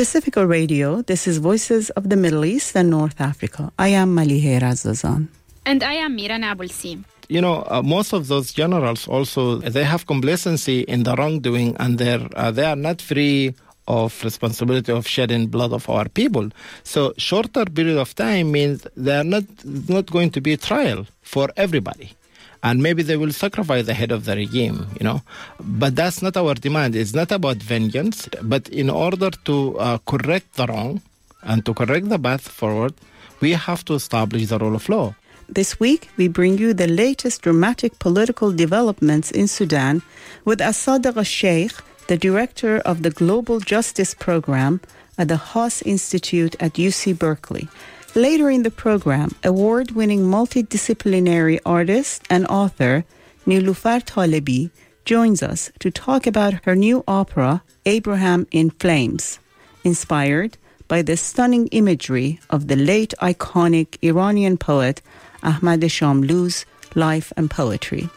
Pacifica 0.00 0.46
Radio, 0.46 1.02
this 1.02 1.28
is 1.28 1.36
Voices 1.36 1.90
of 1.90 2.08
the 2.08 2.16
Middle 2.16 2.46
East 2.46 2.74
and 2.74 2.88
North 2.88 3.20
Africa. 3.20 3.70
I 3.78 3.88
am 3.88 4.16
Malihe 4.16 4.58
Razazan. 4.58 5.28
And 5.66 5.82
I 5.82 5.92
am 5.92 6.16
Mira 6.16 6.38
Nabulsi. 6.38 7.04
You 7.28 7.42
know, 7.42 7.66
uh, 7.68 7.82
most 7.82 8.14
of 8.14 8.28
those 8.28 8.50
generals 8.54 9.06
also, 9.06 9.56
they 9.56 9.84
have 9.84 10.06
complacency 10.06 10.80
in 10.88 11.02
the 11.02 11.14
wrongdoing 11.16 11.76
and 11.78 11.98
they're, 11.98 12.26
uh, 12.34 12.50
they 12.50 12.64
are 12.64 12.76
not 12.76 13.02
free 13.02 13.54
of 13.88 14.24
responsibility 14.24 14.90
of 14.90 15.06
shedding 15.06 15.48
blood 15.48 15.74
of 15.74 15.86
our 15.90 16.08
people. 16.08 16.48
So 16.82 17.12
shorter 17.18 17.66
period 17.66 17.98
of 17.98 18.14
time 18.14 18.52
means 18.52 18.86
they 18.96 19.14
are 19.14 19.22
not, 19.22 19.44
not 19.66 20.10
going 20.10 20.30
to 20.30 20.40
be 20.40 20.54
a 20.54 20.56
trial 20.56 21.06
for 21.20 21.50
everybody 21.58 22.16
and 22.62 22.82
maybe 22.82 23.02
they 23.02 23.16
will 23.16 23.32
sacrifice 23.32 23.86
the 23.86 23.94
head 23.94 24.12
of 24.12 24.24
the 24.24 24.36
regime, 24.36 24.86
you 24.98 25.04
know. 25.04 25.22
But 25.58 25.96
that's 25.96 26.22
not 26.22 26.36
our 26.36 26.54
demand. 26.54 26.94
It's 26.96 27.14
not 27.14 27.32
about 27.32 27.56
vengeance, 27.56 28.28
but 28.42 28.68
in 28.68 28.90
order 28.90 29.30
to 29.46 29.78
uh, 29.78 29.98
correct 30.06 30.54
the 30.54 30.66
wrong 30.66 31.02
and 31.42 31.64
to 31.64 31.74
correct 31.74 32.08
the 32.08 32.18
path 32.18 32.46
forward, 32.48 32.94
we 33.40 33.52
have 33.52 33.84
to 33.86 33.94
establish 33.94 34.48
the 34.48 34.58
rule 34.58 34.74
of 34.74 34.88
law. 34.88 35.14
This 35.48 35.80
week, 35.80 36.08
we 36.16 36.28
bring 36.28 36.58
you 36.58 36.72
the 36.74 36.86
latest 36.86 37.42
dramatic 37.42 37.98
political 37.98 38.52
developments 38.52 39.32
in 39.32 39.48
Sudan 39.48 40.02
with 40.44 40.60
Asadiq 40.60 41.16
al-Sheikh, 41.16 41.72
the 42.06 42.16
director 42.16 42.78
of 42.78 43.02
the 43.02 43.10
Global 43.10 43.58
Justice 43.58 44.14
Program 44.14 44.80
at 45.18 45.28
the 45.28 45.36
Haas 45.36 45.82
Institute 45.82 46.54
at 46.60 46.74
UC 46.74 47.18
Berkeley. 47.18 47.68
Later 48.16 48.50
in 48.50 48.64
the 48.64 48.72
program, 48.72 49.30
award 49.44 49.92
winning 49.92 50.22
multidisciplinary 50.22 51.60
artist 51.64 52.24
and 52.28 52.44
author 52.48 53.04
Niloufar 53.46 54.04
Talebi 54.04 54.70
joins 55.04 55.44
us 55.44 55.70
to 55.78 55.92
talk 55.92 56.26
about 56.26 56.64
her 56.64 56.74
new 56.74 57.04
opera, 57.06 57.62
Abraham 57.86 58.48
in 58.50 58.70
Flames, 58.70 59.38
inspired 59.84 60.58
by 60.88 61.02
the 61.02 61.16
stunning 61.16 61.68
imagery 61.68 62.40
of 62.50 62.66
the 62.66 62.74
late 62.74 63.14
iconic 63.22 63.96
Iranian 64.02 64.56
poet 64.58 65.02
Ahmad 65.44 65.80
Shamlou's 65.82 66.66
life 66.96 67.32
and 67.36 67.48
poetry. 67.48 68.08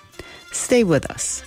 Stay 0.52 0.84
with 0.84 1.06
us. 1.12 1.44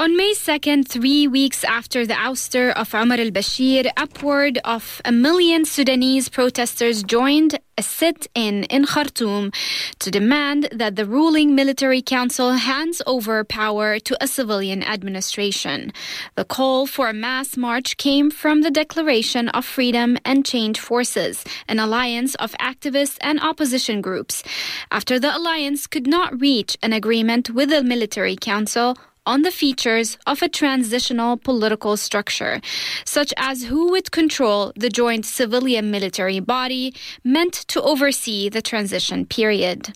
On 0.00 0.16
May 0.16 0.32
2nd, 0.32 0.88
three 0.88 1.28
weeks 1.28 1.62
after 1.62 2.06
the 2.06 2.14
ouster 2.14 2.72
of 2.72 2.94
Omar 2.94 3.18
al 3.20 3.30
Bashir, 3.30 3.86
upward 3.98 4.56
of 4.64 5.02
a 5.04 5.12
million 5.12 5.66
Sudanese 5.66 6.30
protesters 6.30 7.02
joined 7.02 7.58
a 7.76 7.82
sit 7.82 8.26
in 8.34 8.64
in 8.76 8.86
Khartoum 8.86 9.52
to 9.98 10.10
demand 10.10 10.70
that 10.72 10.96
the 10.96 11.04
ruling 11.04 11.54
military 11.54 12.00
council 12.00 12.52
hands 12.52 13.02
over 13.06 13.44
power 13.44 13.98
to 13.98 14.16
a 14.24 14.26
civilian 14.26 14.82
administration. 14.82 15.92
The 16.34 16.46
call 16.46 16.86
for 16.86 17.10
a 17.10 17.20
mass 17.28 17.58
march 17.58 17.98
came 17.98 18.30
from 18.30 18.62
the 18.62 18.70
Declaration 18.70 19.50
of 19.50 19.66
Freedom 19.66 20.16
and 20.24 20.46
Change 20.46 20.80
Forces, 20.80 21.44
an 21.68 21.78
alliance 21.78 22.34
of 22.36 22.56
activists 22.72 23.18
and 23.20 23.38
opposition 23.40 24.00
groups. 24.00 24.42
After 24.90 25.18
the 25.18 25.36
alliance 25.36 25.86
could 25.86 26.06
not 26.06 26.40
reach 26.40 26.78
an 26.82 26.94
agreement 26.94 27.50
with 27.50 27.68
the 27.68 27.82
military 27.82 28.36
council, 28.36 28.96
on 29.30 29.42
the 29.42 29.52
features 29.52 30.18
of 30.26 30.42
a 30.42 30.48
transitional 30.48 31.36
political 31.36 31.96
structure, 31.96 32.60
such 33.04 33.32
as 33.36 33.62
who 33.70 33.88
would 33.92 34.10
control 34.10 34.72
the 34.74 34.88
joint 34.88 35.24
civilian 35.24 35.88
military 35.88 36.40
body 36.40 36.92
meant 37.22 37.54
to 37.68 37.80
oversee 37.80 38.48
the 38.48 38.60
transition 38.60 39.24
period. 39.24 39.92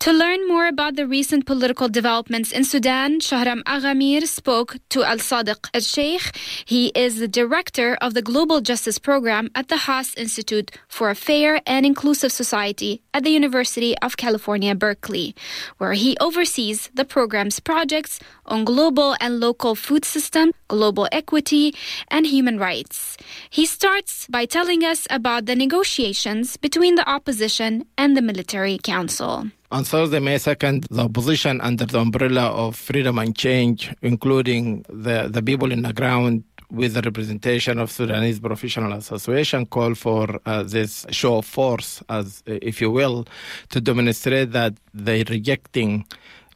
To 0.00 0.12
learn 0.12 0.48
more 0.48 0.66
about 0.66 0.96
the 0.96 1.06
recent 1.06 1.46
political 1.46 1.88
developments 1.88 2.52
in 2.52 2.64
Sudan, 2.64 3.20
Shahram 3.20 3.62
Aghamir 3.64 4.26
spoke 4.26 4.76
to 4.90 5.04
Al 5.04 5.18
Sadiq 5.18 5.68
Al 5.74 5.80
Sheikh. 5.80 6.36
He 6.64 6.92
is 6.94 7.18
the 7.18 7.28
director 7.28 7.94
of 8.00 8.14
the 8.14 8.22
Global 8.22 8.60
Justice 8.60 8.98
Program 8.98 9.50
at 9.54 9.68
the 9.68 9.76
Haas 9.86 10.14
Institute 10.16 10.70
for 10.88 11.10
a 11.10 11.14
Fair 11.14 11.60
and 11.66 11.86
Inclusive 11.86 12.32
Society 12.32 13.02
at 13.14 13.24
the 13.24 13.30
University 13.30 13.96
of 13.98 14.16
California, 14.16 14.74
Berkeley, 14.74 15.34
where 15.78 15.92
he 15.92 16.16
oversees 16.20 16.90
the 16.94 17.04
program's 17.04 17.60
projects 17.60 18.18
on 18.46 18.64
global 18.64 19.14
and 19.20 19.38
local 19.40 19.74
food 19.74 20.04
system, 20.04 20.52
global 20.68 21.06
equity, 21.12 21.74
and 22.08 22.26
human 22.26 22.58
rights. 22.58 23.16
He 23.50 23.66
starts 23.66 24.26
by 24.28 24.46
telling 24.46 24.82
us 24.82 25.06
about 25.10 25.46
the 25.46 25.54
negotiations 25.54 26.56
between 26.56 26.96
the 26.96 27.08
opposition 27.08 27.84
and 27.96 28.16
the 28.16 28.22
military 28.22 28.78
council. 28.82 29.41
On 29.70 29.84
Thursday, 29.84 30.20
May 30.20 30.36
2nd, 30.36 30.86
the 30.90 31.04
opposition 31.04 31.60
under 31.60 31.86
the 31.86 31.98
umbrella 31.98 32.48
of 32.50 32.76
freedom 32.76 33.18
and 33.18 33.34
change, 33.34 33.90
including 34.02 34.84
the, 34.88 35.28
the 35.30 35.42
people 35.42 35.72
in 35.72 35.82
the 35.82 35.92
ground 35.92 36.44
with 36.70 36.94
the 36.94 37.02
representation 37.02 37.78
of 37.78 37.90
Sudanese 37.90 38.40
Professional 38.40 38.92
Association, 38.92 39.66
called 39.66 39.98
for 39.98 40.40
uh, 40.46 40.62
this 40.62 41.06
show 41.10 41.38
of 41.38 41.46
force, 41.46 42.02
as 42.08 42.42
if 42.46 42.80
you 42.80 42.90
will, 42.90 43.26
to 43.70 43.80
demonstrate 43.80 44.52
that 44.52 44.74
they're 44.94 45.24
rejecting 45.28 46.06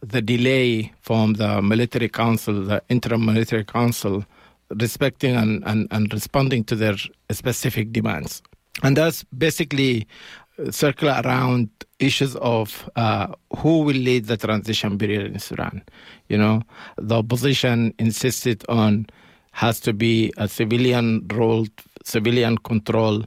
the 0.00 0.22
delay 0.22 0.92
from 1.00 1.34
the 1.34 1.62
military 1.62 2.08
council, 2.08 2.64
the 2.64 2.82
interim 2.88 3.24
military 3.24 3.64
council, 3.64 4.24
respecting 4.70 5.36
and, 5.36 5.62
and, 5.66 5.88
and 5.90 6.12
responding 6.12 6.64
to 6.64 6.76
their 6.76 6.96
specific 7.30 7.92
demands. 7.92 8.42
And 8.82 8.96
that's 8.96 9.24
basically 9.24 10.06
circle 10.70 11.08
around 11.08 11.68
issues 11.98 12.36
of 12.36 12.88
uh, 12.96 13.28
who 13.58 13.80
will 13.80 13.96
lead 13.96 14.26
the 14.26 14.36
transition 14.36 14.98
period 14.98 15.32
in 15.32 15.38
Sudan. 15.38 15.82
You 16.28 16.38
know, 16.38 16.62
the 16.96 17.16
opposition 17.16 17.94
insisted 17.98 18.64
on 18.68 19.06
has 19.52 19.80
to 19.80 19.92
be 19.92 20.32
a 20.36 20.48
civilian 20.48 21.26
ruled, 21.28 21.70
civilian 22.04 22.58
controlled 22.58 23.26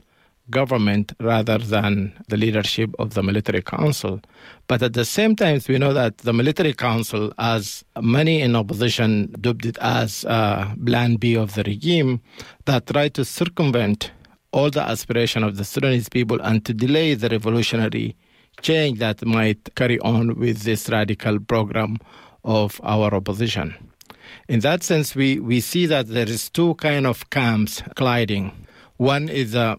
government 0.50 1.12
rather 1.20 1.58
than 1.58 2.12
the 2.28 2.36
leadership 2.36 2.90
of 2.98 3.14
the 3.14 3.22
military 3.22 3.62
council. 3.62 4.20
But 4.66 4.82
at 4.82 4.92
the 4.92 5.04
same 5.04 5.36
time, 5.36 5.60
we 5.68 5.78
know 5.78 5.92
that 5.92 6.18
the 6.18 6.32
military 6.32 6.72
council, 6.72 7.32
as 7.38 7.84
many 8.00 8.40
in 8.40 8.56
opposition 8.56 9.34
dubbed 9.40 9.66
it 9.66 9.78
as 9.80 10.24
uh, 10.24 10.72
plan 10.84 11.16
B 11.16 11.36
of 11.36 11.54
the 11.54 11.62
regime, 11.62 12.20
that 12.64 12.86
tried 12.86 13.14
to 13.14 13.24
circumvent 13.24 14.10
all 14.52 14.70
the 14.70 14.82
aspiration 14.82 15.44
of 15.44 15.56
the 15.56 15.64
Sudanese 15.64 16.08
people 16.08 16.40
and 16.40 16.64
to 16.64 16.74
delay 16.74 17.14
the 17.14 17.28
revolutionary 17.28 18.16
change 18.62 18.98
that 18.98 19.24
might 19.24 19.74
carry 19.74 19.98
on 20.00 20.38
with 20.38 20.62
this 20.62 20.88
radical 20.88 21.38
program 21.40 21.98
of 22.44 22.80
our 22.82 23.14
opposition. 23.14 23.74
In 24.48 24.60
that 24.60 24.82
sense, 24.82 25.14
we, 25.14 25.38
we 25.38 25.60
see 25.60 25.86
that 25.86 26.08
there 26.08 26.28
is 26.28 26.50
two 26.50 26.74
kind 26.74 27.06
of 27.06 27.30
camps 27.30 27.82
colliding. 27.94 28.52
One 28.96 29.28
is 29.28 29.52
the 29.52 29.78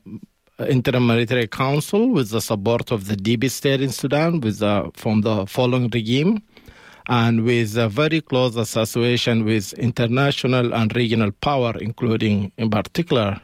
interim 0.67 1.07
military 1.07 1.47
council 1.47 2.09
with 2.09 2.29
the 2.29 2.41
support 2.41 2.91
of 2.91 3.07
the 3.07 3.15
deep 3.15 3.43
state 3.49 3.81
in 3.81 3.89
Sudan 3.91 4.41
with 4.41 4.59
the, 4.59 4.91
from 4.93 5.21
the 5.21 5.45
following 5.45 5.89
regime 5.93 6.43
and 7.07 7.43
with 7.43 7.77
a 7.77 7.89
very 7.89 8.21
close 8.21 8.55
association 8.55 9.43
with 9.43 9.73
international 9.73 10.73
and 10.73 10.95
regional 10.95 11.31
power, 11.31 11.73
including, 11.79 12.51
in 12.57 12.69
particular, 12.69 13.41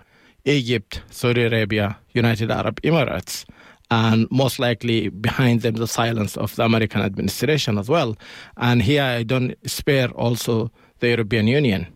Egypt, 0.47 1.01
Saudi 1.09 1.43
Arabia, 1.43 1.97
United 2.13 2.49
Arab 2.49 2.81
Emirates, 2.81 3.45
and 3.91 4.27
most 4.31 4.59
likely 4.59 5.09
behind 5.09 5.61
them 5.61 5.75
the 5.75 5.87
silence 5.87 6.35
of 6.37 6.55
the 6.55 6.63
American 6.63 7.01
administration 7.01 7.77
as 7.77 7.89
well. 7.89 8.17
And 8.57 8.81
here 8.81 9.03
I 9.03 9.23
don't 9.23 9.55
spare 9.69 10.09
also 10.09 10.71
the 10.99 11.09
European 11.09 11.47
Union. 11.47 11.87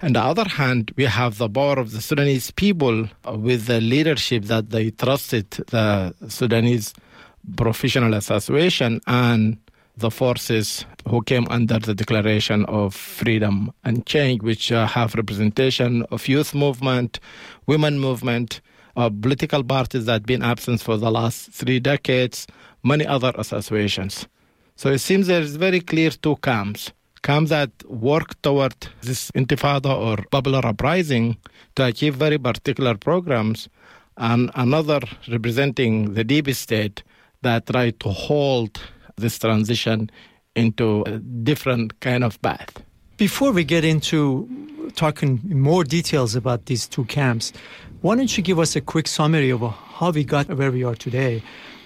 On 0.00 0.12
the 0.12 0.20
other 0.20 0.48
hand, 0.48 0.92
we 0.96 1.04
have 1.04 1.38
the 1.38 1.48
power 1.48 1.78
of 1.78 1.90
the 1.90 2.00
Sudanese 2.00 2.52
people 2.52 3.08
with 3.26 3.66
the 3.66 3.80
leadership 3.80 4.44
that 4.44 4.70
they 4.70 4.90
trusted 4.90 5.50
the 5.50 6.14
Sudanese 6.28 6.94
Professional 7.56 8.14
Association 8.14 9.00
and 9.06 9.58
the 9.96 10.10
forces 10.10 10.84
who 11.08 11.22
came 11.22 11.46
under 11.50 11.78
the 11.78 11.94
Declaration 11.94 12.64
of 12.66 12.94
Freedom 12.94 13.72
and 13.84 14.06
Change, 14.06 14.42
which 14.42 14.70
uh, 14.70 14.86
have 14.86 15.14
representation 15.14 16.02
of 16.10 16.28
youth 16.28 16.54
movement, 16.54 17.18
women 17.66 17.98
movement, 17.98 18.60
uh, 18.96 19.10
political 19.10 19.64
parties 19.64 20.04
that 20.06 20.12
have 20.12 20.26
been 20.26 20.42
absent 20.42 20.80
for 20.80 20.96
the 20.96 21.10
last 21.10 21.50
three 21.50 21.80
decades, 21.80 22.46
many 22.82 23.06
other 23.06 23.32
associations. 23.36 24.26
So 24.76 24.90
it 24.90 24.98
seems 24.98 25.26
there 25.26 25.40
is 25.40 25.56
very 25.56 25.80
clear 25.80 26.10
two 26.10 26.36
camps. 26.36 26.92
Camps 27.22 27.50
that 27.50 27.70
work 27.88 28.40
toward 28.42 28.74
this 29.02 29.30
intifada 29.32 29.92
or 29.96 30.24
popular 30.30 30.64
uprising 30.64 31.36
to 31.74 31.84
achieve 31.84 32.14
very 32.14 32.38
particular 32.38 32.96
programs, 32.96 33.68
and 34.16 34.50
another 34.54 35.00
representing 35.28 36.14
the 36.14 36.24
deep 36.24 36.48
state 36.50 37.02
that 37.42 37.66
try 37.66 37.90
to 37.90 38.08
hold 38.08 38.80
this 39.16 39.38
transition 39.38 40.10
into 40.58 41.02
a 41.06 41.18
different 41.18 41.98
kind 42.00 42.24
of 42.24 42.40
path. 42.42 42.82
Before 43.16 43.52
we 43.52 43.64
get 43.64 43.84
into 43.84 44.48
talking 44.94 45.40
more 45.44 45.84
details 45.84 46.34
about 46.34 46.66
these 46.66 46.86
two 46.86 47.04
camps, 47.06 47.52
why 48.00 48.14
don't 48.16 48.36
you 48.36 48.42
give 48.42 48.58
us 48.58 48.76
a 48.76 48.80
quick 48.80 49.08
summary 49.08 49.50
of 49.50 49.60
how 49.60 50.10
we 50.10 50.24
got 50.24 50.48
where 50.48 50.70
we 50.70 50.84
are 50.84 50.94
today? 50.94 51.42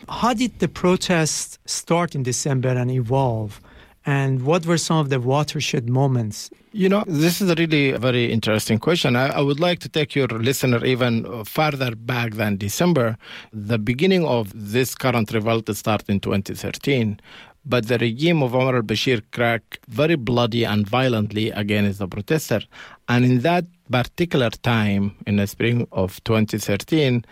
How 0.09 0.35
did 0.35 0.59
the 0.59 0.69
protests 0.69 1.59
start 1.65 2.15
in 2.15 2.23
December 2.23 2.69
and 2.71 2.91
evolve? 2.91 3.61
And 4.05 4.45
what 4.45 4.67
were 4.67 4.79
some 4.79 4.99
of 4.99 5.09
the 5.09 5.21
watershed 5.21 5.89
moments? 5.89 6.51
You 6.75 6.89
know, 6.89 7.05
this 7.07 7.43
is 7.43 7.51
a 7.51 7.55
really 7.55 7.93
very 7.93 8.33
interesting 8.33 8.79
question. 8.79 9.15
I, 9.15 9.27
I, 9.29 9.41
would 9.43 9.61
like 9.61 9.79
to 9.81 9.91
take 9.91 10.15
your 10.15 10.27
listener 10.29 10.83
even 10.87 11.45
farther 11.45 11.95
back 11.95 12.33
than 12.33 12.57
December. 12.57 13.19
The 13.53 13.79
beginning 13.79 14.25
of 14.25 14.51
this 14.55 14.95
current 14.95 15.31
revolt 15.33 15.69
started 15.77 16.09
in 16.09 16.21
2013, 16.21 17.21
but 17.67 17.89
the 17.89 17.99
regime 17.99 18.43
of 18.43 18.55
Omar 18.55 18.77
al 18.77 18.83
Bashir 18.83 19.21
cracked 19.33 19.81
very 19.89 20.17
bloody 20.17 20.65
and 20.65 20.89
violently 20.89 21.51
against 21.51 21.99
the 21.99 22.09
protesters. 22.09 22.67
And 23.07 23.27
in 23.27 23.41
that 23.41 23.67
particular 23.91 24.49
time, 24.49 25.15
in 25.27 25.37
the 25.37 25.47
spring 25.47 25.87
of 25.93 26.25
2013, 26.25 27.23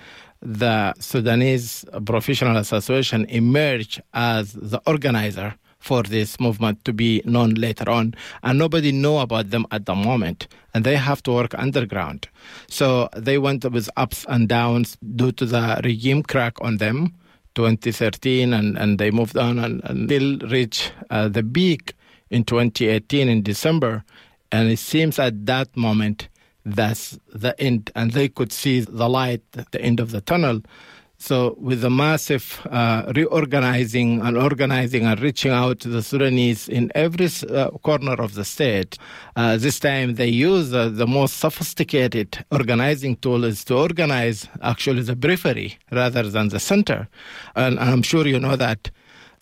the 0.43 0.93
Sudanese 1.01 1.87
Professional 2.05 2.59
Association 2.59 3.25
emerged 3.31 4.03
as 4.13 4.53
the 4.53 4.83
organizer 4.87 5.55
for 5.81 6.03
this 6.03 6.39
movement 6.39 6.85
to 6.85 6.93
be 6.93 7.23
known 7.25 7.55
later 7.55 7.91
on. 7.91 8.15
And 8.43 8.59
nobody 8.59 8.93
know 8.93 9.19
about 9.19 9.51
them 9.51 9.67
at 9.71 9.87
the 9.87 9.95
moment. 9.95 10.47
And 10.73 10.85
they 10.85 10.97
have 10.97 11.23
to 11.25 11.33
work 11.33 11.55
underground. 11.59 12.29
So 12.69 13.09
they 13.17 13.39
went 13.39 13.65
with 13.65 13.91
ups 13.97 14.25
and 14.29 14.49
downs 14.49 14.97
due 15.17 15.33
to 15.33 15.47
the 15.47 15.81
regime 15.83 16.23
crack 16.23 16.61
on 16.61 16.77
them 16.77 17.15
2013 17.55 18.53
and, 18.53 18.79
and 18.79 18.99
they 18.99 19.11
moved 19.11 19.37
on 19.37 19.59
and, 19.59 19.81
until 19.85 20.39
reach 20.49 20.93
uh, 21.11 21.29
the 21.29 21.43
peak 21.43 21.95
in 22.31 22.45
2018 22.45 23.29
in 23.29 23.43
december. 23.43 24.05
And 24.53 24.71
it 24.71 24.79
seems 24.79 25.19
at 25.19 25.47
that 25.47 25.77
moment 25.77 26.29
that's 26.65 27.19
the 27.33 27.59
end. 27.61 27.91
And 27.97 28.13
they 28.13 28.29
could 28.29 28.53
see 28.53 28.81
the 28.81 29.09
light 29.09 29.43
at 29.57 29.73
the 29.73 29.81
end 29.81 29.99
of 29.99 30.11
the 30.11 30.21
tunnel 30.21 30.61
so, 31.23 31.55
with 31.61 31.83
the 31.83 31.91
massive 31.91 32.67
uh, 32.71 33.13
reorganizing 33.15 34.23
and 34.23 34.39
organizing 34.39 35.05
and 35.05 35.21
reaching 35.21 35.51
out 35.51 35.79
to 35.81 35.89
the 35.91 36.03
Sudanese 36.03 36.67
in 36.67 36.91
every 36.95 37.29
uh, 37.51 37.69
corner 37.83 38.15
of 38.15 38.33
the 38.35 38.45
state, 38.45 38.97
uh, 39.37 39.59
this 39.59 39.79
time 39.79 40.15
they 40.15 40.29
use 40.29 40.71
the 40.71 41.07
most 41.07 41.37
sophisticated 41.37 42.43
organizing 42.51 43.17
tool 43.17 43.45
is 43.45 43.65
to 43.65 43.77
organize 43.77 44.49
actually 44.63 45.03
the 45.03 45.15
periphery 45.15 45.79
rather 45.93 46.23
than 46.23 46.49
the 46.49 46.59
center. 46.59 47.07
And 47.55 47.79
I'm 47.79 48.01
sure 48.01 48.27
you 48.27 48.41
know 48.41 48.57
that 48.57 48.91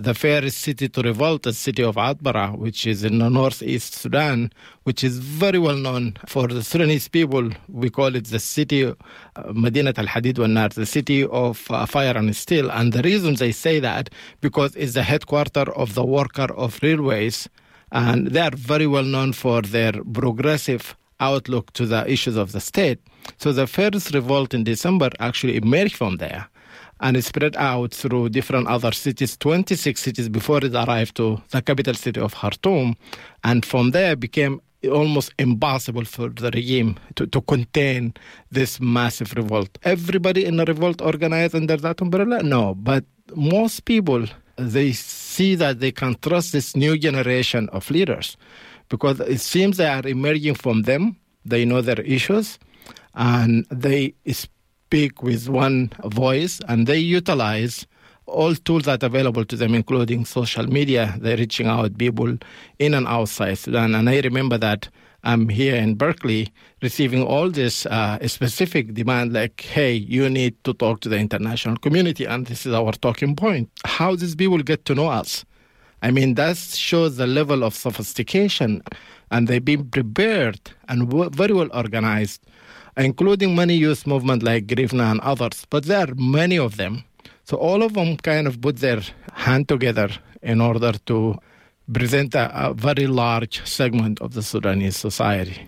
the 0.00 0.14
fairest 0.14 0.58
city 0.58 0.88
to 0.88 1.02
revolt 1.02 1.42
the 1.42 1.52
city 1.52 1.82
of 1.82 1.96
Atbara, 1.96 2.56
which 2.56 2.86
is 2.86 3.02
in 3.02 3.18
the 3.18 3.28
northeast 3.28 3.94
Sudan, 3.94 4.52
which 4.84 5.02
is 5.02 5.18
very 5.18 5.58
well 5.58 5.74
known 5.74 6.16
for 6.24 6.46
the 6.46 6.62
Sudanese 6.62 7.08
people. 7.08 7.50
We 7.68 7.90
call 7.90 8.14
it 8.14 8.26
the 8.26 8.38
city, 8.38 8.84
uh, 8.84 8.94
Madinat 9.46 9.98
al 9.98 10.06
Hadid 10.06 10.38
wal 10.38 10.46
Nar, 10.46 10.68
the 10.68 10.86
city 10.86 11.24
of 11.24 11.66
uh, 11.70 11.84
fire 11.84 12.16
and 12.16 12.34
steel. 12.36 12.70
And 12.70 12.92
the 12.92 13.02
reason 13.02 13.34
they 13.34 13.50
say 13.50 13.80
that, 13.80 14.10
because 14.40 14.76
it's 14.76 14.94
the 14.94 15.02
headquarters 15.02 15.74
of 15.74 15.94
the 15.94 16.04
worker 16.04 16.46
of 16.54 16.78
railways, 16.80 17.48
and 17.90 18.28
they 18.28 18.40
are 18.40 18.54
very 18.54 18.86
well 18.86 19.02
known 19.02 19.32
for 19.32 19.62
their 19.62 19.92
progressive 20.12 20.96
outlook 21.18 21.72
to 21.72 21.86
the 21.86 22.08
issues 22.08 22.36
of 22.36 22.52
the 22.52 22.60
state. 22.60 23.00
So 23.38 23.52
the 23.52 23.66
first 23.66 24.14
revolt 24.14 24.54
in 24.54 24.62
December 24.62 25.10
actually 25.18 25.56
emerged 25.56 25.96
from 25.96 26.18
there 26.18 26.48
and 27.00 27.16
it 27.16 27.24
spread 27.24 27.56
out 27.56 27.94
through 27.94 28.30
different 28.30 28.66
other 28.66 28.92
cities, 28.92 29.36
26 29.36 30.00
cities 30.00 30.28
before 30.28 30.64
it 30.64 30.74
arrived 30.74 31.16
to 31.16 31.40
the 31.50 31.62
capital 31.62 31.94
city 31.94 32.20
of 32.20 32.34
Khartoum. 32.34 32.96
And 33.44 33.64
from 33.64 33.92
there 33.92 34.16
became 34.16 34.60
almost 34.86 35.32
impossible 35.38 36.04
for 36.04 36.28
the 36.28 36.50
regime 36.50 36.96
to, 37.16 37.26
to 37.26 37.40
contain 37.42 38.14
this 38.50 38.80
massive 38.80 39.34
revolt. 39.34 39.76
Everybody 39.82 40.44
in 40.44 40.56
the 40.56 40.64
revolt 40.64 41.00
organized 41.00 41.54
under 41.54 41.76
that 41.76 42.00
umbrella? 42.00 42.42
No, 42.42 42.74
but 42.74 43.04
most 43.34 43.84
people, 43.84 44.26
they 44.56 44.92
see 44.92 45.54
that 45.56 45.80
they 45.80 45.92
can 45.92 46.16
trust 46.20 46.52
this 46.52 46.76
new 46.76 46.96
generation 46.98 47.68
of 47.70 47.90
leaders 47.90 48.36
because 48.88 49.20
it 49.20 49.40
seems 49.40 49.76
they 49.76 49.86
are 49.86 50.06
emerging 50.06 50.54
from 50.54 50.82
them. 50.82 51.16
They 51.44 51.64
know 51.64 51.80
their 51.80 52.00
issues 52.00 52.58
and 53.14 53.66
they 53.70 54.14
speak 54.88 55.22
with 55.22 55.50
one 55.50 55.92
voice 56.06 56.62
and 56.66 56.86
they 56.86 56.96
utilize 56.96 57.86
all 58.24 58.54
tools 58.54 58.84
that 58.84 59.02
are 59.02 59.06
available 59.06 59.44
to 59.44 59.54
them, 59.54 59.74
including 59.74 60.24
social 60.24 60.66
media. 60.66 61.14
They're 61.20 61.36
reaching 61.36 61.66
out 61.66 61.98
people 61.98 62.38
in 62.78 62.94
and 62.94 63.06
outside 63.06 63.58
Sudan. 63.58 63.94
And 63.94 64.08
I 64.08 64.20
remember 64.20 64.56
that 64.56 64.88
I'm 65.24 65.50
here 65.50 65.76
in 65.76 65.96
Berkeley 65.96 66.50
receiving 66.80 67.22
all 67.22 67.50
this 67.50 67.84
uh, 67.84 68.26
specific 68.26 68.94
demand 68.94 69.34
like, 69.34 69.60
hey, 69.60 69.92
you 69.92 70.30
need 70.30 70.54
to 70.64 70.72
talk 70.72 71.00
to 71.00 71.10
the 71.10 71.18
international 71.18 71.76
community. 71.76 72.24
And 72.24 72.46
this 72.46 72.64
is 72.64 72.72
our 72.72 72.92
talking 72.92 73.36
point. 73.36 73.68
How 73.84 74.16
these 74.16 74.34
people 74.34 74.62
get 74.62 74.86
to 74.86 74.94
know 74.94 75.08
us? 75.08 75.44
I 76.00 76.10
mean, 76.12 76.32
that 76.36 76.56
shows 76.56 77.18
the 77.18 77.26
level 77.26 77.62
of 77.62 77.74
sophistication. 77.74 78.82
And 79.30 79.48
they've 79.48 79.62
been 79.62 79.90
prepared 79.90 80.60
and 80.88 81.12
very 81.34 81.52
well 81.52 81.68
organized 81.74 82.40
including 82.98 83.54
many 83.54 83.74
youth 83.74 84.06
movements 84.06 84.44
like 84.44 84.66
Girifna 84.66 85.10
and 85.10 85.20
others, 85.20 85.66
but 85.70 85.84
there 85.84 86.08
are 86.08 86.14
many 86.16 86.58
of 86.58 86.76
them. 86.76 87.04
So 87.44 87.56
all 87.56 87.82
of 87.82 87.94
them 87.94 88.16
kind 88.16 88.46
of 88.46 88.60
put 88.60 88.78
their 88.78 89.02
hand 89.32 89.68
together 89.68 90.10
in 90.42 90.60
order 90.60 90.92
to 91.06 91.38
present 91.92 92.34
a, 92.34 92.68
a 92.68 92.74
very 92.74 93.06
large 93.06 93.66
segment 93.66 94.20
of 94.20 94.34
the 94.34 94.42
Sudanese 94.42 94.96
society. 94.96 95.66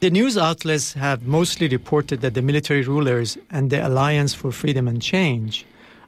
The 0.00 0.10
news 0.10 0.38
outlets 0.38 0.92
have 0.92 1.26
mostly 1.26 1.66
reported 1.66 2.20
that 2.20 2.34
the 2.34 2.42
military 2.42 2.82
rulers 2.82 3.36
and 3.50 3.68
the 3.68 3.86
Alliance 3.86 4.32
for 4.32 4.52
Freedom 4.52 4.86
and 4.86 5.02
Change 5.02 5.66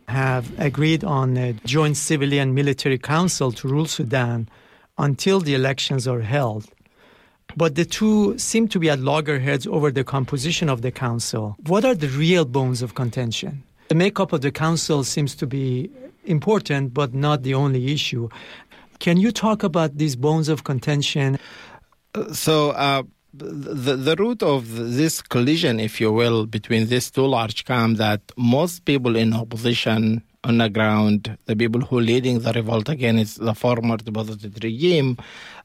have 0.08 0.58
agreed 0.58 1.04
on 1.04 1.36
a 1.36 1.52
joint 1.64 1.96
civilian 1.96 2.54
military 2.54 2.98
council 2.98 3.52
to 3.52 3.68
rule 3.68 3.86
Sudan 3.86 4.48
until 4.96 5.40
the 5.40 5.54
elections 5.54 6.06
are 6.06 6.20
held. 6.20 6.66
But 7.56 7.74
the 7.74 7.84
two 7.84 8.38
seem 8.38 8.68
to 8.68 8.78
be 8.78 8.90
at 8.90 9.00
loggerheads 9.00 9.66
over 9.66 9.90
the 9.90 10.04
composition 10.04 10.68
of 10.68 10.82
the 10.82 10.90
council. 10.90 11.56
What 11.66 11.84
are 11.84 11.94
the 11.94 12.08
real 12.08 12.44
bones 12.44 12.82
of 12.82 12.94
contention? 12.94 13.62
The 13.88 13.94
makeup 13.94 14.32
of 14.32 14.40
the 14.40 14.52
council 14.52 15.02
seems 15.04 15.34
to 15.36 15.46
be 15.46 15.90
important, 16.24 16.94
but 16.94 17.14
not 17.14 17.42
the 17.42 17.54
only 17.54 17.92
issue. 17.92 18.28
Can 19.00 19.16
you 19.16 19.32
talk 19.32 19.62
about 19.62 19.96
these 19.96 20.14
bones 20.14 20.48
of 20.48 20.64
contention? 20.64 21.38
So, 22.32 22.70
uh, 22.70 23.02
the, 23.32 23.96
the 23.96 24.16
root 24.16 24.42
of 24.42 24.74
this 24.74 25.22
collision, 25.22 25.80
if 25.80 26.00
you 26.00 26.12
will, 26.12 26.46
between 26.46 26.88
these 26.88 27.10
two 27.10 27.26
large 27.26 27.64
camps 27.64 27.98
that 27.98 28.20
most 28.36 28.84
people 28.84 29.16
in 29.16 29.32
opposition 29.32 30.22
on 30.42 30.58
the 30.58 30.68
ground, 30.68 31.36
the 31.46 31.54
people 31.54 31.80
who 31.80 32.00
leading 32.00 32.40
the 32.40 32.52
revolt 32.52 32.88
against 32.88 33.40
the 33.40 33.54
former 33.54 33.96
deposited 33.96 34.62
regime, 34.64 35.16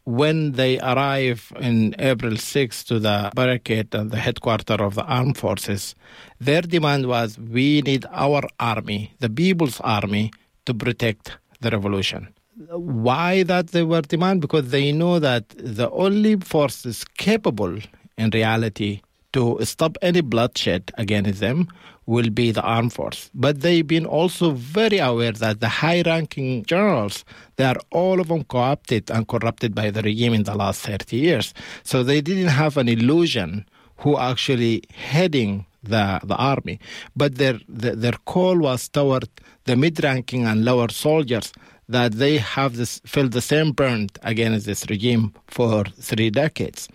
when 0.05 0.53
they 0.53 0.79
arrive 0.79 1.51
in 1.59 1.95
April 1.99 2.37
6 2.37 2.83
to 2.85 2.99
the 2.99 3.31
barricade 3.35 3.93
at 3.93 4.11
the 4.11 4.17
headquarters 4.17 4.79
of 4.79 4.95
the 4.95 5.03
armed 5.03 5.37
forces, 5.37 5.95
their 6.39 6.61
demand 6.61 7.07
was 7.07 7.37
we 7.39 7.81
need 7.81 8.05
our 8.11 8.43
army, 8.59 9.13
the 9.19 9.29
people's 9.29 9.81
army, 9.81 10.31
to 10.65 10.73
protect 10.73 11.37
the 11.59 11.71
revolution. 11.71 12.33
Why 12.69 13.43
that 13.43 13.67
they 13.69 13.83
were 13.83 14.01
demand? 14.01 14.41
Because 14.41 14.69
they 14.69 14.91
know 14.91 15.19
that 15.19 15.49
the 15.49 15.89
only 15.91 16.37
forces 16.37 17.03
capable 17.17 17.77
in 18.17 18.29
reality 18.29 19.01
to 19.35 19.59
stop 19.65 19.97
any 20.01 20.21
bloodshed 20.21 20.83
against 20.97 21.41
them 21.41 21.67
will 22.05 22.29
be 22.29 22.51
the 22.51 22.61
armed 22.61 22.93
force. 22.93 23.29
But 23.33 23.61
they've 23.61 23.85
been 23.85 24.05
also 24.05 24.51
very 24.51 24.99
aware 24.99 25.33
that 25.33 25.59
the 25.59 25.67
high 25.67 26.03
ranking 26.05 26.63
generals, 26.63 27.25
they 27.57 27.65
are 27.65 27.81
all 27.91 28.21
of 28.21 28.29
them 28.29 28.45
co-opted 28.45 29.11
and 29.11 29.27
corrupted 29.27 29.75
by 29.75 29.89
the 29.91 30.01
regime 30.01 30.33
in 30.33 30.43
the 30.43 30.55
last 30.55 30.85
30 30.85 31.17
years. 31.17 31.53
So 31.83 32.01
they 32.01 32.21
didn't 32.21 32.53
have 32.63 32.77
an 32.77 32.87
illusion 32.87 33.65
who 33.97 34.17
actually 34.17 34.83
heading 34.93 35.65
the, 35.83 36.21
the 36.23 36.35
army. 36.35 36.79
But 37.13 37.35
their, 37.35 37.59
their, 37.67 37.95
their 37.95 38.17
call 38.23 38.57
was 38.57 38.87
toward 38.87 39.27
the 39.65 39.75
mid-ranking 39.75 40.45
and 40.45 40.63
lower 40.63 40.87
soldiers 40.89 41.51
that 41.89 42.13
they 42.13 42.37
have 42.37 42.77
this, 42.77 43.01
felt 43.05 43.31
the 43.31 43.41
same 43.41 43.73
burn 43.73 44.07
against 44.23 44.65
this 44.65 44.85
regime 44.89 45.33
for 45.47 45.83
three 45.99 46.29
decades. 46.29 46.87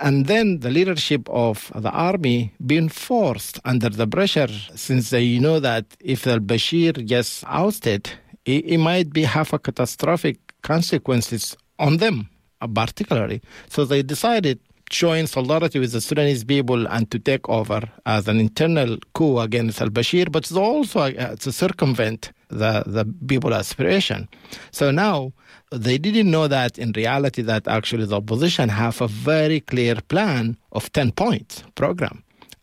And 0.00 0.26
then 0.26 0.60
the 0.60 0.70
leadership 0.70 1.28
of 1.28 1.72
the 1.74 1.90
army 1.90 2.52
being 2.64 2.88
forced 2.88 3.58
under 3.64 3.88
the 3.88 4.06
pressure, 4.06 4.48
since 4.74 5.10
they 5.10 5.38
know 5.38 5.58
that 5.60 5.86
if 6.00 6.26
al 6.26 6.38
Bashir 6.38 7.04
gets 7.06 7.42
ousted, 7.44 8.08
it, 8.44 8.64
it 8.64 8.78
might 8.78 9.12
be 9.12 9.24
have 9.24 9.52
a 9.52 9.58
catastrophic 9.58 10.38
consequences 10.62 11.56
on 11.78 11.96
them, 11.96 12.28
uh, 12.60 12.68
particularly. 12.68 13.42
So 13.68 13.84
they 13.84 14.02
decided 14.02 14.60
to 14.60 14.64
join 14.90 15.26
solidarity 15.26 15.78
with 15.80 15.92
the 15.92 16.00
Sudanese 16.00 16.44
people 16.44 16.86
and 16.88 17.10
to 17.10 17.18
take 17.18 17.48
over 17.48 17.80
as 18.06 18.28
an 18.28 18.38
internal 18.38 18.98
coup 19.14 19.38
against 19.40 19.82
al 19.82 19.88
Bashir, 19.88 20.30
but 20.30 20.50
also 20.52 21.00
uh, 21.00 21.34
to 21.36 21.50
circumvent 21.50 22.32
the, 22.48 22.84
the 22.86 23.04
people 23.26 23.52
aspiration. 23.52 24.28
So 24.70 24.90
now 24.92 25.32
they 25.70 25.98
didn't 25.98 26.30
know 26.30 26.48
that 26.48 26.78
in 26.78 26.92
reality 26.92 27.42
that 27.42 27.68
actually 27.68 28.06
the 28.06 28.16
opposition 28.16 28.68
have 28.68 29.00
a 29.00 29.08
very 29.08 29.60
clear 29.60 29.96
plan 30.08 30.56
of 30.72 30.92
10 30.92 31.12
points 31.12 31.62
program. 31.74 32.22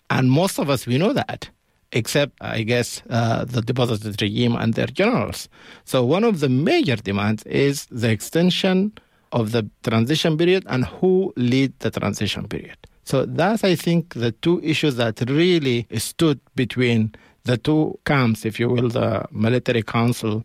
And 0.09 0.31
most 0.31 0.59
of 0.59 0.69
us, 0.69 0.85
we 0.85 0.97
know 0.97 1.13
that. 1.13 1.49
except, 1.95 2.33
I 2.41 2.63
guess, 2.63 3.01
uh, 3.09 3.45
the 3.45 3.61
deposited 3.61 4.21
regime 4.21 4.55
and 4.55 4.73
their 4.73 4.87
generals. 4.87 5.49
So 5.85 6.03
one 6.03 6.23
of 6.23 6.41
the 6.41 6.49
major 6.49 6.97
demands 6.97 7.43
is 7.43 7.85
the 7.85 8.11
extension 8.11 8.93
of 9.31 9.51
the 9.53 9.67
transition 9.83 10.37
period 10.37 10.65
and 10.67 10.85
who 10.85 11.33
lead 11.35 11.73
the 11.79 11.89
transition 11.89 12.47
period. 12.47 12.77
So 13.05 13.25
that's, 13.25 13.63
I 13.63 13.75
think, 13.75 14.13
the 14.13 14.31
two 14.31 14.61
issues 14.61 14.97
that 14.97 15.21
really 15.29 15.87
stood 15.97 16.39
between 16.55 17.15
the 17.45 17.57
two 17.57 17.97
camps, 18.05 18.45
if 18.45 18.59
you 18.59 18.69
will, 18.69 18.89
the 18.89 19.25
military 19.31 19.83
council 19.83 20.43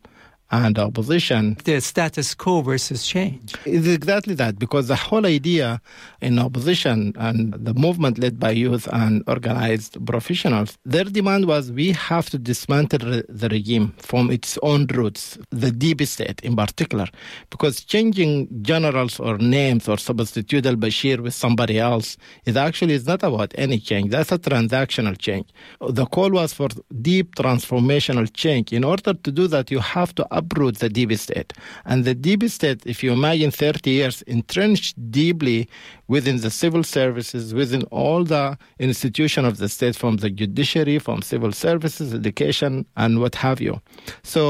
and 0.50 0.78
opposition. 0.78 1.56
The 1.64 1.80
status 1.80 2.34
quo 2.34 2.60
versus 2.62 3.06
change. 3.06 3.54
It's 3.64 3.86
exactly 3.86 4.34
that, 4.34 4.58
because 4.58 4.88
the 4.88 4.96
whole 4.96 5.26
idea 5.26 5.80
in 6.20 6.38
opposition 6.38 7.12
and 7.16 7.52
the 7.54 7.74
movement 7.74 8.18
led 8.18 8.38
by 8.40 8.50
youth 8.50 8.88
and 8.92 9.22
organized 9.26 10.04
professionals, 10.06 10.76
their 10.84 11.04
demand 11.04 11.46
was 11.46 11.70
we 11.70 11.92
have 11.92 12.28
to 12.30 12.38
dismantle 12.38 13.22
the 13.28 13.48
regime 13.48 13.94
from 13.98 14.30
its 14.30 14.58
own 14.62 14.86
roots, 14.86 15.38
the 15.50 15.70
deep 15.70 16.02
state 16.02 16.40
in 16.42 16.56
particular, 16.56 17.06
because 17.50 17.84
changing 17.84 18.48
generals 18.62 19.20
or 19.20 19.38
names 19.38 19.88
or 19.88 19.98
substitute 19.98 20.66
al 20.66 20.76
Bashir 20.76 21.20
with 21.20 21.34
somebody 21.34 21.78
else 21.78 22.16
is 22.46 22.56
actually 22.56 22.94
is 22.94 23.06
not 23.06 23.22
about 23.22 23.52
any 23.56 23.78
change. 23.78 24.10
That's 24.10 24.32
a 24.32 24.38
transactional 24.38 25.16
change. 25.18 25.48
The 25.80 26.06
call 26.06 26.30
was 26.30 26.52
for 26.52 26.68
deep 27.00 27.36
transformational 27.36 28.32
change. 28.32 28.72
In 28.72 28.84
order 28.84 29.14
to 29.14 29.30
do 29.30 29.46
that, 29.48 29.70
you 29.70 29.78
have 29.78 30.14
to 30.14 30.26
uproot 30.40 30.78
the 30.78 30.88
deep 30.88 31.12
state. 31.26 31.52
And 31.84 32.04
the 32.04 32.14
deep 32.14 32.42
state, 32.58 32.80
if 32.86 33.02
you 33.02 33.12
imagine 33.12 33.50
30 33.50 33.90
years, 33.90 34.22
entrenched 34.22 34.94
deeply 35.10 35.68
within 36.08 36.36
the 36.44 36.50
civil 36.50 36.82
services, 36.82 37.54
within 37.54 37.82
all 38.00 38.24
the 38.24 38.58
institutions 38.78 39.46
of 39.46 39.56
the 39.58 39.68
state, 39.68 39.96
from 39.96 40.14
the 40.18 40.30
judiciary, 40.30 40.98
from 40.98 41.22
civil 41.22 41.52
services, 41.52 42.14
education, 42.14 42.72
and 42.96 43.20
what 43.20 43.34
have 43.36 43.60
you. 43.60 43.80
So 44.22 44.40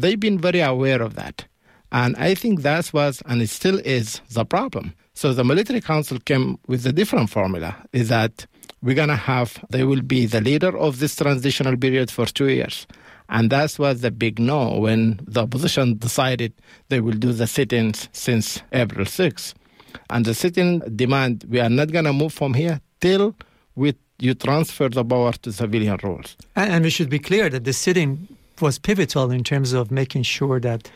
they've 0.00 0.20
been 0.28 0.38
very 0.38 0.60
aware 0.60 1.02
of 1.02 1.14
that. 1.14 1.36
And 1.92 2.14
I 2.16 2.34
think 2.34 2.62
that 2.62 2.92
was, 2.92 3.22
and 3.26 3.42
it 3.42 3.50
still 3.50 3.78
is, 3.80 4.20
the 4.30 4.44
problem. 4.44 4.94
So 5.14 5.32
the 5.32 5.44
military 5.44 5.80
council 5.80 6.18
came 6.20 6.58
with 6.66 6.86
a 6.86 6.92
different 6.92 7.30
formula, 7.30 7.76
is 7.92 8.08
that 8.08 8.46
we're 8.82 8.94
going 8.94 9.08
to 9.08 9.16
have, 9.16 9.62
they 9.70 9.84
will 9.84 10.02
be 10.02 10.26
the 10.26 10.40
leader 10.40 10.76
of 10.76 11.00
this 11.00 11.16
transitional 11.16 11.76
period 11.76 12.10
for 12.10 12.26
two 12.26 12.48
years. 12.48 12.86
And 13.30 13.50
that 13.50 13.78
was 13.78 14.00
the 14.00 14.10
big 14.10 14.38
no 14.38 14.78
when 14.78 15.20
the 15.26 15.42
opposition 15.42 15.96
decided 15.96 16.52
they 16.88 17.00
will 17.00 17.14
do 17.14 17.32
the 17.32 17.46
sit 17.46 17.72
ins 17.72 18.08
since 18.12 18.60
April 18.72 19.06
6. 19.06 19.54
And 20.10 20.24
the 20.24 20.34
sit 20.34 20.58
in 20.58 20.82
demand 20.96 21.44
we 21.48 21.60
are 21.60 21.70
not 21.70 21.92
going 21.92 22.04
to 22.04 22.12
move 22.12 22.32
from 22.32 22.54
here 22.54 22.80
till 23.00 23.36
we, 23.76 23.94
you 24.18 24.34
transfer 24.34 24.88
the 24.88 25.04
power 25.04 25.32
to 25.32 25.52
civilian 25.52 25.98
rules. 26.02 26.36
And, 26.56 26.72
and 26.72 26.84
we 26.84 26.90
should 26.90 27.08
be 27.08 27.20
clear 27.20 27.48
that 27.48 27.64
the 27.64 27.72
sit 27.72 27.96
in 27.96 28.28
was 28.60 28.78
pivotal 28.78 29.30
in 29.30 29.44
terms 29.44 29.72
of 29.72 29.90
making 29.90 30.24
sure 30.24 30.60
that 30.60 30.90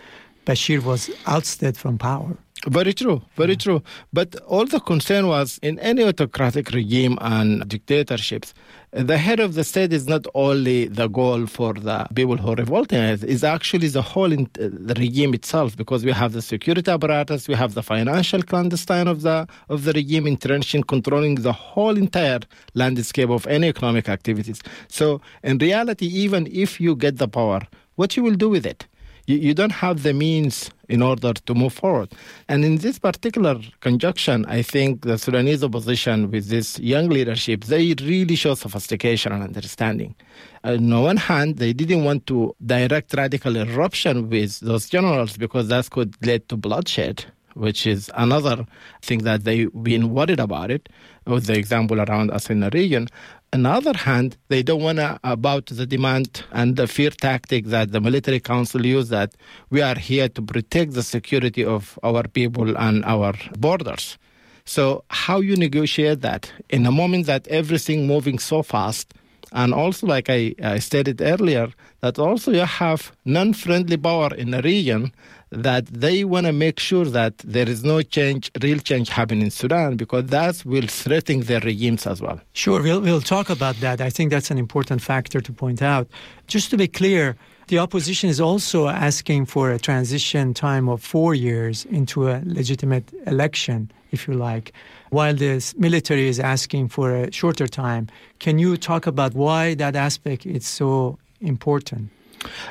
Bashir 0.45 0.83
was 0.83 1.11
ousted 1.27 1.77
from 1.77 1.99
power. 1.99 2.37
Very 2.67 2.95
true, 2.95 3.23
very 3.37 3.53
yeah. 3.53 3.59
true. 3.59 3.83
But 4.13 4.37
all 4.47 4.67
the 4.67 4.81
concern 4.81 5.27
was 5.29 5.59
in 5.63 5.79
any 5.81 6.03
autocratic 6.03 6.71
regime 6.71 7.19
and 7.21 7.67
dictatorships, 7.69 8.55
the 8.95 9.19
head 9.19 9.41
of 9.41 9.55
the 9.55 9.65
state 9.65 9.93
is 9.93 10.07
not 10.07 10.25
only 10.35 10.87
the 10.87 11.09
goal 11.09 11.47
for 11.47 11.75
the 11.75 12.07
people 12.15 12.37
who 12.37 12.53
are 12.53 12.55
revolting, 12.55 13.01
it's 13.01 13.43
actually 13.43 13.89
the 13.89 14.03
whole 14.03 14.31
in, 14.31 14.43
uh, 14.61 14.69
the 14.71 14.95
regime 14.97 15.35
itself 15.35 15.77
because 15.77 16.05
we 16.05 16.13
have 16.13 16.33
the 16.33 16.41
security 16.41 16.89
apparatus, 16.89 17.49
we 17.49 17.55
have 17.55 17.75
the 17.75 17.83
financial 17.83 18.41
clandestine 18.43 19.09
of 19.09 19.23
the 19.23 19.49
of 19.69 19.83
the 19.83 19.93
regime 19.93 20.29
entrenched 20.29 20.77
in 20.77 20.85
controlling 20.85 21.35
the 21.37 21.53
whole 21.53 21.97
entire 21.97 22.41
landscape 22.75 23.31
of 23.31 23.47
any 23.49 23.69
economic 23.69 24.09
activities. 24.09 24.63
So 24.87 25.21
in 25.43 25.59
reality, 25.59 26.07
even 26.07 26.47
if 26.53 26.81
you 26.81 26.95
get 26.95 27.19
the 27.19 27.27
power, 27.27 27.63
what 27.97 28.17
you 28.17 28.23
will 28.23 28.37
do 28.37 28.49
with 28.49 28.65
it? 28.65 28.87
You, 29.27 29.37
you 29.37 29.55
don't 29.55 29.73
have 29.73 30.03
the 30.03 30.13
means 30.13 30.71
in 30.89 31.03
order 31.03 31.33
to 31.33 31.55
move 31.55 31.73
forward. 31.73 32.13
And 32.49 32.65
in 32.65 32.79
this 32.79 32.99
particular 32.99 33.59
conjunction, 33.81 34.45
I 34.47 34.63
think 34.63 35.03
the 35.03 35.19
Sudanese 35.19 35.65
opposition 35.65 36.31
with 36.31 36.49
this 36.49 36.79
young 36.79 37.09
leadership, 37.09 37.65
they 37.65 37.95
really 38.01 38.37
show 38.37 38.55
sophistication 38.55 39.33
and 39.33 39.43
understanding. 39.43 40.15
Uh, 40.63 40.73
on 40.73 40.91
the 40.91 41.01
one 41.01 41.17
hand, 41.17 41.57
they 41.57 41.73
didn't 41.73 42.05
want 42.05 42.27
to 42.27 42.55
direct 42.65 43.15
radical 43.15 43.57
eruption 43.57 44.29
with 44.29 44.61
those 44.61 44.89
generals 44.89 45.37
because 45.37 45.69
that 45.69 45.89
could 45.91 46.15
lead 46.25 46.49
to 46.49 46.57
bloodshed 46.57 47.25
which 47.55 47.87
is 47.87 48.11
another 48.15 48.67
thing 49.03 49.21
that 49.25 49.45
they've 49.45 49.71
been 49.83 50.13
worried 50.13 50.41
about 50.41 50.71
it, 50.71 50.89
with 51.27 51.47
the 51.47 51.57
example 51.57 52.01
around 52.01 52.31
us 52.31 52.51
in 52.51 52.61
the 52.61 52.71
region. 52.71 53.09
On 53.53 53.63
the 53.63 53.71
other 53.71 53.97
hand, 53.97 54.37
they 54.49 54.63
don't 54.63 54.83
want 54.83 54.99
to 54.99 55.19
about 55.23 55.67
the 55.67 55.87
demand 55.87 56.45
and 56.53 56.77
the 56.77 56.87
fear 56.87 57.11
tactic 57.11 57.67
that 57.67 57.93
the 57.93 58.01
military 58.01 58.41
council 58.41 58.85
use 58.85 59.09
that 59.11 59.35
we 59.71 59.81
are 59.81 59.99
here 59.99 60.29
to 60.29 60.43
protect 60.43 60.93
the 60.93 61.03
security 61.03 61.65
of 61.65 61.99
our 62.03 62.25
people 62.25 62.77
and 62.77 63.05
our 63.05 63.33
borders. 63.57 64.19
So 64.65 65.05
how 65.09 65.41
you 65.41 65.57
negotiate 65.57 66.21
that 66.23 66.53
in 66.69 66.85
a 66.87 66.91
moment 66.91 67.27
that 67.27 67.47
everything 67.49 68.07
moving 68.07 68.39
so 68.39 68.63
fast, 68.63 69.15
and 69.53 69.73
also 69.73 70.07
like 70.09 70.29
I, 70.29 70.55
I 70.61 70.81
stated 70.81 71.21
earlier, 71.21 71.69
that 72.01 72.19
also 72.19 72.51
you 72.51 72.65
have 72.65 73.13
non-friendly 73.25 73.99
power 73.99 74.35
in 74.35 74.51
the 74.51 74.63
region 74.63 75.13
that 75.55 75.87
they 75.87 76.25
want 76.25 76.47
to 76.47 76.53
make 76.53 76.81
sure 76.81 77.05
that 77.05 77.39
there 77.39 77.69
is 77.69 77.85
no 77.85 78.03
change, 78.03 78.51
real 78.61 78.79
change 78.79 79.09
happening 79.09 79.45
in 79.45 79.51
Sudan, 79.51 79.97
because 79.97 80.27
that 80.27 80.65
will 80.65 80.87
threaten 80.87 81.41
their 81.41 81.61
regimes 81.61 82.07
as 82.07 82.21
well. 82.21 82.41
Sure, 82.53 82.83
we'll, 82.83 83.01
we'll 83.01 83.21
talk 83.21 83.51
about 83.51 83.77
that. 83.77 84.01
I 84.01 84.11
think 84.11 84.31
that's 84.31 84.51
an 84.51 84.59
important 84.59 85.01
factor 85.01 85.41
to 85.41 85.53
point 85.53 85.81
out. 85.83 86.09
Just 86.47 86.71
to 86.71 86.77
be 86.77 86.89
clear, 86.89 87.37
the 87.69 87.79
opposition 87.79 88.29
is 88.29 88.41
also 88.41 88.89
asking 88.89 89.47
for 89.47 89.71
a 89.71 89.79
transition 89.79 90.53
time 90.53 90.89
of 90.89 91.03
four 91.03 91.35
years 91.35 91.87
into 91.87 92.29
a 92.29 92.43
legitimate 92.45 93.11
election, 93.27 93.91
if 94.11 94.29
you 94.29 94.35
like, 94.35 94.73
while 95.11 95.35
the 95.35 95.75
military 95.79 96.29
is 96.29 96.39
asking 96.39 96.89
for 96.89 97.15
a 97.15 97.33
shorter 97.33 97.67
time. 97.67 98.09
Can 98.39 98.59
you 98.59 98.77
talk 98.77 99.07
about 99.07 99.35
why 99.35 99.75
that 99.75 99.97
aspect 99.97 100.45
is 100.45 100.67
so 100.67 101.19
important? 101.41 102.11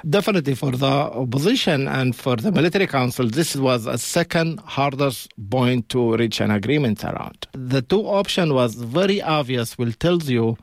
Definitely 0.08 0.56
for 0.56 0.72
the 0.72 0.86
opposition 0.86 1.88
and 1.88 2.16
for 2.16 2.36
the 2.36 2.52
military 2.52 2.88
council, 2.88 3.28
this 3.28 3.56
was 3.56 3.86
a 3.86 3.98
second 3.98 4.60
hardest 4.62 5.32
point 5.50 5.90
to 5.90 6.16
reach 6.16 6.42
an 6.42 6.52
agreement 6.52 7.04
around. 7.04 7.48
The 7.54 7.82
two 7.82 8.06
option 8.08 8.54
was 8.54 8.76
very 8.76 9.22
obvious, 9.22 9.78
will 9.78 9.94
tells 9.94 10.30
you 10.30 10.58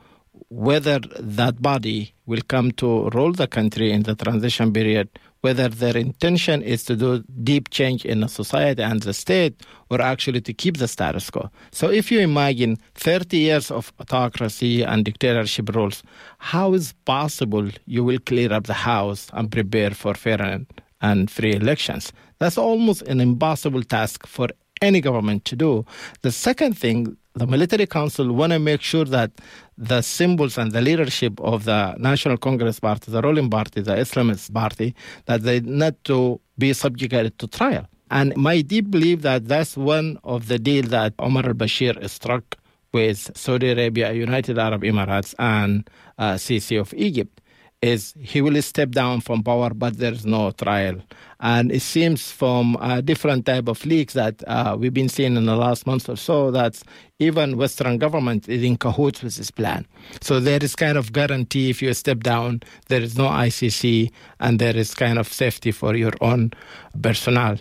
whether 0.49 0.99
that 1.19 1.61
body 1.61 2.13
will 2.25 2.41
come 2.47 2.71
to 2.71 3.09
rule 3.09 3.31
the 3.33 3.47
country 3.47 3.91
in 3.91 4.03
the 4.03 4.15
transition 4.15 4.71
period 4.73 5.09
whether 5.41 5.67
their 5.67 5.97
intention 5.97 6.61
is 6.61 6.83
to 6.85 6.95
do 6.95 7.23
deep 7.43 7.69
change 7.69 8.05
in 8.05 8.21
the 8.21 8.27
society 8.27 8.81
and 8.81 9.01
the 9.01 9.13
state 9.13 9.61
or 9.89 10.01
actually 10.01 10.41
to 10.41 10.53
keep 10.53 10.77
the 10.77 10.87
status 10.87 11.29
quo. 11.29 11.49
So 11.71 11.89
if 11.89 12.11
you 12.11 12.19
imagine 12.19 12.77
30 12.95 13.37
years 13.37 13.71
of 13.71 13.91
autocracy 13.99 14.83
and 14.83 15.03
dictatorship 15.03 15.75
rules, 15.75 16.03
how 16.37 16.73
is 16.73 16.93
possible 17.05 17.69
you 17.85 18.03
will 18.03 18.19
clear 18.19 18.53
up 18.53 18.65
the 18.65 18.73
house 18.73 19.29
and 19.33 19.51
prepare 19.51 19.91
for 19.91 20.13
fair 20.13 20.41
and, 20.41 20.67
and 21.01 21.29
free 21.29 21.53
elections? 21.53 22.13
That's 22.39 22.57
almost 22.57 23.01
an 23.03 23.19
impossible 23.19 23.83
task 23.83 24.25
for 24.25 24.47
any 24.81 25.01
government 25.01 25.45
to 25.45 25.55
do. 25.55 25.85
The 26.21 26.31
second 26.31 26.77
thing 26.77 27.17
the 27.33 27.47
military 27.47 27.85
council 27.85 28.31
want 28.33 28.51
to 28.53 28.59
make 28.59 28.81
sure 28.81 29.05
that 29.05 29.31
the 29.77 30.01
symbols 30.01 30.57
and 30.57 30.71
the 30.71 30.81
leadership 30.81 31.39
of 31.39 31.63
the 31.65 31.95
National 31.97 32.37
Congress 32.37 32.79
Party, 32.79 33.11
the 33.11 33.21
ruling 33.21 33.49
party, 33.49 33.81
the 33.81 33.95
Islamist 33.95 34.53
party, 34.53 34.93
that 35.25 35.43
they 35.43 35.61
not 35.61 35.95
to 36.05 36.39
be 36.57 36.73
subjugated 36.73 37.39
to 37.39 37.47
trial. 37.47 37.87
And 38.09 38.35
my 38.35 38.61
deep 38.61 38.91
belief 38.91 39.21
that 39.21 39.47
that's 39.47 39.77
one 39.77 40.19
of 40.23 40.47
the 40.47 40.59
deals 40.59 40.89
that 40.89 41.13
Omar 41.17 41.45
al-Bashir 41.45 42.07
struck 42.09 42.57
with 42.93 43.31
Saudi 43.37 43.69
Arabia, 43.71 44.11
United 44.11 44.59
Arab 44.59 44.83
Emirates, 44.83 45.33
and 45.39 45.89
uh, 46.17 46.37
of 46.79 46.93
Egypt 46.93 47.40
is 47.81 48.13
he 48.19 48.41
will 48.41 48.61
step 48.61 48.91
down 48.91 49.21
from 49.21 49.41
power, 49.41 49.71
but 49.73 49.97
there's 49.97 50.25
no 50.25 50.51
trial. 50.51 51.01
And 51.39 51.71
it 51.71 51.81
seems 51.81 52.31
from 52.31 52.77
a 52.79 53.01
different 53.01 53.47
type 53.47 53.67
of 53.67 53.83
leaks 53.85 54.13
that 54.13 54.43
uh, 54.47 54.77
we've 54.79 54.93
been 54.93 55.09
seeing 55.09 55.35
in 55.35 55.45
the 55.45 55.55
last 55.55 55.87
month 55.87 56.07
or 56.07 56.15
so 56.15 56.51
that 56.51 56.79
even 57.17 57.57
Western 57.57 57.97
government 57.97 58.47
is 58.47 58.61
in 58.61 58.77
cahoots 58.77 59.23
with 59.23 59.35
this 59.35 59.49
plan. 59.49 59.87
So 60.21 60.39
there 60.39 60.59
is 60.61 60.75
kind 60.75 60.97
of 60.97 61.11
guarantee 61.11 61.71
if 61.71 61.81
you 61.81 61.91
step 61.95 62.19
down, 62.19 62.61
there 62.89 63.01
is 63.01 63.17
no 63.17 63.27
ICC, 63.27 64.11
and 64.39 64.59
there 64.59 64.77
is 64.77 64.93
kind 64.93 65.17
of 65.17 65.27
safety 65.27 65.71
for 65.71 65.95
your 65.95 66.13
own 66.21 66.51
personnel. 67.01 67.57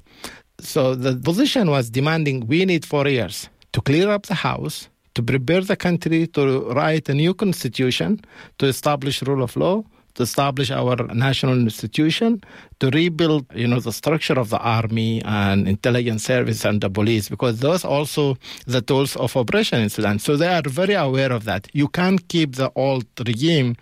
So 0.60 0.94
the 0.94 1.16
position 1.16 1.70
was 1.70 1.88
demanding 1.88 2.46
we 2.46 2.66
need 2.66 2.84
four 2.84 3.08
years 3.08 3.48
to 3.72 3.80
clear 3.80 4.10
up 4.10 4.26
the 4.26 4.34
house, 4.34 4.90
to 5.14 5.22
prepare 5.22 5.62
the 5.62 5.76
country 5.76 6.26
to 6.28 6.70
write 6.72 7.08
a 7.08 7.14
new 7.14 7.32
constitution, 7.32 8.20
to 8.58 8.66
establish 8.66 9.22
rule 9.22 9.42
of 9.42 9.56
law, 9.56 9.82
to 10.14 10.22
establish 10.22 10.70
our 10.70 10.96
national 11.14 11.54
institution, 11.54 12.42
to 12.80 12.90
rebuild, 12.90 13.46
you 13.54 13.66
know, 13.66 13.80
the 13.80 13.92
structure 13.92 14.38
of 14.38 14.50
the 14.50 14.58
army 14.58 15.22
and 15.24 15.68
intelligence 15.68 16.24
service 16.24 16.64
and 16.64 16.80
the 16.80 16.90
police, 16.90 17.28
because 17.28 17.60
those 17.60 17.84
also 17.84 18.36
the 18.66 18.80
tools 18.80 19.16
of 19.16 19.36
operation 19.36 19.80
in 19.80 19.88
Sudan. 19.88 20.18
So 20.18 20.36
they 20.36 20.48
are 20.48 20.62
very 20.66 20.94
aware 20.94 21.32
of 21.32 21.44
that. 21.44 21.68
You 21.72 21.88
can't 21.88 22.26
keep 22.28 22.56
the 22.56 22.72
old 22.74 23.06
regime 23.26 23.76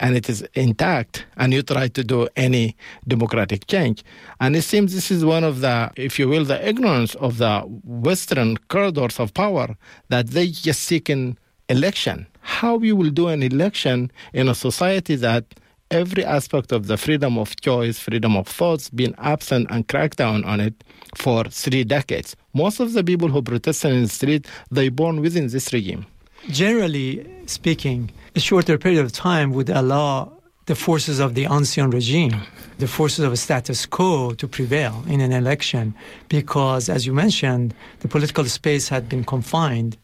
and 0.00 0.16
it 0.16 0.28
is 0.28 0.42
intact 0.54 1.26
and 1.36 1.52
you 1.52 1.62
try 1.62 1.88
to 1.88 2.04
do 2.04 2.28
any 2.36 2.76
democratic 3.06 3.66
change. 3.66 4.04
And 4.40 4.54
it 4.54 4.62
seems 4.62 4.94
this 4.94 5.10
is 5.10 5.24
one 5.24 5.44
of 5.44 5.60
the, 5.60 5.90
if 5.96 6.18
you 6.18 6.28
will, 6.28 6.44
the 6.44 6.66
ignorance 6.66 7.14
of 7.16 7.38
the 7.38 7.60
Western 7.84 8.56
corridors 8.68 9.18
of 9.18 9.34
power 9.34 9.76
that 10.08 10.28
they 10.28 10.48
just 10.48 10.82
seek 10.82 11.08
an 11.08 11.38
election. 11.68 12.26
How 12.48 12.78
you 12.80 12.96
will 12.96 13.10
do 13.10 13.28
an 13.28 13.42
election 13.42 14.10
in 14.32 14.48
a 14.48 14.54
society 14.54 15.14
that 15.16 15.44
every 15.92 16.24
aspect 16.24 16.72
of 16.72 16.88
the 16.88 16.96
freedom 16.96 17.38
of 17.38 17.54
choice, 17.60 18.00
freedom 18.00 18.36
of 18.36 18.48
thoughts, 18.48 18.90
been 18.90 19.14
absent 19.18 19.68
and 19.70 19.86
cracked 19.86 20.16
down 20.16 20.42
on 20.44 20.58
it 20.58 20.74
for 21.14 21.44
three 21.44 21.84
decades. 21.84 22.34
Most 22.54 22.80
of 22.80 22.94
the 22.94 23.04
people 23.04 23.28
who 23.28 23.42
protested 23.42 23.92
in 23.92 24.02
the 24.02 24.08
street, 24.08 24.46
they 24.72 24.88
born 24.88 25.20
within 25.20 25.46
this 25.48 25.72
regime. 25.72 26.06
Generally 26.48 27.26
speaking, 27.46 28.10
a 28.34 28.40
shorter 28.40 28.76
period 28.76 29.04
of 29.04 29.12
time 29.12 29.52
would 29.52 29.70
allow 29.70 30.32
the 30.66 30.74
forces 30.74 31.20
of 31.20 31.34
the 31.34 31.46
ancien 31.46 31.90
regime, 31.90 32.42
the 32.78 32.88
forces 32.88 33.24
of 33.24 33.38
status 33.38 33.86
quo 33.86 34.32
to 34.32 34.48
prevail 34.48 35.04
in 35.06 35.20
an 35.20 35.32
election 35.32 35.94
because, 36.28 36.88
as 36.88 37.06
you 37.06 37.12
mentioned, 37.12 37.72
the 38.00 38.08
political 38.08 38.46
space 38.46 38.88
had 38.88 39.08
been 39.08 39.22
confined 39.22 39.96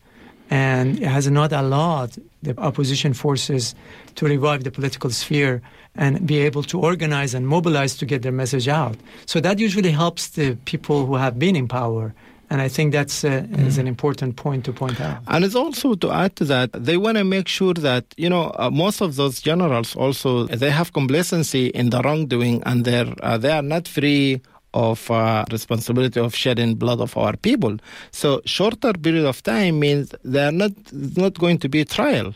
and 0.50 1.00
it 1.00 1.08
has 1.08 1.28
not 1.30 1.52
allowed 1.52 2.12
the 2.44 2.58
opposition 2.58 3.14
forces 3.14 3.74
to 4.14 4.26
revive 4.26 4.64
the 4.64 4.70
political 4.70 5.10
sphere 5.10 5.60
and 5.96 6.26
be 6.26 6.38
able 6.38 6.62
to 6.64 6.80
organize 6.80 7.34
and 7.34 7.46
mobilize 7.46 7.96
to 7.96 8.06
get 8.06 8.22
their 8.22 8.32
message 8.32 8.68
out. 8.68 8.96
So 9.26 9.40
that 9.40 9.58
usually 9.58 9.90
helps 9.90 10.28
the 10.28 10.56
people 10.64 11.06
who 11.06 11.14
have 11.14 11.38
been 11.38 11.56
in 11.56 11.68
power. 11.68 12.14
And 12.50 12.60
I 12.60 12.68
think 12.68 12.92
that's 12.92 13.24
uh, 13.24 13.28
mm. 13.28 13.66
is 13.66 13.78
an 13.78 13.88
important 13.88 14.36
point 14.36 14.64
to 14.66 14.72
point 14.72 15.00
out. 15.00 15.22
And 15.26 15.44
it's 15.44 15.54
also 15.54 15.94
to 15.94 16.12
add 16.12 16.36
to 16.36 16.44
that, 16.44 16.70
they 16.72 16.96
want 16.96 17.16
to 17.16 17.24
make 17.24 17.48
sure 17.48 17.74
that 17.74 18.04
you 18.16 18.28
know 18.28 18.52
uh, 18.58 18.70
most 18.70 19.00
of 19.00 19.16
those 19.16 19.40
generals 19.40 19.96
also 19.96 20.44
they 20.46 20.70
have 20.70 20.92
complacency 20.92 21.68
in 21.68 21.90
the 21.90 22.02
wrongdoing, 22.02 22.62
and 22.64 22.84
they're 22.84 23.12
uh, 23.22 23.38
they 23.38 23.50
are 23.50 23.62
not 23.62 23.88
free 23.88 24.40
of 24.74 25.10
uh, 25.10 25.44
responsibility 25.50 26.20
of 26.20 26.34
shedding 26.34 26.74
blood 26.74 27.00
of 27.00 27.16
our 27.16 27.36
people. 27.36 27.78
So 28.10 28.42
shorter 28.44 28.92
period 28.92 29.24
of 29.24 29.42
time 29.42 29.78
means 29.78 30.14
there 30.22 30.48
are 30.48 30.52
not 30.52 30.72
not 30.92 31.38
going 31.38 31.58
to 31.58 31.68
be 31.68 31.84
trial 31.84 32.34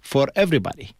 for 0.00 0.26
everybody. 0.34 0.90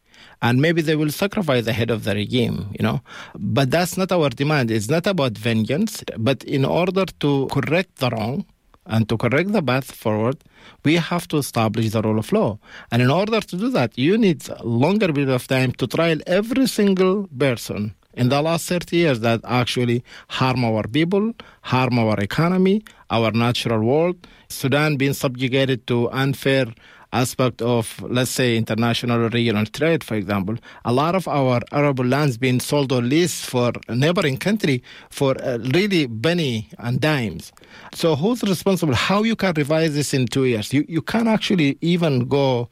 And 0.40 0.62
maybe 0.62 0.82
they 0.82 0.94
will 0.94 1.10
sacrifice 1.10 1.64
the 1.64 1.72
head 1.72 1.90
of 1.90 2.04
the 2.04 2.14
regime, 2.14 2.70
you 2.78 2.82
know. 2.86 3.00
But 3.34 3.72
that's 3.72 3.96
not 3.96 4.12
our 4.12 4.30
demand. 4.30 4.70
It's 4.70 4.88
not 4.88 5.06
about 5.06 5.36
vengeance. 5.36 6.04
But 6.16 6.44
in 6.44 6.64
order 6.64 7.06
to 7.22 7.48
correct 7.50 7.96
the 7.96 8.10
wrong 8.10 8.46
and 8.86 9.08
to 9.08 9.16
correct 9.16 9.50
the 9.52 9.62
path 9.62 9.90
forward, 9.90 10.38
we 10.84 10.94
have 10.94 11.26
to 11.28 11.38
establish 11.38 11.90
the 11.90 12.02
rule 12.02 12.20
of 12.20 12.30
law. 12.32 12.58
And 12.92 13.02
in 13.02 13.10
order 13.10 13.40
to 13.40 13.56
do 13.56 13.68
that, 13.70 13.98
you 13.98 14.16
need 14.16 14.48
a 14.48 14.64
longer 14.64 15.12
period 15.12 15.30
of 15.30 15.48
time 15.48 15.72
to 15.72 15.88
trial 15.88 16.18
every 16.26 16.68
single 16.68 17.28
person 17.36 17.94
in 18.14 18.28
the 18.28 18.42
last 18.42 18.68
30 18.68 18.96
years 18.96 19.20
that 19.20 19.40
actually 19.44 20.02
harm 20.28 20.64
our 20.64 20.82
people, 20.84 21.34
harm 21.62 21.98
our 21.98 22.18
economy, 22.20 22.82
our 23.10 23.30
natural 23.32 23.80
world. 23.80 24.26
Sudan 24.48 24.96
being 24.96 25.12
subjugated 25.12 25.86
to 25.86 26.10
unfair 26.10 26.66
aspect 27.12 27.62
of, 27.62 28.02
let's 28.02 28.30
say, 28.30 28.56
international 28.56 29.24
or 29.24 29.28
regional 29.30 29.64
trade, 29.64 30.04
for 30.04 30.14
example, 30.14 30.56
a 30.84 30.92
lot 30.92 31.14
of 31.14 31.26
our 31.26 31.60
arable 31.72 32.04
lands 32.04 32.36
being 32.36 32.60
sold 32.60 32.92
or 32.92 33.00
leased 33.00 33.46
for 33.46 33.72
a 33.88 33.94
neighboring 33.94 34.36
country 34.36 34.82
for 35.10 35.34
uh, 35.42 35.58
really 35.74 36.06
penny 36.06 36.68
and 36.78 37.00
dimes. 37.00 37.52
So 37.94 38.14
who's 38.14 38.42
responsible? 38.42 38.94
How 38.94 39.22
you 39.22 39.36
can 39.36 39.54
revise 39.54 39.94
this 39.94 40.12
in 40.12 40.26
two 40.26 40.44
years? 40.44 40.72
You, 40.72 40.84
you 40.88 41.00
can't 41.00 41.28
actually 41.28 41.78
even 41.80 42.28
go 42.28 42.68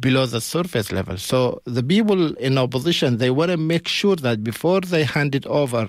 below 0.00 0.26
the 0.26 0.40
surface 0.40 0.92
level. 0.92 1.16
So 1.16 1.62
the 1.64 1.82
people 1.82 2.34
in 2.36 2.58
opposition, 2.58 3.16
they 3.16 3.30
want 3.30 3.50
to 3.50 3.56
make 3.56 3.88
sure 3.88 4.16
that 4.16 4.44
before 4.44 4.82
they 4.82 5.04
hand 5.04 5.34
it 5.34 5.46
over 5.46 5.88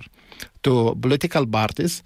to 0.63 0.95
political 1.01 1.45
parties, 1.45 2.03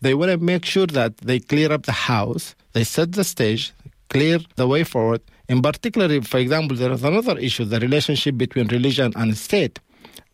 they 0.00 0.14
want 0.14 0.30
to 0.30 0.38
make 0.38 0.64
sure 0.64 0.86
that 0.86 1.16
they 1.18 1.40
clear 1.40 1.72
up 1.72 1.86
the 1.86 1.92
house, 1.92 2.54
they 2.74 2.84
set 2.84 3.12
the 3.12 3.24
stage, 3.24 3.72
clear 4.08 4.38
the 4.56 4.66
way 4.66 4.84
forward. 4.84 5.20
In 5.48 5.62
particular, 5.62 6.20
for 6.22 6.38
example, 6.38 6.76
there 6.76 6.92
is 6.92 7.04
another 7.04 7.38
issue 7.38 7.64
the 7.64 7.80
relationship 7.80 8.36
between 8.36 8.66
religion 8.68 9.12
and 9.16 9.36
state. 9.36 9.78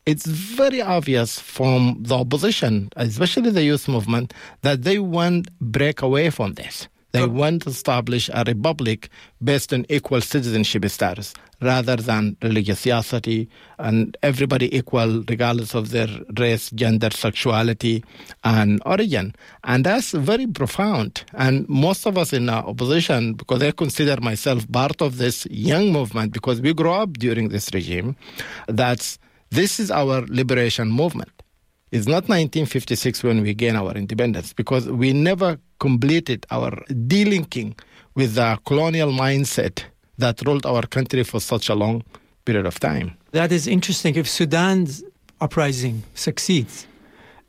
It's 0.05 0.27
very 0.27 0.83
obvious 0.83 1.39
from 1.39 1.99
the 2.01 2.17
opposition, 2.17 2.91
especially 2.97 3.51
the 3.51 3.63
youth 3.63 3.87
movement, 3.89 4.35
that 4.63 4.83
they 4.83 4.99
want 4.99 5.49
break 5.61 6.03
away 6.03 6.31
from 6.31 6.55
this. 6.55 6.89
They 7.12 7.22
uh, 7.22 7.29
want 7.29 7.62
to 7.62 7.70
establish 7.70 8.31
a 8.33 8.42
republic 8.46 9.09
based 9.42 9.72
on 9.72 9.87
equal 9.88 10.20
citizenship 10.20 10.88
status 10.88 11.35
rather 11.61 11.96
than 11.96 12.37
religiosity 12.42 13.48
and 13.79 14.16
everybody 14.22 14.75
equal 14.77 15.22
regardless 15.29 15.75
of 15.75 15.90
their 15.90 16.09
race, 16.38 16.70
gender, 16.70 17.11
sexuality, 17.11 18.03
and 18.42 18.83
origin. 18.85 19.35
And 19.64 19.85
that's 19.85 20.12
very 20.12 20.46
profound. 20.46 21.25
And 21.35 21.68
most 21.68 22.07
of 22.07 22.18
us 22.18 22.33
in 22.33 22.48
our 22.48 22.64
opposition, 22.64 23.35
because 23.35 23.62
I 23.62 23.70
consider 23.70 24.20
myself 24.20 24.70
part 24.72 25.01
of 25.01 25.18
this 25.18 25.46
young 25.51 25.92
movement 25.92 26.33
because 26.33 26.61
we 26.61 26.75
grew 26.75 26.90
up 26.92 27.12
during 27.18 27.51
this 27.51 27.70
regime, 27.72 28.16
that's 28.66 29.18
this 29.51 29.79
is 29.79 29.90
our 29.90 30.22
liberation 30.29 30.90
movement. 30.90 31.42
It's 31.93 32.07
not 32.07 32.27
1956 32.27 33.23
when 33.23 33.43
we 33.43 33.53
gain 33.53 33.77
our 33.77 33.93
independence 33.93 34.55
because 34.55 34.89
we 34.89 35.13
never 35.13 35.59
completed 35.79 36.47
our 36.51 36.71
delinking 36.89 37.79
with 38.15 38.35
the 38.35 38.59
colonial 38.65 39.11
mindset 39.13 39.85
that 40.17 40.41
ruled 40.47 40.65
our 40.65 40.87
country 40.87 41.23
for 41.23 41.39
such 41.39 41.69
a 41.69 41.75
long 41.75 42.03
period 42.47 42.65
of 42.65 42.81
time. 42.81 43.19
That 43.33 43.53
is 43.53 43.67
interesting. 43.67 44.17
If 44.17 44.27
Sudan's 44.27 45.05
uprising 45.43 46.03
succeeds 46.15 46.87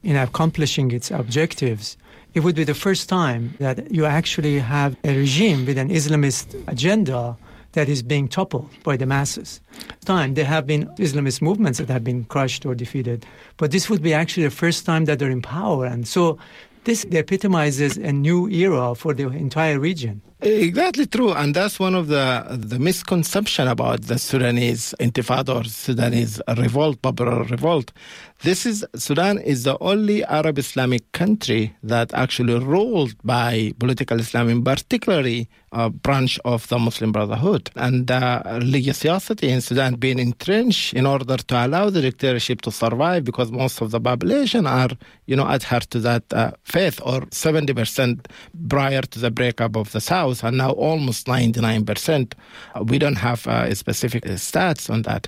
in 0.03 0.17
accomplishing 0.17 0.91
its 0.91 1.09
objectives, 1.09 1.95
it 2.33 2.41
would 2.41 2.55
be 2.55 2.65
the 2.65 2.73
first 2.73 3.07
time 3.07 3.53
that 3.59 3.93
you 3.93 4.03
actually 4.05 4.59
have 4.59 4.97
a 5.05 5.15
regime 5.15 5.65
with 5.65 5.77
an 5.77 5.87
Islamist 5.87 6.61
agenda 6.67 7.37
that 7.73 7.89
is 7.89 8.01
being 8.01 8.27
toppled 8.27 8.69
by 8.83 8.97
the 8.97 9.05
masses. 9.05 9.59
Time 10.05 10.33
there 10.33 10.45
have 10.45 10.65
been 10.65 10.87
Islamist 10.97 11.41
movements 11.41 11.79
that 11.79 11.89
have 11.89 12.03
been 12.03 12.23
crushed 12.25 12.65
or 12.65 12.73
defeated, 12.73 13.25
but 13.57 13.71
this 13.71 13.89
would 13.89 14.01
be 14.01 14.13
actually 14.13 14.43
the 14.43 14.51
first 14.51 14.85
time 14.85 15.05
that 15.05 15.19
they're 15.19 15.29
in 15.29 15.41
power, 15.41 15.85
and 15.85 16.07
so 16.07 16.37
this 16.85 17.05
epitomizes 17.05 17.97
a 17.97 18.11
new 18.11 18.49
era 18.49 18.93
for 18.95 19.13
the 19.13 19.27
entire 19.29 19.79
region. 19.79 20.21
Exactly 20.45 21.05
true, 21.05 21.31
and 21.31 21.55
that's 21.55 21.79
one 21.79 21.95
of 21.95 22.09
the 22.09 22.45
the 22.49 22.77
misconception 22.77 23.65
about 23.65 24.01
the 24.01 24.19
Sudanese 24.19 24.93
Intifada 24.99 25.55
or 25.55 25.63
Sudanese 25.63 26.41
revolt, 26.57 27.01
popular 27.01 27.43
revolt. 27.45 27.93
This 28.41 28.65
is 28.65 28.85
Sudan 28.93 29.37
is 29.37 29.63
the 29.63 29.77
only 29.79 30.21
Arab 30.25 30.59
Islamic 30.59 31.09
country 31.13 31.73
that 31.81 32.13
actually 32.13 32.59
ruled 32.59 33.15
by 33.23 33.71
political 33.79 34.19
Islam, 34.19 34.49
in 34.49 34.65
particularly 34.65 35.47
a 35.71 35.89
branch 35.89 36.37
of 36.43 36.67
the 36.67 36.77
Muslim 36.77 37.13
Brotherhood, 37.13 37.71
and 37.77 38.11
uh, 38.11 38.43
religiosity 38.45 39.47
in 39.49 39.61
Sudan 39.61 39.95
being 39.95 40.19
entrenched 40.19 40.93
in 40.93 41.05
order 41.05 41.37
to 41.37 41.65
allow 41.65 41.89
the 41.89 42.01
dictatorship 42.01 42.59
to 42.61 42.71
survive, 42.71 43.23
because 43.23 43.49
most 43.49 43.81
of 43.81 43.91
the 43.91 43.99
population 44.01 44.67
are, 44.67 44.89
you 45.25 45.37
know, 45.37 45.47
adhere 45.47 45.79
to 45.79 45.99
that 45.99 46.23
uh, 46.33 46.51
faith, 46.65 46.99
or 47.05 47.23
seventy 47.31 47.73
percent 47.73 48.27
prior 48.67 49.03
to 49.03 49.19
the 49.19 49.31
breakup 49.31 49.77
of 49.77 49.93
the 49.93 50.01
South 50.01 50.32
and 50.41 50.57
now 50.57 50.71
almost 50.71 51.27
99%. 51.27 52.33
We 52.85 52.97
don't 52.97 53.17
have 53.17 53.45
uh, 53.45 53.75
specific 53.75 54.23
stats 54.23 54.89
on 54.89 55.01
that. 55.01 55.27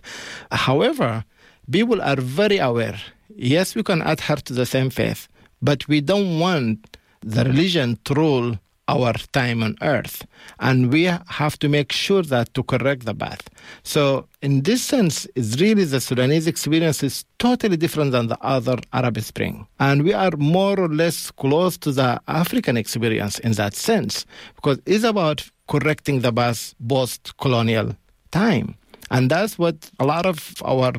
However, 0.51 1.25
people 1.69 2.01
are 2.01 2.15
very 2.15 2.59
aware. 2.59 2.97
Yes, 3.35 3.75
we 3.75 3.83
can 3.83 4.01
adhere 4.01 4.37
to 4.37 4.53
the 4.53 4.65
same 4.65 4.89
faith, 4.89 5.27
but 5.61 5.85
we 5.89 5.99
don't 5.99 6.39
want 6.39 6.97
the 7.21 7.43
religion 7.43 7.99
to 8.05 8.13
rule 8.13 8.57
our 8.87 9.13
time 9.31 9.63
on 9.63 9.75
earth. 9.81 10.25
And 10.59 10.91
we 10.91 11.03
have 11.03 11.57
to 11.59 11.69
make 11.69 11.91
sure 11.91 12.21
that 12.23 12.53
to 12.53 12.63
correct 12.63 13.05
the 13.05 13.13
path. 13.13 13.49
So, 13.83 14.27
in 14.41 14.61
this 14.61 14.83
sense, 14.83 15.27
it's 15.35 15.59
really 15.59 15.83
the 15.85 15.99
Sudanese 15.99 16.47
experience 16.47 17.03
is 17.03 17.25
totally 17.39 17.77
different 17.77 18.11
than 18.11 18.27
the 18.27 18.37
other 18.41 18.77
Arab 18.93 19.19
Spring. 19.21 19.67
And 19.79 20.03
we 20.03 20.13
are 20.13 20.31
more 20.37 20.79
or 20.79 20.89
less 20.89 21.31
close 21.31 21.77
to 21.79 21.91
the 21.91 22.21
African 22.27 22.77
experience 22.77 23.39
in 23.39 23.53
that 23.53 23.75
sense, 23.75 24.25
because 24.55 24.79
it's 24.85 25.03
about 25.03 25.49
correcting 25.67 26.21
the 26.21 26.31
path 26.31 26.75
post 26.87 27.35
colonial 27.37 27.95
time. 28.31 28.75
And 29.11 29.29
that's 29.29 29.57
what 29.57 29.89
a 29.99 30.05
lot 30.05 30.25
of 30.25 30.61
our 30.63 30.93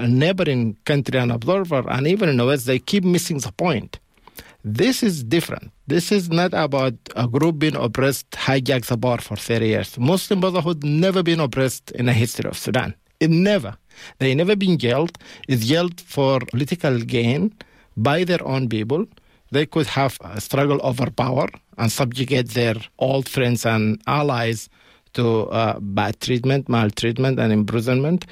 neighboring 0.00 0.76
country 0.84 1.18
and 1.18 1.32
observer, 1.32 1.84
and 1.88 2.06
even 2.06 2.28
in 2.28 2.36
the 2.36 2.46
West, 2.46 2.66
they 2.66 2.78
keep 2.78 3.04
missing 3.04 3.38
the 3.38 3.52
point 3.52 3.98
this 4.66 5.04
is 5.04 5.22
different. 5.22 5.70
This 5.86 6.10
is 6.10 6.28
not 6.28 6.52
about 6.52 6.94
a 7.14 7.28
group 7.28 7.60
being 7.60 7.76
oppressed, 7.76 8.28
hijacked 8.32 8.86
the 8.86 8.96
bar 8.96 9.18
for 9.18 9.36
30 9.36 9.64
years. 9.68 9.96
Muslim 9.96 10.40
Brotherhood 10.40 10.82
never 10.82 11.22
been 11.22 11.38
oppressed 11.38 11.92
in 11.92 12.06
the 12.06 12.12
history 12.12 12.50
of 12.50 12.58
Sudan. 12.58 12.92
It 13.20 13.30
never. 13.30 13.76
They 14.18 14.34
never 14.34 14.56
been 14.56 14.76
jailed. 14.76 15.18
It's 15.46 15.66
jailed 15.66 16.00
for 16.00 16.40
political 16.40 16.98
gain 16.98 17.54
by 17.96 18.24
their 18.24 18.44
own 18.44 18.68
people. 18.68 19.06
They 19.52 19.66
could 19.66 19.86
have 19.86 20.18
a 20.20 20.40
struggle 20.40 20.80
over 20.82 21.12
power 21.12 21.48
and 21.78 21.92
subjugate 21.92 22.48
their 22.48 22.74
old 22.98 23.28
friends 23.28 23.64
and 23.64 24.02
allies 24.08 24.68
to 25.12 25.42
uh, 25.50 25.78
bad 25.78 26.20
treatment, 26.20 26.68
maltreatment, 26.68 27.38
and 27.38 27.52
imprisonment. 27.52 28.26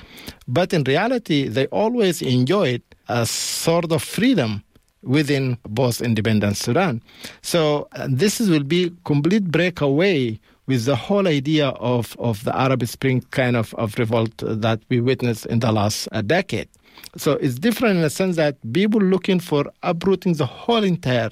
But 0.48 0.72
in 0.72 0.82
reality, 0.82 1.46
they 1.46 1.66
always 1.66 2.22
enjoyed 2.22 2.82
a 3.08 3.24
sort 3.24 3.92
of 3.92 4.02
freedom 4.02 4.64
within 5.04 5.58
both 5.68 6.00
independent 6.00 6.56
Sudan. 6.56 7.00
So 7.42 7.88
uh, 7.92 8.08
this 8.10 8.40
will 8.40 8.64
be 8.64 8.92
complete 9.04 9.44
breakaway 9.50 10.38
with 10.66 10.86
the 10.86 10.96
whole 10.96 11.28
idea 11.28 11.68
of, 11.68 12.16
of 12.18 12.42
the 12.44 12.56
Arab 12.56 12.86
Spring 12.86 13.22
kind 13.30 13.56
of, 13.56 13.74
of 13.74 13.98
revolt 13.98 14.32
that 14.38 14.80
we 14.88 15.00
witnessed 15.00 15.46
in 15.46 15.60
the 15.60 15.70
last 15.70 16.08
uh, 16.12 16.22
decade. 16.22 16.68
So 17.16 17.32
it's 17.32 17.56
different 17.56 17.96
in 17.96 18.02
the 18.02 18.10
sense 18.10 18.36
that 18.36 18.56
people 18.72 19.00
looking 19.00 19.40
for 19.40 19.66
uprooting 19.82 20.34
the 20.34 20.46
whole 20.46 20.82
entire 20.84 21.30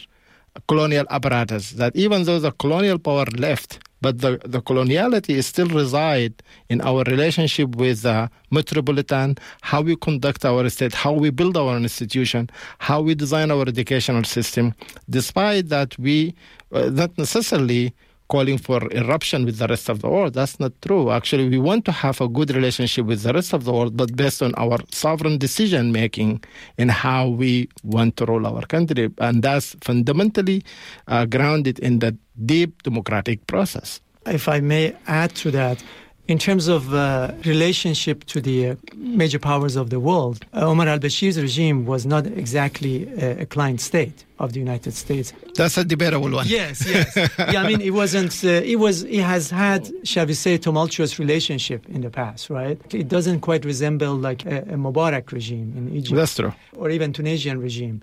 colonial 0.68 1.06
apparatus, 1.10 1.72
that 1.72 1.96
even 1.96 2.24
though 2.24 2.38
the 2.38 2.52
colonial 2.52 2.98
power 2.98 3.24
left, 3.36 3.78
but 4.02 4.18
the, 4.18 4.40
the 4.44 4.60
coloniality 4.60 5.30
is 5.30 5.46
still 5.46 5.68
reside 5.68 6.34
in 6.68 6.80
our 6.82 7.04
relationship 7.04 7.76
with 7.76 8.02
the 8.02 8.28
metropolitan, 8.50 9.38
how 9.62 9.80
we 9.80 9.94
conduct 9.96 10.44
our 10.44 10.68
state, 10.68 10.92
how 10.92 11.12
we 11.12 11.30
build 11.30 11.56
our 11.56 11.76
institution, 11.76 12.50
how 12.78 13.00
we 13.00 13.14
design 13.14 13.50
our 13.50 13.62
educational 13.62 14.24
system, 14.24 14.74
despite 15.08 15.68
that 15.68 15.96
we 15.98 16.34
uh, 16.72 16.90
not 16.90 17.16
necessarily 17.16 17.94
calling 18.32 18.56
for 18.56 18.80
eruption 18.92 19.44
with 19.44 19.58
the 19.58 19.68
rest 19.74 19.90
of 19.90 20.00
the 20.00 20.08
world. 20.08 20.32
That's 20.32 20.58
not 20.58 20.72
true. 20.80 21.10
Actually, 21.10 21.46
we 21.54 21.58
want 21.58 21.84
to 21.84 21.92
have 21.92 22.18
a 22.22 22.28
good 22.28 22.50
relationship 22.58 23.04
with 23.04 23.20
the 23.26 23.32
rest 23.38 23.52
of 23.52 23.64
the 23.66 23.72
world, 23.76 23.94
but 23.94 24.16
based 24.16 24.40
on 24.42 24.54
our 24.56 24.78
sovereign 24.90 25.36
decision 25.36 25.92
making 25.92 26.42
in 26.78 26.88
how 26.88 27.28
we 27.28 27.68
want 27.84 28.16
to 28.16 28.24
rule 28.24 28.46
our 28.46 28.64
country. 28.74 29.10
And 29.18 29.42
that's 29.42 29.76
fundamentally 29.82 30.64
uh, 31.08 31.26
grounded 31.26 31.78
in 31.80 31.98
the 31.98 32.16
deep 32.52 32.82
democratic 32.88 33.46
process. 33.46 34.00
If 34.24 34.48
I 34.48 34.60
may 34.60 34.96
add 35.06 35.34
to 35.42 35.50
that, 35.50 35.84
in 36.28 36.38
terms 36.38 36.68
of 36.68 36.94
uh, 36.94 37.32
relationship 37.44 38.24
to 38.24 38.40
the 38.40 38.70
uh, 38.70 38.76
major 38.94 39.38
powers 39.38 39.74
of 39.74 39.90
the 39.90 39.98
world, 39.98 40.44
uh, 40.54 40.60
Omar 40.60 40.86
al-Bashir's 40.86 41.40
regime 41.40 41.84
was 41.84 42.06
not 42.06 42.26
exactly 42.26 43.08
a, 43.14 43.42
a, 43.42 43.46
client 43.46 43.80
state 43.80 44.24
of 44.38 44.52
the 44.52 44.60
United 44.60 44.94
States. 44.94 45.32
That's 45.56 45.76
a 45.76 45.84
debatable 45.84 46.30
one. 46.30 46.46
Yes, 46.46 46.86
yes. 46.86 47.16
yeah, 47.38 47.60
I 47.62 47.66
mean, 47.66 47.80
it 47.80 47.90
wasn't. 47.90 48.32
Uh, 48.44 48.48
it 48.72 48.76
was. 48.76 49.02
It 49.02 49.22
has 49.22 49.50
had, 49.50 49.90
shall 50.04 50.26
we 50.26 50.34
say, 50.34 50.58
tumultuous 50.58 51.18
relationship 51.18 51.88
in 51.88 52.02
the 52.02 52.10
past, 52.10 52.50
right? 52.50 52.80
It 52.94 53.08
doesn't 53.08 53.40
quite 53.40 53.64
resemble 53.64 54.14
like 54.14 54.46
a, 54.46 54.58
a 54.62 54.76
Mubarak 54.76 55.32
regime 55.32 55.74
in 55.76 55.94
Egypt. 55.94 56.14
That's 56.14 56.36
true. 56.36 56.54
Or 56.76 56.90
even 56.90 57.12
Tunisian 57.12 57.60
regime. 57.60 58.00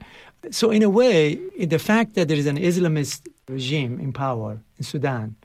So, 0.52 0.72
in 0.72 0.84
a 0.84 0.90
way, 0.90 1.36
the 1.58 1.80
fact 1.80 2.16
that 2.16 2.28
there 2.28 2.38
is 2.38 2.48
an 2.48 2.58
Islamist 2.58 3.28
regime 3.48 4.00
in 4.00 4.14
power 4.14 4.60
in 4.78 4.84
Sudan 4.84 5.36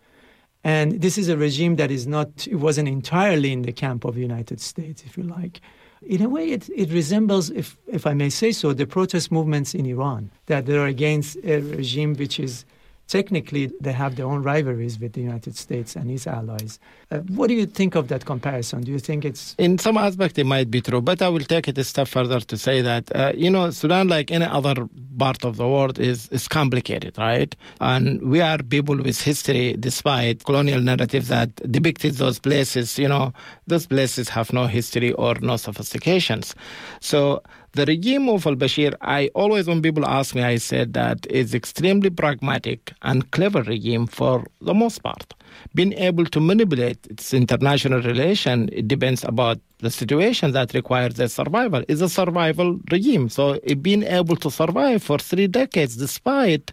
and 0.65 1.03
this 1.03 1.19
is 1.19 1.29
a 1.29 1.37
regime 1.37 1.77
that 1.77 1.91
is 1.91 2.07
not, 2.07 2.47
it 2.47 2.57
wasn't 2.57 2.89
entirely 2.89 3.53
in 3.53 3.63
the 3.63 3.73
camp 3.73 4.05
of 4.05 4.15
the 4.15 4.23
United 4.23 4.61
States, 4.61 5.05
if 5.07 5.19
you 5.19 5.23
like. 5.23 5.61
In 6.07 6.23
a 6.23 6.29
way, 6.29 6.53
it, 6.53 6.71
it 6.75 6.91
resembles, 6.91 7.51
if, 7.51 7.77
if 7.87 8.07
I 8.07 8.15
may 8.15 8.31
say 8.31 8.51
so, 8.51 8.73
the 8.73 8.87
protest 8.87 9.31
movements 9.31 9.75
in 9.75 9.85
Iran, 9.85 10.31
that 10.47 10.65
they 10.65 10.77
are 10.77 10.87
against 10.87 11.37
a 11.45 11.61
regime 11.61 12.15
which 12.15 12.41
is 12.41 12.65
technically 13.09 13.73
they 13.81 13.93
have 13.93 14.17
their 14.17 14.27
own 14.27 14.43
rivalries 14.43 14.99
with 14.99 15.13
the 15.13 15.21
United 15.21 15.57
States 15.57 15.97
and 15.97 16.11
its 16.11 16.27
allies. 16.27 16.79
Uh, 17.11 17.19
what 17.29 17.49
do 17.49 17.55
you 17.55 17.67
think 17.67 17.95
of 17.95 18.09
that 18.09 18.25
comparison? 18.25 18.83
Do 18.83 18.93
you 18.93 18.99
think 18.99 19.25
it's 19.25 19.55
in 19.59 19.79
some 19.79 19.97
aspect 19.97 20.39
it 20.39 20.45
might 20.45 20.71
be 20.71 20.81
true, 20.81 21.01
but 21.01 21.21
I 21.23 21.29
will 21.29 21.41
take 21.41 21.69
it 21.69 21.79
a 21.79 21.85
step 21.85 22.09
further 22.09 22.41
to 22.41 22.57
say 22.57 22.81
that 22.83 23.15
uh, 23.15 23.33
you 23.35 23.51
know 23.51 23.71
Sudan, 23.71 24.09
like 24.09 24.31
any 24.31 24.47
other 24.47 24.89
part 25.19 25.45
of 25.45 25.57
the 25.57 25.69
world, 25.69 25.99
is 25.99 26.29
is 26.29 26.49
complicated, 26.49 27.17
right? 27.19 27.55
And 27.81 28.23
we 28.23 28.41
are 28.41 28.59
people 28.59 28.97
with 28.97 29.21
history, 29.21 29.77
despite 29.79 30.45
colonial 30.45 30.81
narrative 30.81 31.29
that 31.29 31.55
depicted 31.71 32.15
those 32.15 32.39
places. 32.39 32.99
You 32.99 33.09
know, 33.09 33.33
those 33.67 33.87
places 33.87 34.29
have 34.31 34.53
no 34.53 34.67
history 34.67 35.13
or 35.13 35.35
no 35.37 35.57
sophistications, 35.57 36.55
so 37.01 37.43
the 37.75 37.85
regime 37.87 38.29
of 38.29 38.47
al 38.47 38.55
Bashir, 38.55 38.95
I 39.01 39.31
always, 39.35 39.67
when 39.67 39.83
people 39.83 40.07
ask 40.07 40.35
me, 40.35 40.43
I 40.43 40.57
said 40.57 40.93
that 40.95 41.27
it's 41.29 41.55
extremely 41.55 42.11
pragmatic 42.11 42.93
and 43.03 43.31
clever 43.33 43.63
regime 43.63 44.07
for 44.07 44.45
the 44.61 44.75
most 44.75 45.03
part. 45.03 45.35
Being 45.75 45.93
able 45.95 46.25
to 46.27 46.41
manipulate 46.41 47.07
its 47.09 47.35
international 47.35 48.01
relation, 48.03 48.71
it 48.73 48.87
depends 48.89 49.25
about 49.25 49.59
the 49.79 49.91
situation 49.91 50.53
that 50.53 50.73
requires 50.73 51.15
their 51.15 51.29
survival. 51.29 51.85
It's 51.89 52.01
a 52.01 52.09
survival 52.09 52.79
regime. 52.91 53.29
So 53.29 53.59
it 53.63 53.83
being 53.83 54.05
able 54.05 54.37
to 54.37 54.51
survive 54.51 55.03
for 55.03 55.19
three 55.19 55.49
decades 55.49 55.97
despite 55.97 56.73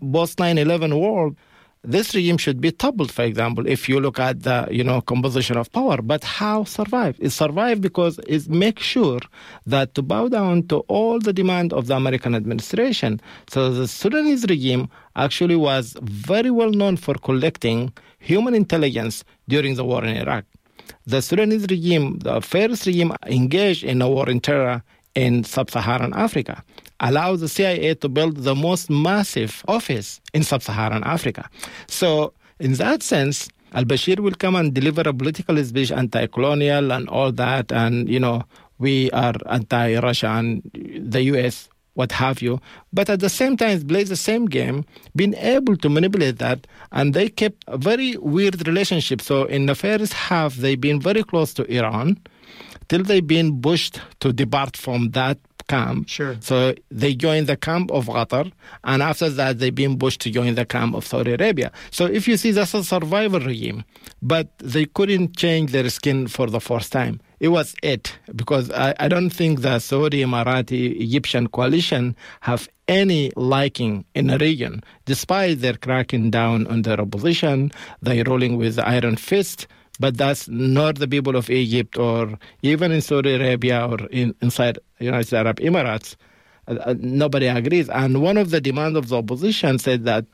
both 0.00 0.36
9-11 0.36 0.94
war 0.96 1.34
this 1.82 2.14
regime 2.14 2.36
should 2.36 2.60
be 2.60 2.70
toppled, 2.70 3.10
for 3.10 3.22
example, 3.22 3.66
if 3.66 3.88
you 3.88 4.00
look 4.00 4.18
at 4.18 4.42
the 4.42 4.68
you 4.70 4.84
know 4.84 5.00
composition 5.00 5.56
of 5.56 5.72
power. 5.72 6.02
But 6.02 6.24
how 6.24 6.64
survive? 6.64 7.16
It 7.18 7.30
survive 7.30 7.80
because 7.80 8.18
it 8.26 8.48
makes 8.48 8.82
sure 8.82 9.20
that 9.66 9.94
to 9.94 10.02
bow 10.02 10.28
down 10.28 10.68
to 10.68 10.78
all 10.88 11.18
the 11.18 11.32
demand 11.32 11.72
of 11.72 11.86
the 11.86 11.96
American 11.96 12.34
administration. 12.34 13.20
So 13.48 13.72
the 13.72 13.88
Sudanese 13.88 14.44
regime 14.44 14.88
actually 15.16 15.56
was 15.56 15.96
very 16.02 16.50
well 16.50 16.70
known 16.70 16.96
for 16.96 17.14
collecting 17.14 17.92
human 18.18 18.54
intelligence 18.54 19.24
during 19.48 19.76
the 19.76 19.84
war 19.84 20.04
in 20.04 20.16
Iraq. 20.16 20.44
The 21.06 21.22
Sudanese 21.22 21.66
regime, 21.70 22.18
the 22.18 22.40
first 22.40 22.86
regime 22.86 23.12
engaged 23.26 23.84
in 23.84 24.02
a 24.02 24.08
war 24.08 24.28
in 24.28 24.40
terror 24.40 24.82
in 25.14 25.44
sub-Saharan 25.44 26.12
Africa 26.14 26.62
allows 27.00 27.40
the 27.40 27.48
CIA 27.48 27.94
to 27.94 28.08
build 28.08 28.36
the 28.38 28.54
most 28.54 28.90
massive 28.90 29.64
office 29.66 30.20
in 30.32 30.42
sub-Saharan 30.42 31.02
Africa. 31.04 31.48
So 31.86 32.32
in 32.58 32.74
that 32.74 33.02
sense, 33.02 33.48
al-Bashir 33.72 34.20
will 34.20 34.32
come 34.32 34.54
and 34.56 34.74
deliver 34.74 35.02
a 35.02 35.14
political 35.14 35.62
speech 35.64 35.90
anti-colonial 35.90 36.92
and 36.92 37.08
all 37.08 37.32
that, 37.32 37.72
and 37.72 38.08
you 38.08 38.20
know 38.20 38.44
we 38.78 39.10
are 39.12 39.34
anti-Russia 39.48 40.28
and 40.28 40.62
the 40.72 41.22
U.S. 41.24 41.68
What 41.94 42.12
have 42.12 42.40
you, 42.40 42.60
but 42.92 43.10
at 43.10 43.18
the 43.18 43.28
same 43.28 43.56
time, 43.56 43.86
plays 43.86 44.08
the 44.08 44.16
same 44.16 44.46
game, 44.46 44.84
being 45.16 45.34
able 45.34 45.76
to 45.78 45.88
manipulate 45.88 46.38
that, 46.38 46.66
and 46.92 47.14
they 47.14 47.28
kept 47.28 47.64
a 47.66 47.76
very 47.76 48.16
weird 48.16 48.66
relationship. 48.66 49.20
So 49.20 49.44
in 49.44 49.66
the 49.66 49.74
first 49.74 50.12
half, 50.12 50.54
they've 50.54 50.80
been 50.80 51.00
very 51.00 51.24
close 51.24 51.52
to 51.54 51.64
Iran, 51.64 52.16
till 52.90 53.02
they've 53.04 53.26
been 53.26 53.62
pushed 53.62 54.00
to 54.18 54.32
depart 54.32 54.76
from 54.76 55.12
that 55.12 55.38
camp. 55.68 56.08
Sure. 56.08 56.36
So 56.40 56.74
they 56.90 57.14
joined 57.14 57.46
the 57.46 57.56
camp 57.56 57.92
of 57.92 58.06
Qatar, 58.06 58.50
and 58.82 59.02
after 59.02 59.30
that, 59.30 59.60
they've 59.60 59.74
been 59.74 59.96
pushed 59.96 60.20
to 60.22 60.30
join 60.30 60.56
the 60.56 60.66
camp 60.66 60.96
of 60.96 61.06
Saudi 61.06 61.32
Arabia. 61.32 61.70
So 61.92 62.06
if 62.06 62.26
you 62.26 62.36
see, 62.36 62.50
that's 62.50 62.74
a 62.74 62.82
survival 62.82 63.40
regime, 63.40 63.84
but 64.20 64.50
they 64.58 64.86
couldn't 64.86 65.36
change 65.36 65.70
their 65.70 65.88
skin 65.88 66.26
for 66.26 66.48
the 66.48 66.60
first 66.60 66.90
time. 66.90 67.20
It 67.38 67.48
was 67.48 67.74
it, 67.82 68.18
because 68.34 68.70
I, 68.72 68.94
I 68.98 69.08
don't 69.08 69.30
think 69.30 69.60
the 69.60 69.78
Saudi, 69.78 70.22
Emirati, 70.22 71.00
Egyptian 71.00 71.46
coalition 71.46 72.16
have 72.40 72.68
any 72.88 73.30
liking 73.36 74.04
in 74.16 74.26
the 74.26 74.38
region, 74.38 74.82
despite 75.06 75.60
their 75.60 75.74
cracking 75.74 76.30
down 76.30 76.66
on 76.66 76.82
their 76.82 77.00
opposition, 77.00 77.70
they're 78.02 78.24
ruling 78.24 78.58
with 78.58 78.74
the 78.74 78.86
iron 78.86 79.14
fist 79.14 79.68
but 80.00 80.16
that's 80.16 80.48
not 80.48 80.98
the 80.98 81.06
people 81.06 81.36
of 81.36 81.50
Egypt 81.50 81.98
or 81.98 82.38
even 82.62 82.90
in 82.90 83.02
Saudi 83.02 83.34
Arabia 83.34 83.86
or 83.86 83.98
in, 84.06 84.34
inside 84.40 84.78
United 84.98 85.34
Arab 85.34 85.60
Emirates. 85.60 86.16
Uh, 86.66 86.76
uh, 86.86 86.94
nobody 86.98 87.46
agrees. 87.46 87.88
And 87.90 88.22
one 88.22 88.38
of 88.38 88.50
the 88.50 88.62
demands 88.62 88.96
of 88.96 89.08
the 89.08 89.18
opposition 89.18 89.78
said 89.78 90.04
that 90.06 90.24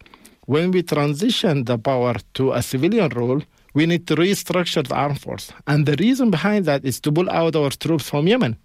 when 0.46 0.70
we 0.70 0.85
transition 0.85 1.64
the 1.64 1.76
power 1.76 2.14
to 2.35 2.52
a 2.52 2.62
civilian 2.62 3.09
rule, 3.11 3.42
we 3.74 3.87
need 3.87 4.07
to 4.07 4.14
restructure 4.14 4.87
the 4.87 4.94
armed 4.94 5.20
force. 5.20 5.52
And 5.66 5.85
the 5.85 5.96
reason 5.96 6.31
behind 6.31 6.64
that 6.66 6.85
is 6.85 7.00
to 7.00 7.11
pull 7.11 7.29
out 7.29 7.57
our 7.57 7.70
troops 7.70 8.09
from 8.09 8.29
Yemen. 8.29 8.57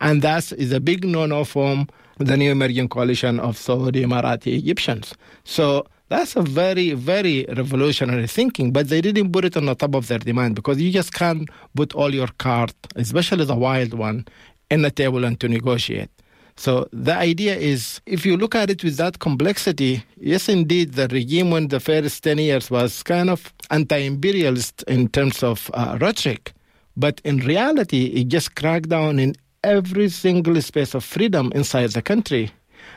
And 0.00 0.22
that 0.22 0.52
is 0.52 0.70
a 0.70 0.78
big 0.78 1.04
no-no 1.04 1.44
from 1.44 1.88
the 2.18 2.36
new 2.36 2.52
emerging 2.52 2.88
coalition 2.88 3.40
of 3.40 3.56
Saudi 3.56 4.04
Emirati 4.04 4.56
Egyptians. 4.56 5.14
So 5.42 5.86
that's 6.08 6.36
a 6.36 6.42
very, 6.42 6.92
very 6.92 7.44
revolutionary 7.56 8.26
thinking, 8.26 8.72
but 8.72 8.88
they 8.88 9.00
didn't 9.00 9.32
put 9.32 9.44
it 9.44 9.56
on 9.56 9.66
the 9.66 9.74
top 9.74 9.94
of 9.94 10.08
their 10.08 10.18
demand 10.18 10.54
because 10.54 10.80
you 10.80 10.90
just 10.90 11.12
can't 11.12 11.48
put 11.74 11.94
all 11.94 12.14
your 12.14 12.28
cards, 12.38 12.74
especially 12.96 13.44
the 13.44 13.54
wild 13.54 13.94
one, 13.94 14.26
in 14.70 14.82
the 14.82 14.90
table 14.90 15.24
and 15.24 15.38
to 15.40 15.48
negotiate. 15.48 16.10
So 16.56 16.88
the 16.92 17.14
idea 17.14 17.56
is, 17.56 18.00
if 18.04 18.26
you 18.26 18.36
look 18.36 18.54
at 18.56 18.68
it 18.68 18.82
with 18.82 18.96
that 18.96 19.20
complexity, 19.20 20.04
yes, 20.16 20.48
indeed, 20.48 20.94
the 20.94 21.06
regime 21.08 21.52
when 21.52 21.68
the 21.68 21.78
first 21.78 22.24
10 22.24 22.38
years 22.38 22.70
was 22.70 23.02
kind 23.04 23.30
of 23.30 23.52
anti-imperialist 23.70 24.82
in 24.88 25.08
terms 25.08 25.42
of 25.42 25.70
uh, 25.74 25.98
rhetoric. 26.00 26.52
But 26.96 27.20
in 27.24 27.38
reality, 27.38 28.06
it 28.06 28.26
just 28.26 28.56
cracked 28.56 28.88
down 28.88 29.20
in 29.20 29.36
every 29.62 30.08
single 30.08 30.60
space 30.60 30.94
of 30.94 31.04
freedom 31.04 31.52
inside 31.54 31.90
the 31.90 32.02
country. 32.02 32.50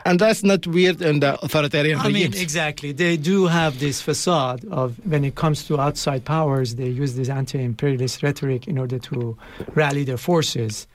And 0.06 0.20
that's 0.20 0.44
not 0.44 0.66
weird 0.68 1.02
in 1.02 1.20
the 1.20 1.40
authoritarian 1.44 2.00
I 2.00 2.08
regimes. 2.08 2.34
mean, 2.36 2.42
exactly. 2.42 2.92
They 2.92 3.18
do 3.18 3.48
have 3.48 3.80
this 3.80 4.02
facade 4.02 4.66
of 4.72 4.96
when 5.06 5.24
it 5.24 5.36
comes 5.36 5.64
to 5.68 5.80
outside 5.80 6.26
powers, 6.26 6.76
they 6.76 6.88
use 6.90 7.16
this 7.16 7.30
anti-imperialist 7.30 8.24
rhetoric 8.24 8.68
in 8.68 8.78
order 8.78 9.00
to 9.00 9.38
rally 9.76 10.04
their 10.04 10.18
forces 10.18 10.88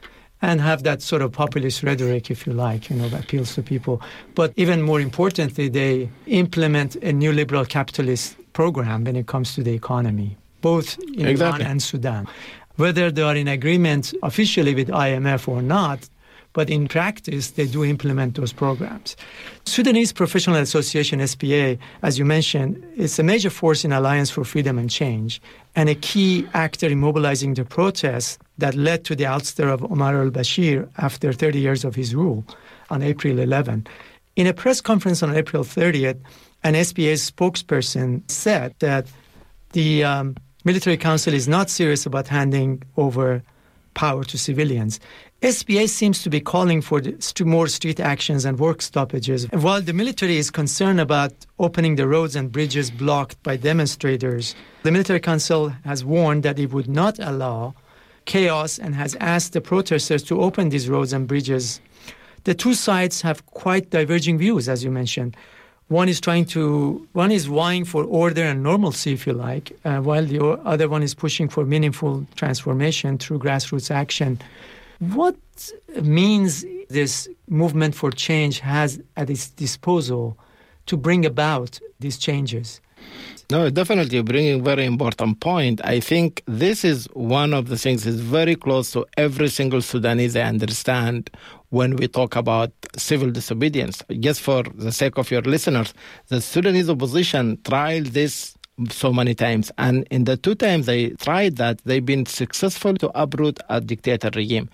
and 0.42 0.61
have 0.61 0.83
that 0.83 1.01
sort 1.01 1.23
of 1.23 1.33
populist 1.33 1.83
rhetoric, 1.83 2.31
if 2.31 2.47
you 2.47 2.53
like, 2.53 2.90
you 2.90 2.97
know, 2.97 3.09
that 3.09 3.25
appeals 3.25 3.55
to 3.55 3.62
people. 3.62 4.03
But 4.35 4.53
even 4.57 4.83
more 4.83 5.01
importantly, 5.01 5.69
they 5.69 6.11
implement 6.27 6.97
a 6.97 7.12
new 7.12 7.33
liberal 7.33 7.64
capitalist 7.64 8.37
program 8.53 9.05
when 9.05 9.16
it 9.16 9.27
comes 9.27 9.55
to 9.55 9.62
the 9.62 9.73
economy 9.73 10.37
both 10.62 10.99
in 10.99 11.27
Exactly. 11.27 11.61
Iran 11.62 11.71
and 11.71 11.83
Sudan. 11.83 12.27
Whether 12.77 13.11
they 13.11 13.23
are 13.23 13.37
in 13.37 13.49
agreement 13.49 14.12
officially 14.23 14.75
with 14.75 14.88
IMF 14.88 15.49
or 15.49 15.62
not, 15.62 16.09
but 16.57 16.71
in 16.71 16.88
practice, 16.88 17.51
they 17.51 17.66
do 17.66 17.85
implement 17.85 18.35
those 18.37 18.51
programs. 18.51 19.14
Sudanese 19.66 20.11
Professional 20.11 20.57
Association, 20.57 21.25
SPA, 21.27 21.77
as 22.03 22.19
you 22.19 22.25
mentioned, 22.25 22.83
is 22.97 23.19
a 23.19 23.23
major 23.23 23.51
force 23.51 23.85
in 23.85 23.92
Alliance 23.92 24.31
for 24.31 24.42
Freedom 24.42 24.79
and 24.79 24.88
Change 24.88 25.42
and 25.75 25.90
a 25.90 25.95
key 25.95 26.49
actor 26.55 26.87
in 26.87 26.99
mobilizing 26.99 27.53
the 27.53 27.66
protests 27.66 28.38
that 28.57 28.75
led 28.75 29.05
to 29.05 29.14
the 29.14 29.25
ouster 29.25 29.71
of 29.71 29.85
Omar 29.85 30.19
al 30.19 30.31
Bashir 30.31 30.88
after 30.97 31.31
30 31.31 31.61
years 31.61 31.85
of 31.85 31.95
his 31.95 32.14
rule 32.14 32.42
on 32.88 33.03
April 33.03 33.38
11. 33.38 33.87
In 34.37 34.47
a 34.47 34.55
press 34.55 34.81
conference 34.81 35.23
on 35.23 35.37
April 35.37 35.62
30th, 35.62 36.19
an 36.64 36.73
SPA 36.83 37.16
spokesperson 37.31 38.23
said 38.31 38.75
that 38.79 39.09
the 39.73 40.05
um, 40.05 40.37
military 40.64 40.97
council 40.97 41.35
is 41.35 41.47
not 41.47 41.69
serious 41.69 42.07
about 42.07 42.29
handing 42.29 42.83
over 42.97 43.42
power 43.97 44.23
to 44.23 44.38
civilians. 44.38 45.01
SPA 45.42 45.87
seems 45.87 46.22
to 46.22 46.31
be 46.31 46.40
calling 46.40 46.81
for 46.81 47.03
more 47.44 47.68
street 47.68 48.01
actions 48.01 48.46
and 48.46 48.59
work 48.59 48.81
stoppages. 48.81 49.46
While 49.53 49.83
the 49.83 49.92
military 49.92 50.38
is 50.38 50.51
concerned 50.51 50.99
about 50.99 51.33
opening 51.59 51.96
the 51.96 52.09
roads 52.09 52.37
and 52.37 52.51
bridges 52.51 52.90
blocked 52.90 53.42
by 53.42 53.57
demonstrators, 53.57 54.55
the 54.83 54.90
military 54.90 55.20
council 55.20 55.68
has 55.85 56.05
warned 56.05 56.42
that 56.44 56.59
it 56.59 56.72
would 56.72 56.88
not 56.88 57.18
allow 57.18 57.75
chaos 58.25 58.79
and 58.79 58.94
has 58.94 59.14
asked 59.20 59.53
the 59.53 59.61
protesters 59.61 60.22
to 60.25 60.40
open 60.40 60.70
these 60.70 60.88
roads 60.88 61.12
and 61.12 61.29
bridges. 61.29 61.81
The 62.44 62.55
two 62.55 62.75
sides 62.75 63.20
have 63.20 63.44
quite 63.46 63.90
diverging 63.90 64.38
views, 64.38 64.68
as 64.68 64.83
you 64.83 64.90
mentioned. 64.90 65.37
One 65.88 66.09
is 66.09 66.20
trying 66.20 66.46
to, 66.46 67.07
one 67.12 67.31
is 67.31 67.46
vying 67.46 67.85
for 67.85 68.05
order 68.05 68.42
and 68.42 68.62
normalcy, 68.62 69.12
if 69.12 69.27
you 69.27 69.35
like, 69.35 69.70
uh, 69.85 69.99
while 69.99 70.25
the 70.25 70.42
other 70.64 70.88
one 70.88 71.03
is 71.03 71.14
pushing 71.14 71.49
for 71.49 71.64
meaningful 71.64 72.27
transformation 72.35 73.18
through 73.18 73.38
grassroots 73.38 73.90
action. 73.90 74.40
What 74.99 75.37
means 76.03 76.65
this 76.89 77.29
movement 77.49 77.95
for 77.95 78.11
change 78.11 78.61
has 78.61 79.01
at 79.17 79.31
its 79.31 79.49
disposal 79.49 80.39
to 80.87 80.97
bring 80.97 81.27
about 81.27 81.79
these 82.01 82.19
changes? 82.19 82.81
No, 83.49 83.71
definitely 83.71 84.21
bringing 84.23 84.65
very 84.65 84.85
important 84.85 85.39
point. 85.39 85.81
I 85.85 86.01
think 86.01 86.43
this 86.47 86.85
is 86.85 87.07
one 87.13 87.55
of 87.55 87.69
the 87.69 87.79
things 87.79 88.05
is 88.05 88.19
very 88.19 88.57
close 88.57 88.91
to 88.93 89.07
every 89.17 89.49
single 89.49 89.83
Sudanese 89.83 90.35
I 90.35 90.41
understand 90.43 91.31
when 91.69 91.95
we 91.95 92.09
talk 92.09 92.35
about 92.35 92.73
civil 92.97 93.31
disobedience. 93.31 94.03
Just 94.19 94.41
for 94.41 94.65
the 94.65 94.91
sake 94.91 95.17
of 95.17 95.31
your 95.31 95.43
listeners, 95.43 95.95
the 96.27 96.41
Sudanese 96.41 96.91
opposition 96.91 97.59
tried 97.63 98.07
this 98.07 98.56
so 98.91 99.12
many 99.12 99.35
times, 99.35 99.73
and 99.79 100.07
in 100.11 100.25
the 100.25 100.37
two 100.37 100.55
times 100.55 100.87
they 100.87 101.11
tried 101.11 101.57
that, 101.57 101.81
they've 101.85 102.05
been 102.05 102.27
successful 102.27 102.95
to 102.95 103.11
uproot 103.19 103.59
a 103.69 103.81
dictator 103.81 104.31
regime. 104.35 104.69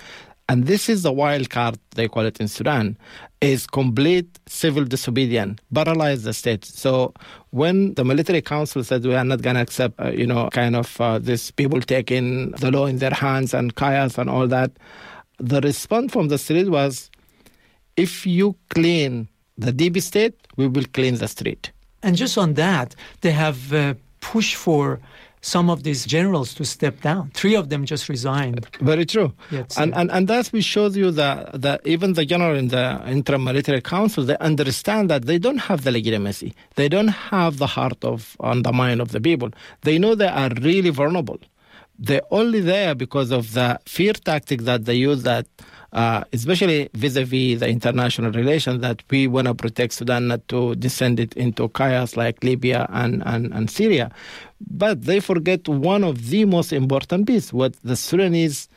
And 0.49 0.67
this 0.67 0.88
is 0.88 1.05
the 1.05 1.12
wild 1.12 1.51
card, 1.51 1.79
they 1.95 2.09
call 2.09 2.27
it 2.27 2.41
in 2.41 2.49
Sudan, 2.49 2.99
is 3.41 3.67
complete 3.67 4.41
civil 4.47 4.85
disobedience, 4.85 5.61
paralyze 5.73 6.25
the 6.25 6.33
state. 6.33 6.65
So 6.65 7.15
when 7.51 7.95
the 7.95 8.05
military 8.05 8.43
council 8.43 8.83
said 8.85 9.05
we 9.05 9.15
are 9.15 9.25
not 9.25 9.41
going 9.41 9.57
to 9.57 9.62
accept, 9.62 9.99
uh, 10.01 10.11
you 10.11 10.27
know, 10.27 10.51
kind 10.51 10.77
of 10.77 11.01
uh, 11.01 11.21
people 11.57 11.81
taking 11.81 12.51
the 12.53 12.71
law 12.71 12.87
in 12.87 12.99
their 12.99 13.12
hands 13.12 13.55
and 13.55 13.75
chaos 13.77 14.19
and 14.19 14.29
all 14.29 14.49
that, 14.49 14.73
the 15.38 15.61
response 15.61 16.12
from 16.12 16.29
the 16.29 16.38
street 16.38 16.69
was, 16.69 17.11
if 17.97 18.27
you 18.27 18.57
clean 18.71 19.29
the 19.57 19.73
deep 19.73 19.97
state, 20.01 20.35
we 20.57 20.67
will 20.67 20.85
clean 20.93 21.15
the 21.15 21.29
street. 21.29 21.73
And 22.03 22.17
just 22.17 22.37
on 22.37 22.55
that, 22.55 22.95
they 23.21 23.33
have 23.33 23.73
uh, 23.73 23.95
pushed 24.21 24.57
for 24.57 25.01
some 25.43 25.69
of 25.69 25.83
these 25.83 26.07
generals 26.07 26.55
to 26.55 26.65
step 26.65 27.01
down. 27.01 27.31
Three 27.35 27.57
of 27.57 27.69
them 27.69 27.85
just 27.85 28.09
resigned. 28.09 28.65
Very 28.81 29.05
true. 29.05 29.33
And, 29.77 29.93
and 29.95 30.11
and 30.11 30.29
that 30.29 30.51
we 30.53 30.61
shows 30.61 30.97
you 30.97 31.11
that 31.11 31.61
that 31.61 31.81
even 31.85 32.12
the 32.15 32.25
general 32.25 32.57
in 32.57 32.69
the 32.69 33.03
interim 33.07 33.43
military 33.45 33.81
council 33.81 34.25
they 34.25 34.38
understand 34.38 35.11
that 35.11 35.27
they 35.27 35.38
don't 35.38 35.59
have 35.69 35.83
the 35.83 35.91
legitimacy. 35.91 36.55
They 36.77 36.88
don't 36.88 37.09
have 37.09 37.59
the 37.59 37.67
heart 37.67 38.05
of 38.05 38.37
on 38.41 38.62
the 38.62 38.73
mind 38.73 39.01
of 39.01 39.11
the 39.11 39.21
people. 39.21 39.51
They 39.83 39.99
know 39.99 40.15
they 40.15 40.29
are 40.29 40.51
really 40.61 40.91
vulnerable. 40.91 41.41
They're 41.99 42.29
only 42.31 42.61
there 42.61 42.95
because 42.95 43.31
of 43.33 43.53
the 43.53 43.81
fear 43.87 44.15
tactic 44.15 44.62
that 44.62 44.87
they 44.87 44.95
use 44.95 45.25
that 45.25 45.47
uh, 45.93 46.25
especially 46.33 46.89
vis-a-vis 46.95 47.61
the 47.61 47.69
international 47.69 48.33
relations 48.33 48.81
that 48.81 49.03
we 49.11 49.27
want 49.27 49.47
to 49.47 49.55
protect 49.55 49.93
Sudan 49.93 50.29
not 50.29 50.47
to 50.49 50.75
descend 50.77 51.21
it 51.21 51.35
into 51.35 51.69
chaos 51.69 52.17
like 52.17 52.43
Libya 52.43 52.87
and, 52.91 53.23
and, 53.27 53.53
and 53.53 53.71
Syria. 53.71 54.11
But 54.71 55.03
they 55.03 55.21
forget 55.21 55.69
one 55.69 56.05
of 56.05 56.31
the 56.31 56.45
most 56.47 56.73
important 56.73 57.27
pieces, 57.27 57.53
what 57.53 57.75
the 57.83 57.97
Sudanese 57.97 58.69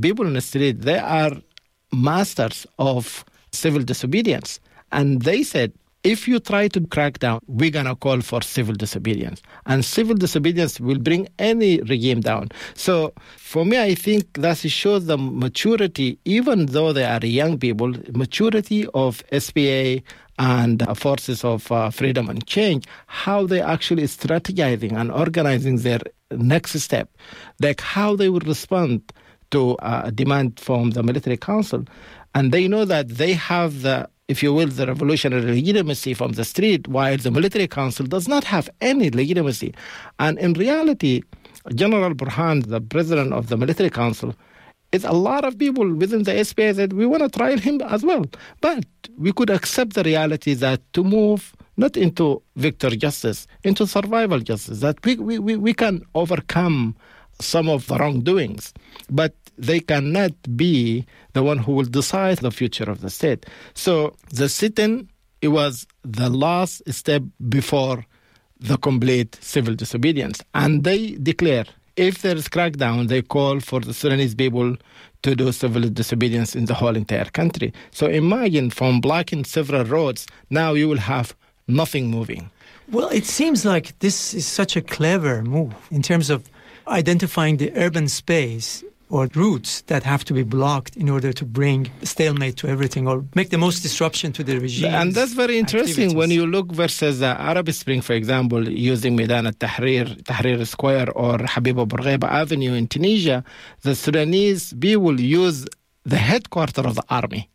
people 0.00 0.26
in 0.26 0.34
the 0.34 0.40
street, 0.40 0.80
they 0.82 0.98
are 0.98 1.32
masters 1.92 2.66
of 2.78 3.24
civil 3.52 3.82
disobedience. 3.82 4.58
And 4.90 5.22
they 5.22 5.42
said, 5.42 5.72
if 6.04 6.28
you 6.28 6.38
try 6.38 6.68
to 6.68 6.86
crack 6.88 7.18
down, 7.18 7.40
we're 7.46 7.70
going 7.70 7.86
to 7.86 7.96
call 7.96 8.20
for 8.20 8.42
civil 8.42 8.74
disobedience. 8.74 9.40
And 9.64 9.82
civil 9.84 10.14
disobedience 10.14 10.78
will 10.78 10.98
bring 10.98 11.26
any 11.38 11.80
regime 11.80 12.20
down. 12.20 12.50
So 12.74 13.14
for 13.38 13.64
me, 13.64 13.80
I 13.80 13.94
think 13.94 14.34
that 14.34 14.58
shows 14.58 15.06
the 15.06 15.16
maturity, 15.16 16.18
even 16.26 16.66
though 16.66 16.92
they 16.92 17.04
are 17.04 17.24
young 17.24 17.58
people, 17.58 17.94
maturity 18.12 18.86
of 18.92 19.22
SPA 19.36 19.96
and 20.38 20.82
uh, 20.82 20.94
forces 20.94 21.42
of 21.42 21.72
uh, 21.72 21.90
freedom 21.90 22.28
and 22.28 22.46
change, 22.46 22.84
how 23.06 23.46
they 23.46 23.62
actually 23.62 24.02
strategizing 24.02 24.92
and 24.92 25.10
organizing 25.10 25.76
their 25.76 26.00
next 26.30 26.78
step, 26.80 27.08
like 27.60 27.80
how 27.80 28.14
they 28.14 28.28
will 28.28 28.40
respond 28.40 29.00
to 29.52 29.76
uh, 29.76 30.02
a 30.06 30.12
demand 30.12 30.60
from 30.60 30.90
the 30.90 31.02
military 31.02 31.36
council. 31.36 31.84
And 32.34 32.52
they 32.52 32.66
know 32.66 32.84
that 32.84 33.08
they 33.08 33.32
have 33.34 33.82
the 33.82 34.08
if 34.28 34.42
you 34.42 34.54
will, 34.54 34.68
the 34.68 34.86
revolutionary 34.86 35.42
legitimacy 35.42 36.14
from 36.14 36.32
the 36.32 36.44
street, 36.44 36.88
while 36.88 37.16
the 37.16 37.30
military 37.30 37.68
council 37.68 38.06
does 38.06 38.26
not 38.26 38.44
have 38.44 38.70
any 38.80 39.10
legitimacy. 39.10 39.74
And 40.18 40.38
in 40.38 40.54
reality, 40.54 41.22
General 41.74 42.14
Burhan, 42.14 42.66
the 42.66 42.80
president 42.80 43.32
of 43.34 43.48
the 43.48 43.56
military 43.56 43.90
council, 43.90 44.34
is 44.92 45.04
a 45.04 45.12
lot 45.12 45.44
of 45.44 45.58
people 45.58 45.92
within 45.94 46.22
the 46.22 46.42
SPA 46.42 46.72
that 46.72 46.92
we 46.92 47.04
want 47.04 47.22
to 47.22 47.28
trial 47.28 47.58
him 47.58 47.80
as 47.82 48.02
well. 48.02 48.24
But 48.60 48.84
we 49.18 49.32
could 49.32 49.50
accept 49.50 49.94
the 49.94 50.04
reality 50.04 50.54
that 50.54 50.80
to 50.94 51.04
move 51.04 51.54
not 51.76 51.96
into 51.96 52.40
victor 52.56 52.90
justice, 52.90 53.46
into 53.64 53.86
survival 53.86 54.38
justice, 54.38 54.80
that 54.80 55.04
we, 55.04 55.16
we, 55.16 55.38
we, 55.38 55.56
we 55.56 55.74
can 55.74 56.02
overcome 56.14 56.94
some 57.40 57.68
of 57.68 57.86
the 57.86 57.96
wrongdoings, 57.96 58.72
but 59.10 59.34
they 59.56 59.80
cannot 59.80 60.32
be 60.56 61.06
the 61.32 61.42
one 61.42 61.58
who 61.58 61.72
will 61.72 61.84
decide 61.84 62.38
the 62.38 62.50
future 62.50 62.90
of 62.90 63.00
the 63.00 63.10
state. 63.10 63.46
So 63.74 64.16
the 64.30 64.48
sit-in, 64.48 65.08
it 65.42 65.48
was 65.48 65.86
the 66.02 66.28
last 66.28 66.82
step 66.92 67.22
before 67.48 68.04
the 68.60 68.76
complete 68.78 69.36
civil 69.40 69.74
disobedience. 69.74 70.42
And 70.54 70.84
they 70.84 71.12
declare 71.12 71.66
if 71.96 72.22
there 72.22 72.36
is 72.36 72.48
crackdown, 72.48 73.08
they 73.08 73.22
call 73.22 73.60
for 73.60 73.80
the 73.80 73.94
Sudanese 73.94 74.34
people 74.34 74.76
to 75.22 75.34
do 75.36 75.52
civil 75.52 75.88
disobedience 75.88 76.56
in 76.56 76.64
the 76.64 76.74
whole 76.74 76.96
entire 76.96 77.26
country. 77.26 77.72
So 77.92 78.06
imagine 78.06 78.70
from 78.70 79.00
blocking 79.00 79.44
several 79.44 79.84
roads, 79.84 80.26
now 80.50 80.72
you 80.74 80.88
will 80.88 80.98
have 80.98 81.34
nothing 81.68 82.10
moving. 82.10 82.50
Well, 82.90 83.08
it 83.08 83.24
seems 83.24 83.64
like 83.64 83.98
this 84.00 84.34
is 84.34 84.46
such 84.46 84.76
a 84.76 84.82
clever 84.82 85.42
move 85.42 85.74
in 85.90 86.02
terms 86.02 86.28
of 86.28 86.48
identifying 86.88 87.56
the 87.58 87.72
urban 87.76 88.08
space 88.08 88.84
or 89.10 89.28
routes 89.34 89.82
that 89.82 90.02
have 90.02 90.24
to 90.24 90.32
be 90.32 90.42
blocked 90.42 90.96
in 90.96 91.08
order 91.08 91.32
to 91.32 91.44
bring 91.44 91.90
stalemate 92.02 92.56
to 92.56 92.66
everything 92.66 93.06
or 93.06 93.24
make 93.34 93.50
the 93.50 93.58
most 93.58 93.80
disruption 93.80 94.32
to 94.32 94.42
the 94.42 94.58
regime. 94.58 94.92
And 94.92 95.14
that's 95.14 95.34
very 95.34 95.58
interesting 95.58 96.16
when 96.16 96.30
you 96.30 96.46
look 96.46 96.72
versus 96.72 97.20
the 97.20 97.38
Arab 97.40 97.70
Spring, 97.70 98.00
for 98.00 98.14
example, 98.14 98.68
using 98.68 99.14
Maidan 99.14 99.46
al-Tahrir, 99.46 100.22
Tahrir 100.24 100.66
Square 100.66 101.12
or 101.12 101.38
Habib 101.38 101.76
Bourguiba 101.76 102.24
Avenue 102.24 102.72
in 102.72 102.88
Tunisia, 102.88 103.44
the 103.82 103.94
Sudanese 103.94 104.72
people 104.74 105.20
use 105.20 105.66
the 106.04 106.16
headquarters 106.16 106.84
of 106.84 106.96
the 106.96 107.04
army 107.08 107.48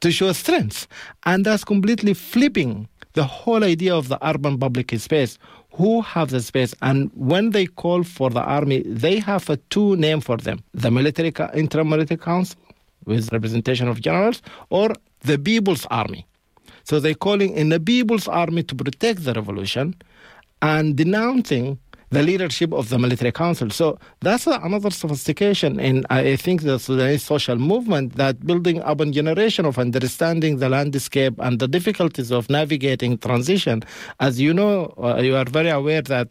to 0.00 0.10
show 0.10 0.32
strength. 0.32 0.88
And 1.24 1.44
that's 1.44 1.64
completely 1.64 2.14
flipping 2.14 2.88
the 3.12 3.24
whole 3.24 3.64
idea 3.64 3.94
of 3.94 4.08
the 4.08 4.18
urban 4.26 4.58
public 4.58 4.90
space 4.98 5.38
who 5.76 6.00
have 6.00 6.30
the 6.30 6.40
space. 6.40 6.74
And 6.82 7.10
when 7.14 7.50
they 7.50 7.66
call 7.66 8.02
for 8.02 8.30
the 8.30 8.42
army 8.42 8.82
they 8.82 9.18
have 9.18 9.48
a 9.50 9.56
two 9.74 9.96
name 9.96 10.20
for 10.20 10.36
them. 10.36 10.62
The 10.74 10.90
military 10.90 11.32
interim 11.54 11.88
military 11.88 12.18
council 12.18 12.58
with 13.04 13.32
representation 13.32 13.88
of 13.88 14.00
generals 14.00 14.42
or 14.70 14.92
the 15.20 15.38
people's 15.38 15.86
army. 15.90 16.26
So 16.84 17.00
they're 17.00 17.14
calling 17.14 17.52
in 17.54 17.68
the 17.68 17.80
people's 17.80 18.28
army 18.28 18.62
to 18.64 18.74
protect 18.74 19.24
the 19.24 19.32
revolution 19.34 19.94
and 20.62 20.96
denouncing 20.96 21.78
the 22.10 22.22
leadership 22.22 22.72
of 22.72 22.88
the 22.88 22.98
military 22.98 23.32
council. 23.32 23.70
So 23.70 23.98
that's 24.20 24.46
another 24.46 24.90
sophistication 24.90 25.80
in, 25.80 26.04
I 26.10 26.36
think, 26.36 26.62
the 26.62 26.78
Sudanese 26.78 27.22
social 27.22 27.56
movement 27.56 28.16
that 28.16 28.46
building 28.46 28.80
up 28.82 29.00
a 29.00 29.06
generation 29.06 29.66
of 29.66 29.78
understanding 29.78 30.58
the 30.58 30.68
landscape 30.68 31.34
and 31.38 31.58
the 31.58 31.68
difficulties 31.68 32.30
of 32.30 32.48
navigating 32.48 33.18
transition. 33.18 33.82
As 34.20 34.40
you 34.40 34.54
know, 34.54 34.94
uh, 35.02 35.20
you 35.20 35.34
are 35.36 35.44
very 35.44 35.70
aware 35.70 36.02
that 36.02 36.28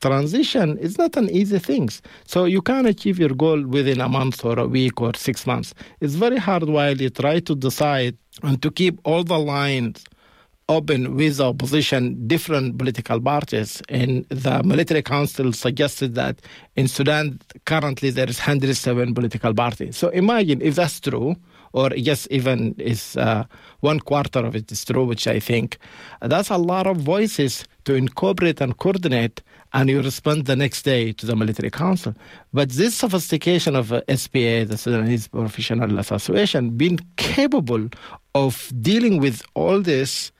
transition 0.00 0.78
is 0.78 0.96
not 0.98 1.16
an 1.16 1.28
easy 1.30 1.58
thing. 1.58 1.88
So 2.24 2.44
you 2.44 2.62
can't 2.62 2.86
achieve 2.86 3.18
your 3.18 3.30
goal 3.30 3.66
within 3.66 4.00
a 4.00 4.08
month 4.08 4.44
or 4.44 4.58
a 4.58 4.66
week 4.66 5.00
or 5.00 5.14
six 5.14 5.46
months. 5.46 5.74
It's 6.00 6.14
very 6.14 6.36
hard 6.36 6.64
while 6.64 6.96
you 6.96 7.10
try 7.10 7.40
to 7.40 7.54
decide 7.56 8.16
and 8.42 8.62
to 8.62 8.70
keep 8.70 9.00
all 9.04 9.24
the 9.24 9.38
lines 9.38 10.04
open 10.68 11.16
with 11.16 11.38
the 11.38 11.44
opposition, 11.44 12.26
different 12.26 12.78
political 12.78 13.20
parties. 13.20 13.82
And 13.88 14.26
the 14.28 14.62
military 14.62 15.02
council 15.02 15.52
suggested 15.52 16.14
that 16.14 16.40
in 16.76 16.88
Sudan, 16.88 17.40
currently 17.64 18.10
there 18.10 18.28
is 18.28 18.38
107 18.38 19.14
political 19.14 19.54
parties. 19.54 19.96
So 19.96 20.08
imagine 20.10 20.60
if 20.60 20.74
that's 20.74 21.00
true, 21.00 21.36
or 21.72 21.90
yes, 21.94 22.28
even 22.30 22.74
is 22.78 23.16
uh, 23.16 23.44
one 23.80 24.00
quarter 24.00 24.40
of 24.40 24.54
it 24.56 24.70
is 24.70 24.84
true, 24.84 25.04
which 25.04 25.26
I 25.26 25.40
think 25.40 25.78
that's 26.20 26.50
a 26.50 26.56
lot 26.56 26.86
of 26.86 26.98
voices 26.98 27.64
to 27.84 27.94
incorporate 27.94 28.60
and 28.60 28.76
coordinate, 28.76 29.42
and 29.72 29.88
you 29.88 30.02
respond 30.02 30.46
the 30.46 30.56
next 30.56 30.82
day 30.82 31.12
to 31.12 31.26
the 31.26 31.36
military 31.36 31.70
council. 31.70 32.14
But 32.52 32.70
this 32.70 32.94
sophistication 32.94 33.76
of 33.76 33.92
uh, 33.92 34.00
SPA, 34.14 34.64
the 34.64 34.76
Sudanese 34.78 35.28
Professional 35.28 35.98
Association, 35.98 36.70
being 36.70 37.00
capable 37.16 37.88
of 38.34 38.72
dealing 38.80 39.20
with 39.20 39.42
all 39.54 39.80
this 39.80 40.32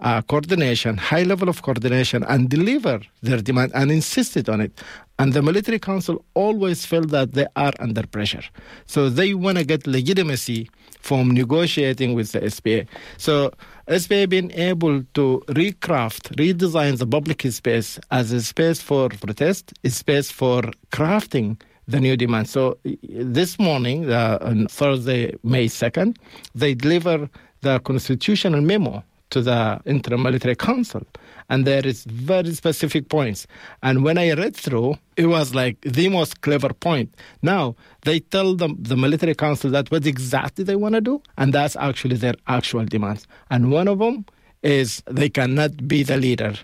uh, 0.00 0.22
coordination, 0.22 0.96
high 0.96 1.22
level 1.22 1.48
of 1.48 1.62
coordination, 1.62 2.22
and 2.24 2.48
deliver 2.48 3.00
their 3.22 3.40
demand 3.40 3.72
and 3.74 3.90
insisted 3.90 4.48
on 4.48 4.60
it. 4.60 4.72
And 5.18 5.32
the 5.32 5.42
military 5.42 5.78
council 5.78 6.24
always 6.34 6.84
felt 6.84 7.08
that 7.10 7.32
they 7.32 7.46
are 7.56 7.72
under 7.80 8.06
pressure. 8.06 8.42
So 8.86 9.08
they 9.08 9.34
want 9.34 9.58
to 9.58 9.64
get 9.64 9.86
legitimacy 9.86 10.68
from 11.00 11.30
negotiating 11.30 12.14
with 12.14 12.32
the 12.32 12.50
SPA. 12.50 12.82
So 13.16 13.52
SPA 13.88 14.26
being 14.26 14.50
able 14.52 15.02
to 15.14 15.42
recraft, 15.48 16.34
redesign 16.36 16.98
the 16.98 17.06
public 17.06 17.42
space 17.42 17.98
as 18.10 18.32
a 18.32 18.42
space 18.42 18.82
for 18.82 19.08
protest, 19.08 19.72
a 19.84 19.90
space 19.90 20.30
for 20.30 20.62
crafting 20.92 21.60
the 21.88 22.00
new 22.00 22.16
demand. 22.16 22.48
So 22.48 22.78
this 22.84 23.58
morning, 23.58 24.10
uh, 24.10 24.38
on 24.40 24.66
Thursday, 24.66 25.36
May 25.44 25.66
2nd, 25.66 26.16
they 26.54 26.74
deliver 26.74 27.30
the 27.62 27.78
constitutional 27.80 28.60
memo 28.60 29.04
to 29.30 29.42
the 29.42 29.80
interim 29.84 30.22
military 30.22 30.54
council 30.54 31.02
and 31.48 31.64
there 31.64 31.86
is 31.86 32.04
very 32.04 32.52
specific 32.54 33.08
points. 33.08 33.46
And 33.82 34.04
when 34.04 34.18
i 34.18 34.32
read 34.32 34.56
through 34.56 34.98
it 35.16 35.26
was 35.26 35.54
like 35.54 35.80
the 35.82 36.08
most 36.08 36.40
clever 36.42 36.72
point. 36.72 37.14
Now 37.42 37.76
they 38.02 38.20
tell 38.20 38.54
them 38.54 38.76
the 38.78 38.96
military 38.96 39.34
council 39.34 39.70
that 39.70 39.90
what 39.90 40.06
exactly 40.06 40.64
they 40.64 40.76
want 40.76 40.94
to 40.94 41.00
do 41.00 41.22
and 41.38 41.52
that's 41.52 41.76
actually 41.76 42.16
their 42.16 42.34
actual 42.46 42.84
demands. 42.84 43.26
And 43.50 43.70
one 43.70 43.88
of 43.88 43.98
them 43.98 44.26
is 44.62 45.02
they 45.06 45.28
cannot 45.28 45.88
be 45.88 46.02
the 46.02 46.16
leader 46.16 46.54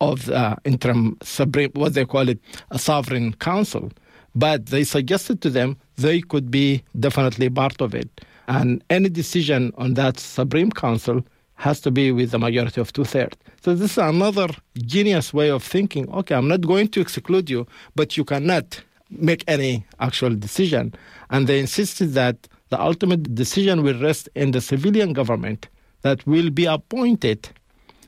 of 0.00 0.26
the 0.26 0.56
interim 0.64 1.18
supreme 1.22 1.70
what 1.74 1.94
they 1.94 2.04
call 2.04 2.28
it 2.28 2.40
a 2.70 2.78
sovereign 2.78 3.34
council. 3.34 3.90
But 4.34 4.66
they 4.66 4.84
suggested 4.84 5.42
to 5.42 5.50
them 5.50 5.76
they 5.96 6.20
could 6.20 6.50
be 6.50 6.82
definitely 6.98 7.50
part 7.50 7.80
of 7.80 7.94
it. 7.94 8.08
And 8.48 8.82
any 8.90 9.08
decision 9.08 9.72
on 9.76 9.94
that 9.94 10.18
supreme 10.18 10.70
council 10.70 11.24
has 11.60 11.78
to 11.82 11.90
be 11.90 12.10
with 12.10 12.30
the 12.30 12.38
majority 12.38 12.80
of 12.80 12.90
two 12.90 13.04
thirds. 13.04 13.36
So 13.60 13.74
this 13.74 13.92
is 13.92 13.98
another 13.98 14.48
genius 14.78 15.34
way 15.34 15.50
of 15.50 15.62
thinking. 15.62 16.10
Okay, 16.10 16.34
I'm 16.34 16.48
not 16.48 16.62
going 16.62 16.88
to 16.88 17.00
exclude 17.02 17.50
you, 17.50 17.66
but 17.94 18.16
you 18.16 18.24
cannot 18.24 18.82
make 19.10 19.44
any 19.46 19.84
actual 19.98 20.34
decision. 20.34 20.94
And 21.28 21.46
they 21.46 21.60
insisted 21.60 22.14
that 22.14 22.48
the 22.70 22.80
ultimate 22.80 23.34
decision 23.34 23.82
will 23.82 24.00
rest 24.00 24.30
in 24.34 24.52
the 24.52 24.62
civilian 24.62 25.12
government 25.12 25.68
that 26.00 26.26
will 26.26 26.48
be 26.48 26.64
appointed 26.64 27.50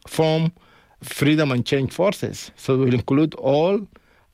from 0.08 0.50
freedom 1.02 1.52
and 1.52 1.66
change 1.66 1.92
forces. 1.92 2.52
So 2.56 2.74
it 2.74 2.78
will 2.78 2.94
include 2.94 3.34
all 3.34 3.86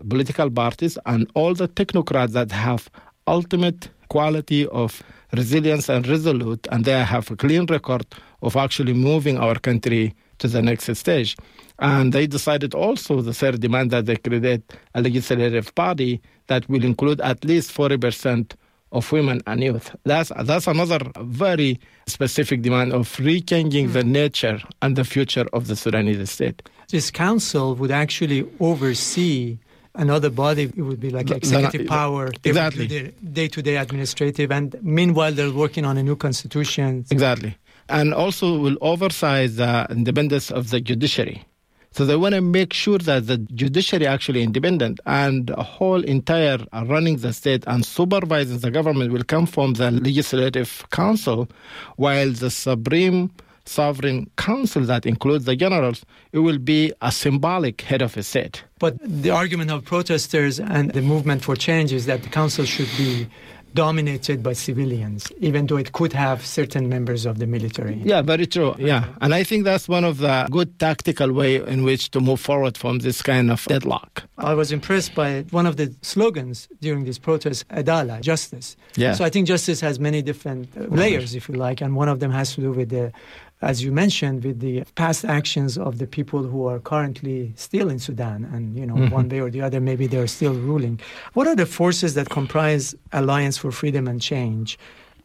political 0.08 0.48
parties 0.48 0.96
and 1.06 1.28
all 1.34 1.54
the 1.54 1.66
technocrats 1.66 2.32
that 2.32 2.52
have 2.52 2.88
ultimate 3.26 3.88
quality 4.10 4.68
of 4.68 5.02
resilience 5.32 5.88
and 5.88 6.06
resolute, 6.06 6.66
and 6.70 6.84
they 6.84 7.02
have 7.02 7.30
a 7.30 7.36
clean 7.36 7.66
record 7.66 8.06
of 8.42 8.56
actually 8.56 8.92
moving 8.92 9.38
our 9.38 9.56
country 9.56 10.14
to 10.38 10.48
the 10.48 10.62
next 10.62 10.94
stage. 10.96 11.36
And 11.78 12.12
they 12.12 12.26
decided 12.26 12.74
also 12.74 13.20
the 13.20 13.34
third 13.34 13.60
demand 13.60 13.90
that 13.90 14.06
they 14.06 14.16
create 14.16 14.62
a 14.94 15.02
legislative 15.02 15.74
party 15.74 16.20
that 16.46 16.68
will 16.68 16.84
include 16.84 17.20
at 17.20 17.44
least 17.44 17.72
40% 17.76 18.52
of 18.90 19.12
women 19.12 19.42
and 19.46 19.62
youth. 19.62 19.94
That's, 20.04 20.32
that's 20.44 20.66
another 20.66 20.98
very 21.20 21.78
specific 22.06 22.62
demand 22.62 22.92
of 22.92 23.08
rechanging 23.16 23.88
mm. 23.88 23.92
the 23.92 24.04
nature 24.04 24.60
and 24.80 24.96
the 24.96 25.04
future 25.04 25.46
of 25.52 25.66
the 25.66 25.76
Sudanese 25.76 26.30
state. 26.30 26.62
This 26.90 27.10
council 27.10 27.74
would 27.74 27.90
actually 27.90 28.48
oversee 28.60 29.58
another 29.98 30.30
body 30.30 30.62
it 30.62 30.82
would 30.88 31.00
be 31.00 31.10
like 31.10 31.30
executive 31.30 31.86
power 31.86 32.30
exactly. 32.44 33.12
day-to-day 33.32 33.76
administrative 33.76 34.50
and 34.50 34.76
meanwhile 34.82 35.32
they're 35.32 35.52
working 35.52 35.84
on 35.84 35.98
a 35.98 36.02
new 36.02 36.16
constitution. 36.16 37.04
Exactly. 37.10 37.56
And 37.88 38.14
also 38.14 38.58
will 38.58 38.78
oversight 38.80 39.56
the 39.56 39.86
independence 39.90 40.50
of 40.50 40.70
the 40.70 40.80
judiciary. 40.80 41.44
So 41.90 42.04
they 42.04 42.16
want 42.16 42.34
to 42.34 42.40
make 42.40 42.72
sure 42.72 42.98
that 42.98 43.26
the 43.26 43.38
judiciary 43.38 44.06
actually 44.06 44.42
independent 44.42 45.00
and 45.06 45.50
a 45.50 45.62
whole 45.62 46.02
entire 46.04 46.58
uh, 46.72 46.84
running 46.86 47.16
the 47.16 47.32
state 47.32 47.64
and 47.66 47.84
supervising 47.84 48.58
the 48.58 48.70
government 48.70 49.12
will 49.12 49.24
come 49.24 49.46
from 49.46 49.74
the 49.74 49.90
legislative 49.90 50.86
council 50.90 51.48
while 51.96 52.30
the 52.30 52.50
supreme 52.50 53.30
sovereign 53.68 54.30
council 54.36 54.82
that 54.82 55.06
includes 55.06 55.44
the 55.44 55.56
generals, 55.56 56.04
it 56.32 56.40
will 56.40 56.58
be 56.58 56.92
a 57.02 57.12
symbolic 57.12 57.82
head 57.82 58.02
of 58.02 58.16
a 58.16 58.22
state. 58.22 58.64
But 58.78 58.96
the 59.02 59.30
argument 59.30 59.70
of 59.70 59.84
protesters 59.84 60.58
and 60.60 60.92
the 60.92 61.02
movement 61.02 61.42
for 61.42 61.56
change 61.56 61.92
is 61.92 62.06
that 62.06 62.22
the 62.22 62.28
council 62.28 62.64
should 62.64 62.90
be 62.96 63.28
dominated 63.74 64.42
by 64.42 64.54
civilians, 64.54 65.30
even 65.40 65.66
though 65.66 65.76
it 65.76 65.92
could 65.92 66.12
have 66.12 66.44
certain 66.44 66.88
members 66.88 67.26
of 67.26 67.38
the 67.38 67.46
military. 67.46 68.00
Yeah, 68.02 68.22
very 68.22 68.46
true. 68.46 68.74
Yeah, 68.78 69.04
and 69.20 69.34
I 69.34 69.44
think 69.44 69.64
that's 69.64 69.88
one 69.88 70.04
of 70.04 70.18
the 70.18 70.48
good 70.50 70.78
tactical 70.78 71.32
way 71.32 71.56
in 71.56 71.84
which 71.84 72.10
to 72.12 72.20
move 72.20 72.40
forward 72.40 72.78
from 72.78 73.00
this 73.00 73.22
kind 73.22 73.50
of 73.50 73.64
deadlock. 73.66 74.24
I 74.38 74.54
was 74.54 74.72
impressed 74.72 75.14
by 75.14 75.42
one 75.50 75.66
of 75.66 75.76
the 75.76 75.94
slogans 76.02 76.68
during 76.80 77.04
this 77.04 77.18
protest, 77.18 77.68
Adala, 77.68 78.20
justice. 78.20 78.76
Yeah. 78.96 79.12
So 79.12 79.24
I 79.24 79.30
think 79.30 79.46
justice 79.46 79.80
has 79.80 80.00
many 80.00 80.22
different 80.22 80.90
layers, 80.90 81.34
if 81.34 81.48
you 81.48 81.54
like, 81.54 81.80
and 81.80 81.94
one 81.94 82.08
of 82.08 82.20
them 82.20 82.30
has 82.30 82.54
to 82.54 82.60
do 82.60 82.72
with 82.72 82.88
the 82.88 83.12
as 83.60 83.82
you 83.82 83.90
mentioned, 83.90 84.44
with 84.44 84.60
the 84.60 84.84
past 84.94 85.24
actions 85.24 85.76
of 85.76 85.98
the 85.98 86.06
people 86.06 86.44
who 86.44 86.66
are 86.66 86.78
currently 86.78 87.52
still 87.56 87.88
in 87.88 87.98
Sudan, 87.98 88.44
and 88.52 88.76
you 88.76 88.86
know, 88.86 88.94
mm-hmm. 88.94 89.14
one 89.14 89.28
way 89.28 89.40
or 89.40 89.50
the 89.50 89.60
other, 89.60 89.80
maybe 89.80 90.06
they're 90.06 90.28
still 90.28 90.54
ruling. 90.54 91.00
What 91.32 91.46
are 91.48 91.56
the 91.56 91.66
forces 91.66 92.14
that 92.14 92.30
comprise 92.30 92.94
Alliance 93.12 93.58
for 93.58 93.72
Freedom 93.72 94.06
and 94.06 94.22
Change? 94.22 94.78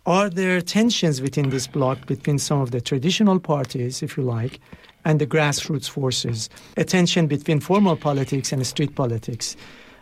Are 0.06 0.30
there 0.30 0.60
tensions 0.62 1.22
within 1.22 1.50
this 1.50 1.67
bloc 1.67 2.08
between 2.08 2.39
some 2.39 2.60
of 2.60 2.72
the 2.72 2.82
traditional 2.82 3.39
parties, 3.39 4.02
if 4.02 4.17
you 4.17 4.24
like, 4.24 4.60
and 5.06 5.19
the 5.19 5.28
grassroots 5.28 5.88
forces? 5.88 6.50
A 6.76 6.84
tension 6.84 7.28
between 7.28 7.60
formal 7.60 7.96
politics 7.96 8.52
and 8.52 8.65
street 8.65 8.96
politics. 8.96 9.56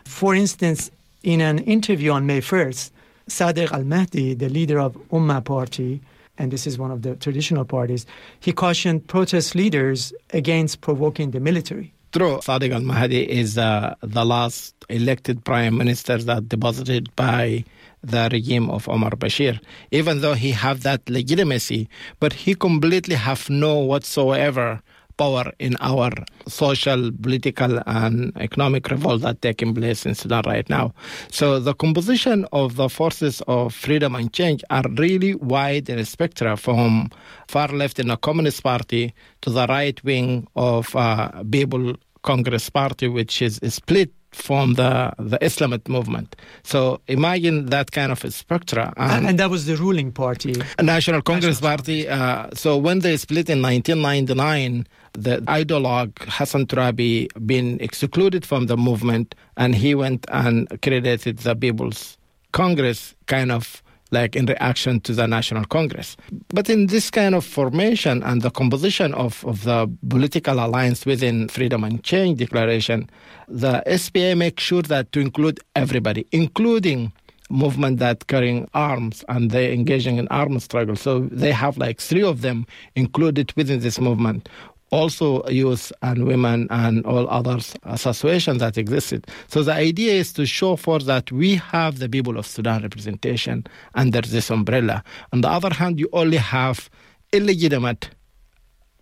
For 0.04 0.34
instance, 0.34 0.90
in 1.22 1.40
an 1.40 1.58
interview 1.60 2.10
on 2.10 2.26
May 2.26 2.40
1st, 2.40 2.90
Sadiq 3.28 3.70
Al 3.70 3.84
Mahdi, 3.84 4.34
the 4.34 4.48
leader 4.48 4.80
of 4.80 4.94
Ummah 5.10 5.44
Party, 5.44 6.00
and 6.38 6.50
this 6.50 6.66
is 6.66 6.78
one 6.78 6.90
of 6.90 7.02
the 7.02 7.16
traditional 7.16 7.64
parties, 7.64 8.06
he 8.40 8.52
cautioned 8.52 9.06
protest 9.06 9.54
leaders 9.54 10.12
against 10.30 10.80
provoking 10.80 11.30
the 11.30 11.40
military. 11.40 11.92
True. 12.12 12.40
Sadiq 12.42 12.72
al 12.74 12.82
Mahdi 12.82 13.22
is 13.30 13.56
uh, 13.56 13.94
the 14.02 14.24
last 14.24 14.74
elected 14.90 15.44
prime 15.44 15.78
minister 15.78 16.18
that 16.18 16.46
deposited 16.48 17.14
by 17.16 17.64
the 18.02 18.28
regime 18.30 18.68
of 18.68 18.86
Omar 18.88 19.12
Bashir, 19.12 19.58
even 19.90 20.20
though 20.20 20.34
he 20.34 20.50
have 20.50 20.82
that 20.82 21.08
legitimacy, 21.08 21.88
but 22.20 22.32
he 22.32 22.54
completely 22.54 23.14
have 23.14 23.48
no 23.48 23.78
whatsoever 23.78 24.82
power 25.16 25.52
in 25.58 25.76
our 25.80 26.10
social, 26.46 27.10
political, 27.12 27.80
and 27.86 28.32
economic 28.36 28.90
revolt 28.90 29.22
that 29.22 29.42
taking 29.42 29.74
place 29.74 30.06
in 30.06 30.14
Sudan 30.14 30.42
right 30.46 30.68
now. 30.68 30.92
So 31.30 31.58
the 31.58 31.74
composition 31.74 32.46
of 32.52 32.76
the 32.76 32.88
forces 32.88 33.42
of 33.46 33.74
freedom 33.74 34.14
and 34.14 34.32
change 34.32 34.62
are 34.70 34.84
really 34.96 35.34
wide 35.34 35.88
in 35.88 36.04
spectrum 36.04 36.56
from 36.56 37.10
far 37.48 37.68
left 37.68 37.98
in 37.98 38.08
the 38.08 38.16
Communist 38.16 38.62
Party 38.62 39.14
to 39.42 39.50
the 39.50 39.66
right 39.66 40.02
wing 40.04 40.46
of 40.56 40.94
uh, 40.96 41.42
People 41.50 41.94
Congress 42.22 42.70
Party, 42.70 43.08
which 43.08 43.42
is 43.42 43.60
split 43.68 44.12
from 44.32 44.74
the 44.74 45.12
the 45.18 45.38
Islamist 45.38 45.88
movement. 45.88 46.36
So 46.62 47.00
imagine 47.06 47.66
that 47.66 47.92
kind 47.92 48.10
of 48.10 48.24
a 48.24 48.30
spectra. 48.30 48.92
And, 48.96 49.26
and 49.26 49.38
that 49.38 49.50
was 49.50 49.66
the 49.66 49.76
ruling 49.76 50.12
party. 50.12 50.54
National 50.80 51.22
Congress 51.22 51.60
National 51.60 51.76
Party. 51.76 52.08
Uh, 52.08 52.48
so 52.54 52.76
when 52.76 53.00
they 53.00 53.16
split 53.16 53.48
in 53.50 53.62
1999, 53.62 54.86
the 55.12 55.38
ideologue 55.42 56.12
Hassan 56.26 56.66
Turabi 56.66 57.28
been 57.46 57.78
excluded 57.80 58.46
from 58.46 58.66
the 58.66 58.76
movement, 58.76 59.34
and 59.56 59.74
he 59.74 59.94
went 59.94 60.24
and 60.28 60.68
created 60.82 61.38
the 61.38 61.54
People's 61.54 62.16
Congress, 62.52 63.14
kind 63.26 63.52
of 63.52 63.82
like 64.12 64.36
in 64.36 64.46
reaction 64.46 65.00
to 65.00 65.12
the 65.12 65.26
National 65.26 65.64
Congress. 65.64 66.16
But 66.48 66.70
in 66.70 66.86
this 66.86 67.10
kind 67.10 67.34
of 67.34 67.44
formation 67.44 68.22
and 68.22 68.42
the 68.42 68.50
composition 68.50 69.14
of, 69.14 69.44
of 69.44 69.64
the 69.64 69.90
political 70.08 70.64
alliance 70.64 71.04
within 71.04 71.48
Freedom 71.48 71.82
and 71.82 72.04
Change 72.04 72.38
Declaration, 72.38 73.10
the 73.48 73.82
SPA 73.96 74.36
makes 74.36 74.62
sure 74.62 74.82
that 74.82 75.10
to 75.12 75.20
include 75.20 75.58
everybody, 75.74 76.26
including 76.30 77.12
movement 77.52 77.98
that 77.98 78.26
carrying 78.28 78.68
arms 78.72 79.24
and 79.28 79.50
they 79.50 79.72
engaging 79.72 80.16
in 80.16 80.26
armed 80.28 80.62
struggle. 80.62 80.96
So 80.96 81.20
they 81.20 81.52
have 81.52 81.76
like 81.76 82.00
three 82.00 82.22
of 82.22 82.40
them 82.40 82.66
included 82.96 83.52
within 83.56 83.80
this 83.80 84.00
movement 84.00 84.48
also 84.92 85.42
youth 85.48 85.90
and 86.02 86.26
women 86.26 86.68
and 86.70 87.04
all 87.06 87.28
other 87.28 87.58
associations 87.84 88.58
that 88.58 88.78
existed. 88.78 89.26
So 89.48 89.62
the 89.62 89.72
idea 89.72 90.12
is 90.12 90.32
to 90.34 90.46
show 90.46 90.76
for 90.76 91.00
that 91.00 91.32
we 91.32 91.56
have 91.56 91.98
the 91.98 92.08
people 92.08 92.38
of 92.38 92.46
Sudan 92.46 92.82
representation 92.82 93.64
under 93.94 94.20
this 94.20 94.50
umbrella. 94.50 95.02
On 95.32 95.40
the 95.40 95.48
other 95.48 95.72
hand, 95.72 95.98
you 95.98 96.08
only 96.12 96.36
have 96.36 96.90
illegitimate 97.32 98.10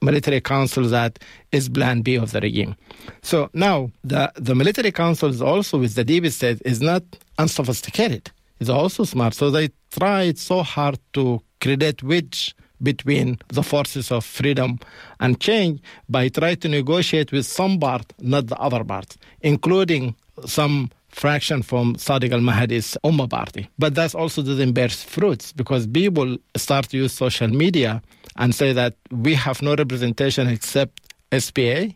military 0.00 0.40
council 0.40 0.84
that 0.84 1.18
is 1.52 1.68
plan 1.68 2.00
B 2.00 2.14
of 2.14 2.30
the 2.30 2.40
regime. 2.40 2.76
So 3.22 3.50
now 3.52 3.90
the, 4.02 4.32
the 4.36 4.54
military 4.54 4.92
council 4.92 5.28
is 5.28 5.42
also 5.42 5.78
with 5.78 5.94
the 5.94 6.04
deep 6.04 6.24
state 6.28 6.62
is 6.64 6.80
not 6.80 7.02
unsophisticated. 7.38 8.30
It's 8.60 8.70
also 8.70 9.04
smart. 9.04 9.34
So 9.34 9.50
they 9.50 9.70
tried 9.90 10.38
so 10.38 10.62
hard 10.62 10.98
to 11.14 11.42
create 11.60 12.02
which 12.02 12.54
between 12.82 13.38
the 13.48 13.62
forces 13.62 14.10
of 14.10 14.24
freedom 14.24 14.78
and 15.18 15.40
change 15.40 15.80
by 16.08 16.28
trying 16.28 16.56
to 16.56 16.68
negotiate 16.68 17.32
with 17.32 17.46
some 17.46 17.78
part, 17.78 18.12
not 18.20 18.46
the 18.46 18.56
other 18.56 18.84
part, 18.84 19.16
including 19.40 20.14
some 20.46 20.90
fraction 21.08 21.62
from 21.62 21.96
Sadiq 21.96 22.32
al-Mahdi's 22.32 22.96
Ummah 23.04 23.28
party. 23.28 23.68
But 23.78 23.94
that 23.96 24.14
also 24.14 24.42
doesn't 24.42 24.72
bear 24.72 24.88
fruits 24.88 25.52
because 25.52 25.86
people 25.86 26.36
start 26.56 26.88
to 26.90 26.96
use 26.96 27.12
social 27.12 27.48
media 27.48 28.02
and 28.36 28.54
say 28.54 28.72
that 28.72 28.94
we 29.10 29.34
have 29.34 29.60
no 29.60 29.74
representation 29.74 30.48
except 30.48 31.00
SPA 31.36 31.88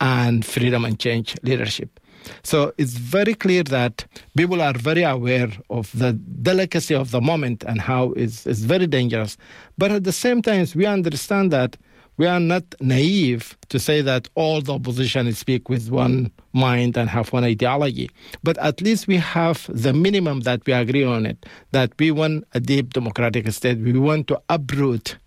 and 0.00 0.44
freedom 0.44 0.84
and 0.84 0.98
change 0.98 1.36
leadership. 1.42 2.00
So 2.42 2.72
it's 2.78 2.94
very 2.94 3.34
clear 3.34 3.62
that 3.64 4.04
people 4.36 4.60
are 4.62 4.72
very 4.72 5.02
aware 5.02 5.50
of 5.70 5.90
the 5.98 6.12
delicacy 6.12 6.94
of 6.94 7.10
the 7.10 7.20
moment 7.20 7.64
and 7.64 7.80
how 7.80 8.12
it's, 8.12 8.46
it's 8.46 8.60
very 8.60 8.86
dangerous. 8.86 9.36
But 9.78 9.90
at 9.92 10.04
the 10.04 10.12
same 10.12 10.42
time, 10.42 10.66
we 10.74 10.86
understand 10.86 11.50
that 11.52 11.76
we 12.18 12.26
are 12.26 12.40
not 12.40 12.64
naive 12.80 13.56
to 13.68 13.78
say 13.78 14.00
that 14.00 14.28
all 14.34 14.62
the 14.62 14.72
opposition 14.72 15.30
speak 15.34 15.68
with 15.68 15.90
one 15.90 16.30
mind 16.52 16.96
and 16.96 17.10
have 17.10 17.32
one 17.32 17.44
ideology. 17.44 18.10
But 18.42 18.56
at 18.58 18.80
least 18.80 19.06
we 19.06 19.16
have 19.16 19.66
the 19.68 19.92
minimum 19.92 20.40
that 20.40 20.64
we 20.66 20.72
agree 20.72 21.04
on 21.04 21.26
it, 21.26 21.44
that 21.72 21.92
we 21.98 22.10
want 22.10 22.44
a 22.54 22.60
deep 22.60 22.94
democratic 22.94 23.50
state. 23.52 23.78
We 23.78 23.92
want 23.98 24.28
to 24.28 24.40
uproot 24.48 25.18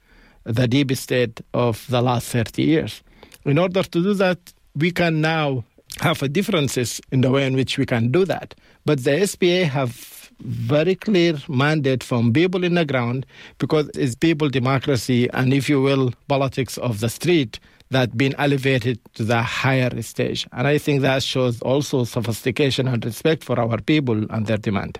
the 0.45 0.67
deep 0.67 0.91
state 0.95 1.41
of 1.53 1.85
the 1.89 2.01
last 2.01 2.29
30 2.29 2.63
years. 2.63 3.03
In 3.45 3.57
order 3.59 3.83
to 3.83 4.03
do 4.03 4.13
that, 4.15 4.39
we 4.75 4.91
can 4.91 5.21
now 5.21 5.63
have 6.01 6.31
differences 6.31 7.01
in 7.11 7.21
the 7.21 7.31
way 7.31 7.45
in 7.45 7.55
which 7.55 7.77
we 7.77 7.85
can 7.85 8.11
do 8.11 8.25
that. 8.25 8.55
But 8.85 9.03
the 9.03 9.25
SPA 9.25 9.65
have 9.65 10.29
very 10.41 10.95
clear 10.95 11.37
mandate 11.49 12.03
from 12.03 12.31
people 12.31 12.63
in 12.63 12.75
the 12.75 12.85
ground 12.85 13.25
because 13.57 13.89
it's 13.93 14.15
people 14.15 14.49
democracy 14.49 15.29
and, 15.31 15.53
if 15.53 15.67
you 15.69 15.81
will, 15.81 16.13
politics 16.27 16.77
of 16.77 17.01
the 17.01 17.09
street 17.09 17.59
that 17.91 18.17
been 18.17 18.35
elevated 18.37 18.99
to 19.15 19.23
the 19.23 19.41
higher 19.41 20.01
stage. 20.01 20.47
And 20.53 20.67
I 20.67 20.77
think 20.77 21.01
that 21.01 21.23
shows 21.23 21.61
also 21.61 22.03
sophistication 22.03 22.87
and 22.87 23.03
respect 23.03 23.43
for 23.43 23.59
our 23.59 23.81
people 23.81 24.25
and 24.31 24.45
their 24.45 24.57
demand. 24.57 24.99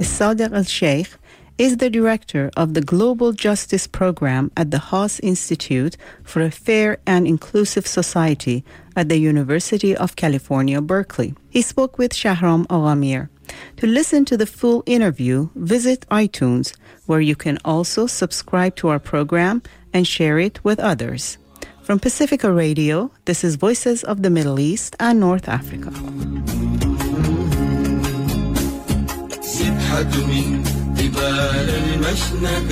Sadiq 0.00 0.52
Al 0.52 0.64
Sheikh 0.64 1.08
is 1.58 1.78
the 1.78 1.88
director 1.88 2.50
of 2.56 2.74
the 2.74 2.82
Global 2.82 3.32
Justice 3.32 3.86
Program 3.86 4.50
at 4.56 4.70
the 4.70 4.78
Haas 4.78 5.20
Institute 5.20 5.96
for 6.22 6.42
a 6.42 6.50
Fair 6.50 6.98
and 7.06 7.26
Inclusive 7.26 7.86
Society 7.86 8.62
at 8.96 9.08
the 9.08 9.18
University 9.18 9.94
of 9.94 10.16
California, 10.16 10.80
Berkeley. 10.80 11.34
He 11.50 11.62
spoke 11.62 11.98
with 11.98 12.12
Shahram 12.12 12.66
Aghamir. 12.66 13.28
To 13.76 13.86
listen 13.86 14.24
to 14.24 14.36
the 14.36 14.46
full 14.46 14.82
interview, 14.86 15.50
visit 15.54 16.06
iTunes, 16.10 16.74
where 17.06 17.20
you 17.20 17.36
can 17.36 17.58
also 17.64 18.06
subscribe 18.06 18.74
to 18.76 18.88
our 18.88 18.98
program 18.98 19.62
and 19.92 20.06
share 20.06 20.38
it 20.38 20.64
with 20.64 20.80
others. 20.80 21.38
From 21.82 22.00
Pacifica 22.00 22.50
Radio, 22.50 23.12
this 23.26 23.44
is 23.44 23.54
Voices 23.54 24.02
of 24.02 24.22
the 24.22 24.30
Middle 24.30 24.58
East 24.58 24.96
and 24.98 25.20
North 25.20 25.48
Africa. 25.48 25.90
سبحة 29.40 30.26
من 30.26 30.64
المشنق 32.06 32.68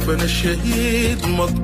كفن 0.00 0.20
الشهيد 0.20 1.26
مقطوعة 1.26 1.60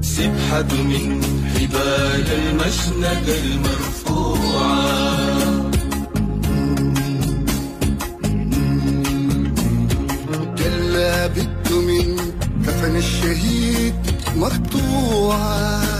سبحة 0.00 0.62
من 0.62 1.22
حبال 1.54 2.26
المشنقة 2.32 3.38
المرفوعة. 3.44 4.86
كلا 10.58 11.26
بد 11.26 11.72
من 11.72 12.16
كفن 12.66 12.96
الشهيد 12.96 13.94
مقطوعة. 14.36 15.95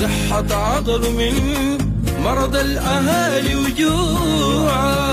صحة 0.00 0.54
عضل 0.54 1.12
من 1.12 1.34
مرض 2.24 2.56
الأهالي 2.56 3.54
وجوعا. 3.54 5.10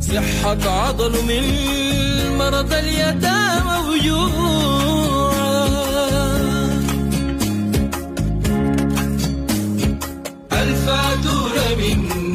صحة 0.00 0.70
عضل 0.70 1.12
من 1.28 1.44
مرض 2.38 2.72
اليتامى 2.72 3.76
وجوعا. 3.88 4.48
الفاتورة 10.52 11.68
من 11.80 12.27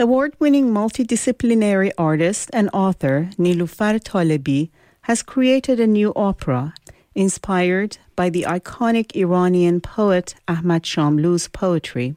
Award-winning 0.00 0.72
multidisciplinary 0.72 1.90
artist 1.98 2.48
and 2.54 2.70
author 2.72 3.28
Niloufar 3.36 4.00
Talebi 4.00 4.70
has 5.02 5.22
created 5.22 5.78
a 5.78 5.86
new 5.86 6.14
opera 6.16 6.72
inspired 7.14 7.98
by 8.16 8.30
the 8.30 8.44
iconic 8.44 9.14
Iranian 9.14 9.82
poet 9.82 10.36
Ahmad 10.48 10.84
Shamlou's 10.84 11.48
poetry. 11.48 12.16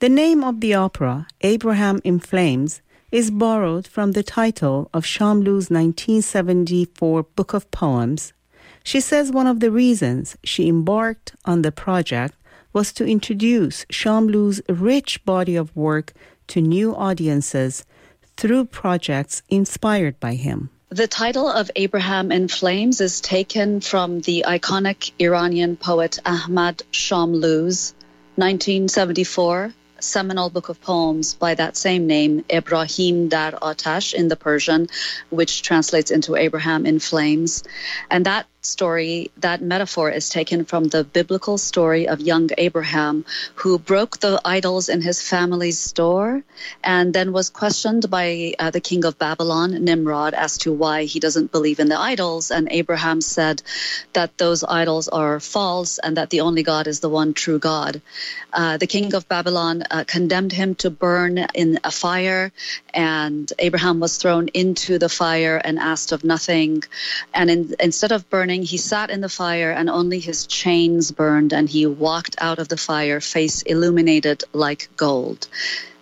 The 0.00 0.10
name 0.10 0.44
of 0.44 0.60
the 0.60 0.74
opera, 0.74 1.26
Abraham 1.40 2.02
in 2.04 2.20
Flames, 2.20 2.82
is 3.10 3.30
borrowed 3.30 3.86
from 3.88 4.12
the 4.12 4.22
title 4.22 4.90
of 4.92 5.06
Shamlou's 5.06 5.70
1974 5.70 7.22
book 7.22 7.54
of 7.54 7.70
poems. 7.70 8.34
She 8.84 9.00
says 9.00 9.32
one 9.32 9.46
of 9.46 9.60
the 9.60 9.70
reasons 9.70 10.36
she 10.44 10.68
embarked 10.68 11.34
on 11.46 11.62
the 11.62 11.72
project 11.72 12.34
was 12.74 12.92
to 12.92 13.06
introduce 13.06 13.84
Shamlou's 13.86 14.60
rich 14.68 15.24
body 15.24 15.56
of 15.56 15.74
work 15.74 16.12
to 16.50 16.60
new 16.60 16.94
audiences 16.94 17.84
through 18.36 18.66
projects 18.66 19.42
inspired 19.48 20.18
by 20.20 20.34
him. 20.34 20.70
The 20.88 21.06
title 21.06 21.48
of 21.48 21.70
Abraham 21.76 22.32
in 22.32 22.48
Flames 22.48 23.00
is 23.00 23.20
taken 23.20 23.80
from 23.80 24.20
the 24.20 24.44
iconic 24.46 25.12
Iranian 25.20 25.76
poet 25.76 26.18
Ahmad 26.24 26.82
Shamlou's 26.90 27.94
1974 28.36 29.72
seminal 30.02 30.50
book 30.50 30.68
of 30.68 30.80
poems 30.80 31.34
by 31.34 31.54
that 31.54 31.76
same 31.76 32.06
name, 32.06 32.44
Ibrahim 32.50 33.28
Dar 33.28 33.52
Atash 33.52 34.14
in 34.14 34.28
the 34.28 34.36
Persian, 34.36 34.88
which 35.28 35.62
translates 35.62 36.10
into 36.10 36.36
Abraham 36.36 36.86
in 36.86 36.98
Flames. 36.98 37.62
And 38.10 38.26
that 38.26 38.46
story, 38.62 39.30
that 39.38 39.62
metaphor 39.62 40.10
is 40.10 40.28
taken 40.28 40.64
from 40.64 40.84
the 40.84 41.04
biblical 41.04 41.56
story 41.56 42.08
of 42.08 42.20
young 42.20 42.50
Abraham 42.58 43.24
who 43.54 43.78
broke 43.78 44.18
the 44.18 44.40
idols 44.44 44.88
in 44.88 45.00
his 45.00 45.22
family's 45.22 45.78
store 45.78 46.42
and 46.84 47.14
then 47.14 47.32
was 47.32 47.48
questioned 47.50 48.10
by 48.10 48.54
uh, 48.58 48.70
the 48.70 48.80
king 48.80 49.04
of 49.04 49.18
Babylon, 49.18 49.84
Nimrod, 49.84 50.34
as 50.34 50.58
to 50.58 50.72
why 50.72 51.04
he 51.04 51.20
doesn't 51.20 51.52
believe 51.52 51.80
in 51.80 51.88
the 51.88 51.98
idols. 51.98 52.50
And 52.50 52.68
Abraham 52.70 53.20
said 53.20 53.62
that 54.12 54.36
those 54.36 54.62
idols 54.64 55.08
are 55.08 55.40
false 55.40 55.98
and 55.98 56.16
that 56.16 56.30
the 56.30 56.42
only 56.42 56.62
God 56.62 56.86
is 56.86 57.00
the 57.00 57.08
one 57.08 57.32
true 57.32 57.58
God. 57.58 58.02
Uh, 58.52 58.76
the 58.76 58.86
king 58.86 59.14
of 59.14 59.28
Babylon 59.28 59.84
uh, 59.90 60.04
condemned 60.06 60.52
him 60.52 60.74
to 60.76 60.90
burn 60.90 61.38
in 61.54 61.78
a 61.84 61.90
fire, 61.90 62.52
and 62.92 63.50
Abraham 63.58 64.00
was 64.00 64.16
thrown 64.16 64.48
into 64.48 64.98
the 64.98 65.08
fire 65.08 65.56
and 65.56 65.78
asked 65.78 66.12
of 66.12 66.24
nothing. 66.24 66.82
And 67.32 67.50
in, 67.50 67.74
instead 67.80 68.12
of 68.12 68.28
burning, 68.28 68.49
he 68.50 68.76
sat 68.76 69.10
in 69.10 69.20
the 69.20 69.28
fire 69.28 69.70
and 69.70 69.88
only 69.88 70.18
his 70.18 70.46
chains 70.46 71.10
burned, 71.10 71.52
and 71.52 71.68
he 71.68 71.86
walked 71.86 72.36
out 72.38 72.58
of 72.58 72.68
the 72.68 72.76
fire, 72.76 73.20
face 73.20 73.62
illuminated 73.62 74.44
like 74.52 74.88
gold. 74.96 75.48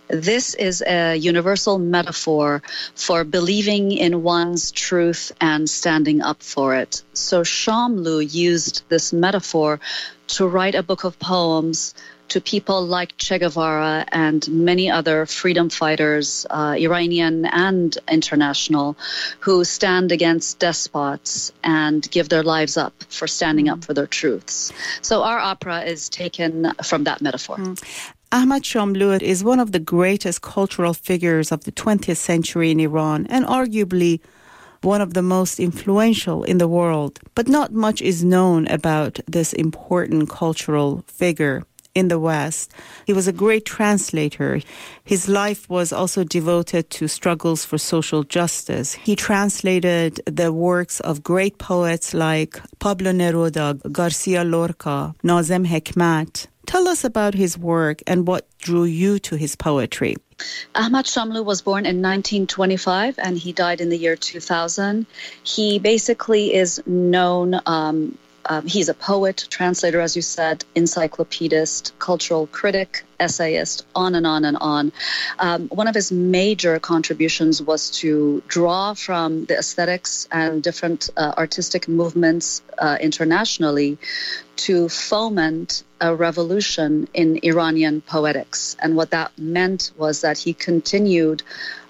This 0.09 0.55
is 0.55 0.83
a 0.87 1.17
universal 1.17 1.79
metaphor 1.79 2.63
for 2.95 3.25
believing 3.25 3.93
in 3.93 4.23
one's 4.23 4.73
truth 4.73 5.33
and 5.39 5.69
standing 5.69 6.23
up 6.23 6.43
for 6.43 6.75
it. 6.75 7.03
So 7.13 7.43
Shamlu 7.43 8.33
used 8.33 8.83
this 8.89 9.13
metaphor 9.13 9.81
to 10.29 10.47
write 10.47 10.75
a 10.75 10.83
book 10.83 11.05
of 11.05 11.19
poems 11.19 11.95
to 12.29 12.41
people 12.41 12.87
like 12.87 13.17
Che 13.17 13.39
Guevara 13.39 14.05
and 14.13 14.47
many 14.49 14.91
other 14.91 15.27
freedom 15.27 15.71
fighters, 15.71 16.47
uh, 16.51 16.75
Iranian 16.79 17.47
and 17.47 17.97
international, 18.11 18.97
who 19.41 19.65
stand 19.65 20.13
against 20.13 20.59
despots 20.59 21.53
and 21.65 22.09
give 22.11 22.29
their 22.29 22.43
lives 22.43 22.77
up 22.77 22.95
for 23.09 23.27
standing 23.27 23.69
up 23.69 23.85
for 23.85 23.95
their 23.95 24.07
truths. 24.07 24.73
So 25.03 25.23
our 25.23 25.39
opera 25.39 25.83
is 25.83 26.09
taken 26.09 26.73
from 26.83 27.05
that 27.05 27.21
metaphor. 27.21 27.57
Ahmad 28.31 28.63
Shamlu 28.63 29.23
is 29.23 29.43
one 29.43 29.59
of 29.59 29.73
the 29.73 29.79
greatest 29.79 30.43
cultural 30.43 30.93
figures 30.93 31.51
of 31.51 31.65
the 31.65 31.73
20th 31.73 32.19
century 32.19 32.71
in 32.71 32.79
Iran 32.79 33.27
and 33.31 33.47
arguably 33.47 34.21
one 34.83 35.01
of 35.01 35.15
the 35.15 35.23
most 35.23 35.59
influential 35.59 36.45
in 36.45 36.59
the 36.59 36.69
world. 36.69 37.19
But 37.35 37.49
not 37.49 37.73
much 37.73 38.03
is 38.03 38.23
known 38.23 38.67
about 38.69 39.19
this 39.27 39.53
important 39.55 40.29
cultural 40.29 41.03
figure 41.07 41.65
in 41.99 42.09
the 42.09 42.19
West. 42.19 42.73
He 43.07 43.13
was 43.13 43.27
a 43.29 43.33
great 43.33 43.65
translator. 43.65 44.61
His 45.05 45.29
life 45.29 45.69
was 45.69 45.93
also 45.93 46.23
devoted 46.23 46.91
to 46.91 47.09
struggles 47.09 47.65
for 47.65 47.79
social 47.79 48.23
justice. 48.23 48.95
He 48.95 49.17
translated 49.17 50.21
the 50.27 50.53
works 50.53 51.01
of 51.01 51.23
great 51.23 51.59
poets 51.59 52.15
like 52.15 52.61
Pablo 52.79 53.13
Neruda, 53.13 53.67
Garcia 53.91 54.45
Lorca, 54.45 55.15
Nazem 55.25 55.67
Hekmat. 55.67 56.47
Tell 56.67 56.87
us 56.87 57.03
about 57.03 57.35
his 57.35 57.57
work 57.57 58.03
and 58.07 58.27
what 58.27 58.47
drew 58.59 58.85
you 58.85 59.19
to 59.21 59.37
his 59.37 59.57
poetry. 59.57 60.17
Ahmad 60.75 61.07
Shamlu 61.07 61.45
was 61.45 61.63
born 61.63 61.85
in 61.87 62.03
1925 62.03 63.19
and 63.19 63.37
he 63.37 63.53
died 63.53 63.81
in 63.81 63.89
the 63.89 63.97
year 63.97 64.17
2000. 64.17 65.07
He 65.43 65.79
basically 65.79 66.55
is 66.55 66.83
known. 66.87 67.59
Um, 67.67 68.19
um, 68.49 68.67
he's 68.67 68.89
a 68.89 68.95
poet, 68.95 69.47
translator, 69.51 70.01
as 70.01 70.17
you 70.17 70.23
said, 70.23 70.65
encyclopedist, 70.75 71.93
cultural 71.99 72.47
critic, 72.47 73.05
essayist, 73.21 73.85
on 73.95 74.15
and 74.15 74.27
on 74.27 74.45
and 74.47 74.57
on. 74.59 74.93
Um, 75.39 75.69
one 75.69 75.87
of 75.87 75.95
his 75.95 76.11
major 76.11 76.79
contributions 76.79 77.61
was 77.61 77.91
to 78.01 78.43
draw 78.49 78.95
from 78.95 79.45
the 79.45 79.59
aesthetics 79.59 80.27
and 80.33 80.63
different 80.63 81.11
uh, 81.15 81.35
artistic 81.37 81.89
movements 81.89 82.63
uh, 82.79 82.97
internationally 83.01 83.99
to 84.57 84.89
foment 84.89 85.85
a 86.01 86.15
revolution 86.15 87.09
in 87.13 87.41
Iranian 87.43 88.01
poetics. 88.01 88.77
And 88.81 88.97
what 88.97 89.11
that 89.11 89.39
meant 89.39 89.93
was 89.99 90.23
that 90.23 90.39
he 90.39 90.55
continued 90.55 91.43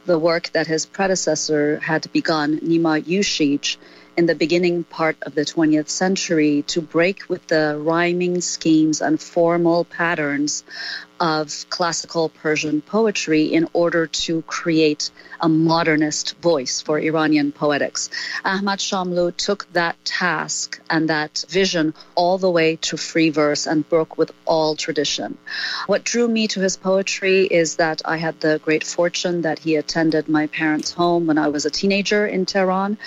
the 0.06 0.18
work 0.18 0.50
that 0.54 0.66
his 0.66 0.86
predecessor 0.86 1.78
had 1.78 2.10
begun, 2.12 2.58
Nima 2.60 3.00
Yushij, 3.02 3.76
in 4.18 4.26
the 4.26 4.34
beginning 4.34 4.82
part 4.82 5.16
of 5.22 5.36
the 5.36 5.42
20th 5.42 5.88
century 5.88 6.64
to 6.66 6.80
break 6.80 7.28
with 7.28 7.46
the 7.46 7.78
rhyming 7.80 8.40
schemes 8.40 9.00
and 9.00 9.20
formal 9.20 9.84
patterns 9.84 10.64
of 11.20 11.64
classical 11.70 12.28
Persian 12.28 12.80
poetry 12.80 13.44
in 13.44 13.68
order 13.72 14.06
to 14.06 14.42
create 14.42 15.10
a 15.40 15.48
modernist 15.48 16.36
voice 16.38 16.80
for 16.80 16.98
Iranian 16.98 17.52
poetics. 17.52 18.10
Ahmad 18.44 18.80
Shamlu 18.80 19.36
took 19.36 19.72
that 19.72 19.96
task 20.04 20.80
and 20.90 21.08
that 21.08 21.44
vision 21.48 21.94
all 22.16 22.38
the 22.38 22.50
way 22.50 22.76
to 22.76 22.96
free 22.96 23.30
verse 23.30 23.66
and 23.66 23.88
broke 23.88 24.18
with 24.18 24.32
all 24.46 24.74
tradition. 24.74 25.38
What 25.86 26.04
drew 26.04 26.26
me 26.26 26.48
to 26.48 26.60
his 26.60 26.76
poetry 26.76 27.46
is 27.46 27.76
that 27.76 28.02
I 28.04 28.16
had 28.16 28.40
the 28.40 28.60
great 28.64 28.84
fortune 28.84 29.42
that 29.42 29.60
he 29.60 29.76
attended 29.76 30.28
my 30.28 30.48
parents' 30.48 30.92
home 30.92 31.26
when 31.26 31.38
I 31.38 31.48
was 31.48 31.66
a 31.66 31.70
teenager 31.70 32.26
in 32.26 32.46
Tehran 32.46 32.98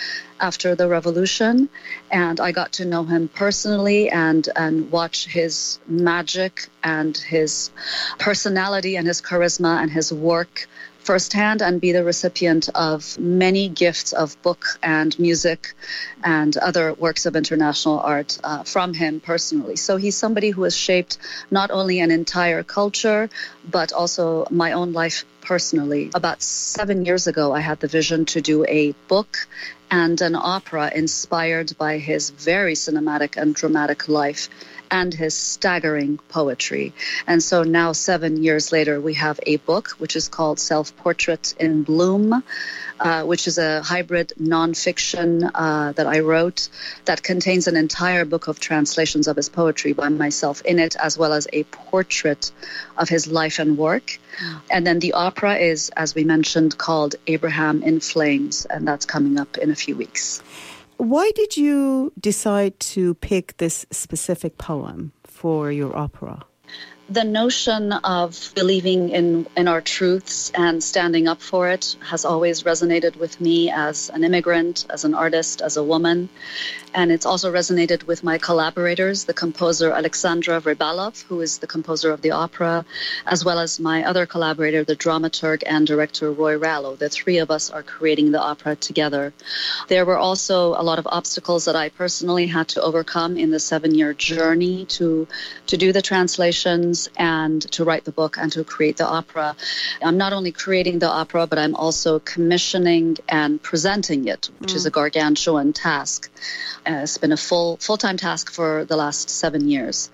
after 0.41 0.75
the 0.75 0.87
revolution 0.87 1.69
and 2.11 2.39
I 2.39 2.51
got 2.51 2.73
to 2.73 2.85
know 2.85 3.03
him 3.03 3.29
personally 3.29 4.09
and 4.09 4.47
and 4.55 4.91
watch 4.91 5.27
his 5.27 5.79
magic 5.87 6.67
and 6.83 7.15
his 7.15 7.71
personality 8.19 8.97
and 8.97 9.07
his 9.07 9.21
charisma 9.21 9.81
and 9.81 9.91
his 9.91 10.11
work 10.11 10.67
firsthand 11.03 11.61
and 11.61 11.81
be 11.81 11.91
the 11.91 12.03
recipient 12.03 12.69
of 12.75 13.17
many 13.19 13.67
gifts 13.67 14.13
of 14.13 14.39
book 14.41 14.65
and 14.83 15.17
music 15.19 15.73
and 16.23 16.55
other 16.57 16.93
works 16.93 17.25
of 17.25 17.35
international 17.35 17.99
art 17.99 18.37
uh, 18.43 18.63
from 18.63 18.93
him 18.93 19.19
personally. 19.19 19.75
So 19.75 19.97
he's 19.97 20.15
somebody 20.15 20.51
who 20.51 20.63
has 20.63 20.75
shaped 20.75 21.17
not 21.49 21.71
only 21.71 21.99
an 21.99 22.11
entire 22.11 22.63
culture, 22.63 23.29
but 23.69 23.91
also 23.93 24.45
my 24.51 24.73
own 24.73 24.93
life 24.93 25.25
personally. 25.41 26.11
About 26.13 26.41
seven 26.43 27.03
years 27.03 27.27
ago, 27.27 27.51
I 27.51 27.61
had 27.61 27.79
the 27.79 27.87
vision 27.87 28.25
to 28.25 28.41
do 28.41 28.63
a 28.65 28.91
book 29.07 29.47
and 29.91 30.21
an 30.21 30.35
opera 30.35 30.89
inspired 30.95 31.77
by 31.77 31.97
his 31.97 32.29
very 32.29 32.73
cinematic 32.73 33.35
and 33.39 33.53
dramatic 33.53 34.07
life 34.07 34.49
and 34.91 35.13
his 35.13 35.33
staggering 35.33 36.19
poetry. 36.27 36.93
And 37.25 37.41
so 37.41 37.63
now, 37.63 37.93
seven 37.93 38.43
years 38.43 38.71
later, 38.73 38.99
we 38.99 39.13
have 39.13 39.39
a 39.47 39.55
book 39.55 39.91
which 39.91 40.17
is 40.17 40.27
called 40.27 40.59
Self 40.59 40.95
Portrait 40.97 41.55
in 41.57 41.83
Bloom, 41.83 42.43
uh, 42.99 43.23
which 43.23 43.47
is 43.47 43.57
a 43.57 43.81
hybrid 43.81 44.33
nonfiction 44.39 45.49
uh, 45.55 45.93
that 45.93 46.05
I 46.05 46.19
wrote 46.19 46.67
that 47.05 47.23
contains 47.23 47.67
an 47.67 47.77
entire 47.77 48.25
book 48.25 48.47
of 48.49 48.59
translations 48.59 49.27
of 49.27 49.37
his 49.37 49.47
poetry 49.49 49.93
by 49.93 50.09
myself 50.09 50.61
in 50.63 50.77
it, 50.77 50.95
as 50.97 51.17
well 51.17 51.31
as 51.31 51.47
a 51.53 51.63
portrait 51.63 52.51
of 52.97 53.07
his 53.07 53.27
life 53.27 53.59
and 53.59 53.77
work. 53.77 54.19
And 54.69 54.85
then 54.85 54.99
the 54.99 55.13
opera 55.13 55.55
is, 55.55 55.89
as 55.95 56.13
we 56.15 56.23
mentioned, 56.25 56.77
called 56.77 57.15
Abraham 57.27 57.81
in 57.83 57.99
Flames, 58.01 58.65
and 58.65 58.87
that's 58.87 59.05
coming 59.05 59.39
up 59.39 59.57
in 59.57 59.71
a 59.71 59.75
few 59.75 59.95
weeks. 59.95 60.41
Why 61.01 61.31
did 61.33 61.57
you 61.57 62.13
decide 62.19 62.79
to 62.93 63.15
pick 63.15 63.57
this 63.57 63.87
specific 63.89 64.59
poem 64.59 65.13
for 65.23 65.71
your 65.71 65.97
opera? 65.97 66.45
The 67.11 67.25
notion 67.25 67.91
of 67.91 68.53
believing 68.55 69.09
in, 69.09 69.45
in 69.57 69.67
our 69.67 69.81
truths 69.81 70.49
and 70.55 70.81
standing 70.81 71.27
up 71.27 71.41
for 71.41 71.67
it 71.67 71.97
has 71.99 72.23
always 72.23 72.63
resonated 72.63 73.17
with 73.17 73.41
me 73.41 73.69
as 73.69 74.09
an 74.09 74.23
immigrant, 74.23 74.85
as 74.89 75.03
an 75.03 75.13
artist, 75.13 75.61
as 75.61 75.75
a 75.75 75.83
woman. 75.83 76.29
And 76.93 77.11
it's 77.11 77.25
also 77.25 77.51
resonated 77.51 78.07
with 78.07 78.23
my 78.23 78.37
collaborators, 78.37 79.25
the 79.25 79.33
composer 79.33 79.91
Aleksandra 79.91 80.61
Vrebalov, 80.61 81.23
who 81.23 81.41
is 81.41 81.57
the 81.57 81.67
composer 81.67 82.11
of 82.11 82.21
the 82.21 82.31
opera, 82.31 82.85
as 83.25 83.43
well 83.43 83.59
as 83.59 83.77
my 83.77 84.05
other 84.05 84.25
collaborator, 84.25 84.85
the 84.85 84.95
dramaturg 84.95 85.63
and 85.65 85.85
director 85.85 86.31
Roy 86.31 86.57
Rallo. 86.57 86.97
The 86.97 87.09
three 87.09 87.39
of 87.39 87.51
us 87.51 87.69
are 87.69 87.83
creating 87.83 88.31
the 88.31 88.41
opera 88.41 88.77
together. 88.77 89.33
There 89.89 90.05
were 90.05 90.17
also 90.17 90.75
a 90.75 90.83
lot 90.83 90.99
of 90.99 91.07
obstacles 91.07 91.65
that 91.65 91.75
I 91.75 91.89
personally 91.89 92.47
had 92.47 92.69
to 92.69 92.81
overcome 92.81 93.35
in 93.35 93.51
the 93.51 93.59
seven 93.59 93.95
year 93.95 94.13
journey 94.13 94.85
to, 94.97 95.27
to 95.67 95.75
do 95.75 95.91
the 95.91 96.01
translations 96.01 97.00
and 97.17 97.61
to 97.73 97.83
write 97.83 98.05
the 98.05 98.11
book 98.11 98.37
and 98.37 98.51
to 98.51 98.63
create 98.63 98.97
the 98.97 99.05
opera. 99.05 99.55
I'm 100.01 100.17
not 100.17 100.33
only 100.33 100.51
creating 100.51 100.99
the 100.99 101.09
opera, 101.09 101.47
but 101.47 101.59
I'm 101.59 101.75
also 101.75 102.19
commissioning 102.19 103.17
and 103.29 103.61
presenting 103.61 104.27
it, 104.27 104.49
which 104.59 104.73
is 104.73 104.85
a 104.85 104.91
gargantuan 104.91 105.73
task. 105.73 106.29
Uh, 106.87 107.01
it's 107.03 107.17
been 107.17 107.31
a 107.31 107.37
full 107.37 107.77
full 107.77 107.97
time 107.97 108.17
task 108.17 108.51
for 108.51 108.85
the 108.85 108.95
last 108.95 109.29
seven 109.29 109.69
years, 109.69 110.09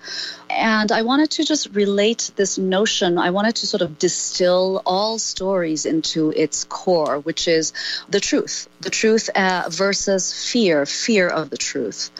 and 0.50 0.90
I 0.92 1.02
wanted 1.02 1.30
to 1.32 1.44
just 1.44 1.74
relate 1.74 2.30
this 2.36 2.58
notion. 2.58 3.18
I 3.18 3.30
wanted 3.30 3.56
to 3.56 3.66
sort 3.66 3.82
of 3.82 3.98
distill 3.98 4.82
all 4.86 5.18
stories 5.18 5.86
into 5.86 6.30
its 6.30 6.64
core, 6.64 7.18
which 7.20 7.48
is 7.48 7.72
the 8.08 8.20
truth, 8.20 8.68
the 8.80 8.90
truth 8.90 9.28
uh, 9.34 9.64
versus 9.68 10.50
fear, 10.50 10.86
fear 10.86 11.28
of 11.28 11.50
the 11.50 11.56
truth. 11.56 12.10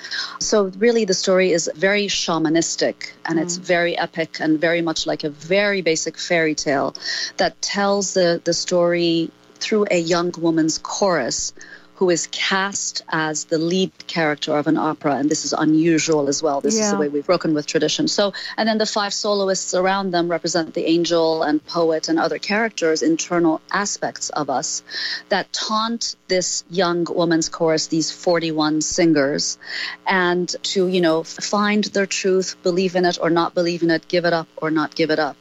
So 0.40 0.64
really, 0.78 1.04
the 1.04 1.14
story 1.14 1.52
is 1.52 1.70
very 1.74 2.06
shamanistic 2.06 3.10
and 3.24 3.38
it's 3.38 3.56
very 3.56 3.96
epic 3.96 4.38
and 4.40 4.60
very 4.60 4.82
much 4.82 5.06
like 5.06 5.24
a 5.24 5.30
very 5.30 5.82
basic 5.82 6.18
fairy 6.18 6.54
tale 6.54 6.94
that 7.36 7.60
tells 7.62 8.14
the 8.14 8.40
the 8.44 8.52
story 8.52 9.30
through 9.60 9.86
a 9.90 9.98
young 9.98 10.32
woman's 10.38 10.78
chorus 10.78 11.52
who 11.98 12.10
is 12.10 12.28
cast 12.30 13.02
as 13.08 13.46
the 13.46 13.58
lead 13.58 13.90
character 14.06 14.56
of 14.56 14.68
an 14.68 14.76
opera, 14.76 15.16
and 15.16 15.28
this 15.28 15.44
is 15.44 15.52
unusual 15.52 16.28
as 16.28 16.40
well. 16.40 16.60
This 16.60 16.78
is 16.78 16.92
the 16.92 16.96
way 16.96 17.08
we've 17.08 17.26
broken 17.26 17.54
with 17.54 17.66
tradition. 17.66 18.06
So, 18.06 18.34
and 18.56 18.68
then 18.68 18.78
the 18.78 18.86
five 18.86 19.12
soloists 19.12 19.74
around 19.74 20.12
them 20.12 20.30
represent 20.30 20.74
the 20.74 20.86
angel 20.86 21.42
and 21.42 21.64
poet 21.66 22.08
and 22.08 22.16
other 22.16 22.38
characters, 22.38 23.02
internal 23.02 23.60
aspects 23.72 24.30
of 24.30 24.48
us 24.48 24.84
that 25.28 25.52
taunt 25.52 26.14
this 26.28 26.62
young 26.70 27.04
woman's 27.10 27.48
chorus, 27.48 27.88
these 27.88 28.12
41 28.12 28.80
singers, 28.80 29.58
and 30.06 30.48
to, 30.62 30.86
you 30.86 31.00
know, 31.00 31.24
find 31.24 31.82
their 31.82 32.06
truth, 32.06 32.54
believe 32.62 32.94
in 32.94 33.06
it 33.06 33.18
or 33.20 33.28
not 33.28 33.54
believe 33.54 33.82
in 33.82 33.90
it, 33.90 34.06
give 34.06 34.24
it 34.24 34.32
up 34.32 34.46
or 34.56 34.70
not 34.70 34.94
give 34.94 35.10
it 35.10 35.18
up. 35.18 35.36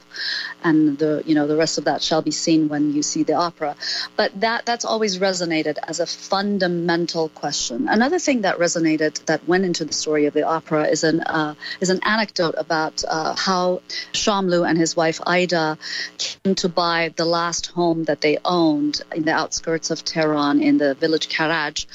And 0.64 0.98
the, 0.98 1.24
you 1.26 1.36
know, 1.36 1.48
the 1.48 1.56
rest 1.56 1.78
of 1.78 1.86
that 1.86 2.02
shall 2.02 2.22
be 2.22 2.32
seen 2.32 2.68
when 2.68 2.94
you 2.94 3.04
see 3.04 3.24
the 3.24 3.34
opera. 3.34 3.76
But 4.16 4.40
that, 4.42 4.66
that's 4.66 4.86
always 4.86 5.20
resonated 5.20 5.78
as 5.84 6.00
a 6.00 6.06
fundamental 6.06 7.30
question. 7.30 7.88
Another 7.88 8.20
thing 8.20 8.42
that 8.42 8.58
resonated 8.58 9.24
that 9.26 9.48
went 9.48 9.66
into 9.66 9.86
the 9.86 9.94
story 9.94 10.26
of 10.26 10.34
the 10.34 10.44
opera 10.44 10.88
is 10.88 11.04
an, 11.04 11.22
uh, 11.22 11.56
is 11.80 11.90
an 11.90 12.00
anecdote 12.04 12.56
about 12.58 13.04
uh, 13.08 13.36
how 13.36 13.82
Shamlu 14.14 14.68
and 14.68 14.78
his 14.78 14.96
wife 14.96 15.20
Ida 15.26 15.78
came 16.18 16.56
to 16.56 16.70
buy 16.70 17.14
the 17.16 17.26
last 17.26 17.68
home 17.68 18.06
that 18.06 18.22
they 18.22 18.38
owned 18.44 19.02
in 19.14 19.24
the 19.24 19.32
outskirts 19.32 19.92
of 19.92 20.04
Tehran 20.04 20.62
in 20.62 20.78
the 20.78 20.96
village 20.96 21.30
Karaj. 21.30 21.86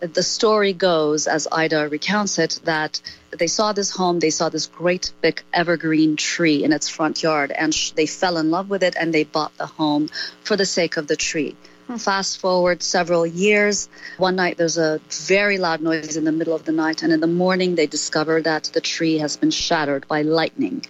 The 0.00 0.22
story 0.22 0.72
goes, 0.72 1.26
as 1.26 1.48
Ida 1.50 1.88
recounts 1.88 2.38
it, 2.38 2.60
that 2.64 3.00
they 3.38 3.46
saw 3.46 3.72
this 3.72 3.90
home, 3.90 4.18
they 4.18 4.30
saw 4.30 4.48
this 4.48 4.66
great 4.66 5.12
big 5.20 5.42
evergreen 5.52 6.16
tree 6.16 6.64
in 6.64 6.72
its 6.72 6.88
front 6.88 7.22
yard, 7.22 7.52
and 7.52 7.74
sh- 7.74 7.90
they 7.92 8.06
fell 8.06 8.36
in 8.38 8.50
love 8.50 8.70
with 8.70 8.82
it 8.82 8.96
and 8.98 9.12
they 9.12 9.24
bought 9.24 9.56
the 9.56 9.66
home 9.66 10.08
for 10.42 10.56
the 10.56 10.66
sake 10.66 10.96
of 10.96 11.06
the 11.06 11.16
tree. 11.16 11.56
Hmm. 11.86 11.96
Fast 11.96 12.40
forward 12.40 12.82
several 12.82 13.26
years. 13.26 13.88
One 14.18 14.36
night 14.36 14.56
there's 14.58 14.78
a 14.78 15.00
very 15.26 15.58
loud 15.58 15.80
noise 15.80 16.16
in 16.16 16.24
the 16.24 16.32
middle 16.32 16.54
of 16.54 16.64
the 16.64 16.72
night, 16.72 17.02
and 17.02 17.12
in 17.12 17.20
the 17.20 17.26
morning 17.26 17.74
they 17.74 17.86
discover 17.86 18.40
that 18.42 18.64
the 18.72 18.80
tree 18.80 19.18
has 19.18 19.36
been 19.36 19.50
shattered 19.50 20.06
by 20.06 20.22
lightning. 20.22 20.84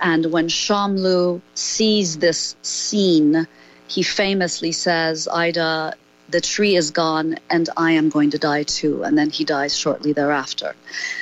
And 0.00 0.32
when 0.32 0.48
Shamlu 0.48 1.40
sees 1.54 2.18
this 2.18 2.56
scene, 2.62 3.46
he 3.86 4.02
famously 4.02 4.72
says, 4.72 5.28
Ida, 5.28 5.94
the 6.34 6.40
tree 6.40 6.74
is 6.74 6.90
gone 6.90 7.36
and 7.48 7.70
I 7.76 7.92
am 7.92 8.08
going 8.08 8.30
to 8.30 8.38
die 8.38 8.64
too. 8.64 9.04
And 9.04 9.16
then 9.16 9.30
he 9.30 9.44
dies 9.44 9.78
shortly 9.78 10.12
thereafter. 10.12 10.74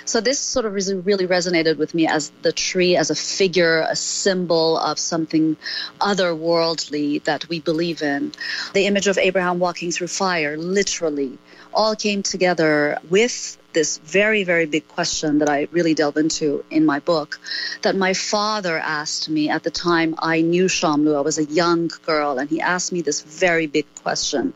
So 0.06 0.22
this 0.22 0.38
sort 0.38 0.64
of 0.64 0.72
really 0.72 1.26
resonated 1.26 1.76
with 1.76 1.92
me 1.92 2.06
as 2.06 2.32
the 2.40 2.50
tree 2.50 2.96
as 2.96 3.10
a 3.10 3.14
figure, 3.14 3.80
a 3.86 3.94
symbol 3.94 4.78
of 4.78 4.98
something 4.98 5.58
otherworldly 6.00 7.22
that 7.24 7.46
we 7.50 7.60
believe 7.60 8.00
in. 8.00 8.32
The 8.72 8.86
image 8.86 9.06
of 9.06 9.18
Abraham 9.18 9.58
walking 9.58 9.92
through 9.92 10.08
fire, 10.08 10.56
literally, 10.56 11.36
all 11.74 11.94
came 11.94 12.22
together 12.22 12.98
with 13.10 13.58
this 13.74 13.98
very, 13.98 14.44
very 14.44 14.66
big 14.66 14.86
question 14.88 15.38
that 15.38 15.48
I 15.48 15.68
really 15.72 15.94
delve 15.94 16.16
into 16.16 16.64
in 16.70 16.84
my 16.84 17.00
book 17.00 17.40
that 17.82 17.96
my 17.96 18.14
father 18.14 18.78
asked 18.78 19.28
me 19.28 19.48
at 19.48 19.62
the 19.62 19.70
time 19.70 20.14
I 20.18 20.42
knew 20.42 20.66
Shamlu. 20.66 21.16
I 21.16 21.20
was 21.20 21.38
a 21.38 21.44
young 21.44 21.90
girl, 22.06 22.38
and 22.38 22.48
he 22.48 22.60
asked 22.60 22.92
me 22.92 23.00
this 23.02 23.22
very 23.22 23.66
big 23.66 23.86
question, 24.02 24.52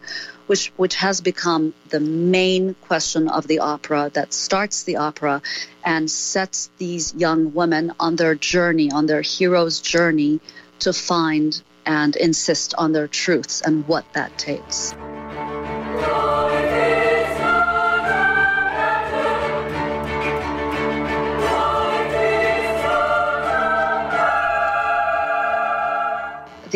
which, 0.46 0.72
which 0.76 0.94
has 0.96 1.20
become 1.20 1.74
the 1.88 2.00
main 2.00 2.74
question 2.74 3.28
of 3.28 3.46
the 3.46 3.58
opera 3.60 4.10
that 4.14 4.32
starts 4.32 4.84
the 4.84 4.96
opera 4.96 5.42
and 5.84 6.10
sets 6.10 6.70
these 6.78 7.14
young 7.14 7.52
women 7.54 7.92
on 7.98 8.16
their 8.16 8.34
journey, 8.34 8.90
on 8.90 9.06
their 9.06 9.22
hero's 9.22 9.80
journey 9.80 10.40
to 10.80 10.92
find 10.92 11.62
and 11.84 12.16
insist 12.16 12.74
on 12.76 12.92
their 12.92 13.08
truths 13.08 13.60
and 13.60 13.86
what 13.86 14.04
that 14.12 14.36
takes. 14.38 14.94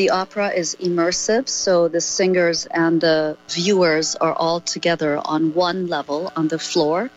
The 0.01 0.09
opera 0.09 0.49
is 0.49 0.77
immersive, 0.81 1.47
so 1.47 1.89
the 1.89 2.01
singers 2.01 2.65
and 2.65 3.03
the 3.03 3.37
viewers 3.51 4.17
are 4.17 4.33
all 4.33 4.61
together 4.61 5.21
on 5.23 5.53
one 5.53 5.89
level 5.89 6.33
on 6.35 6.49
the 6.49 6.59
floor. 6.59 7.11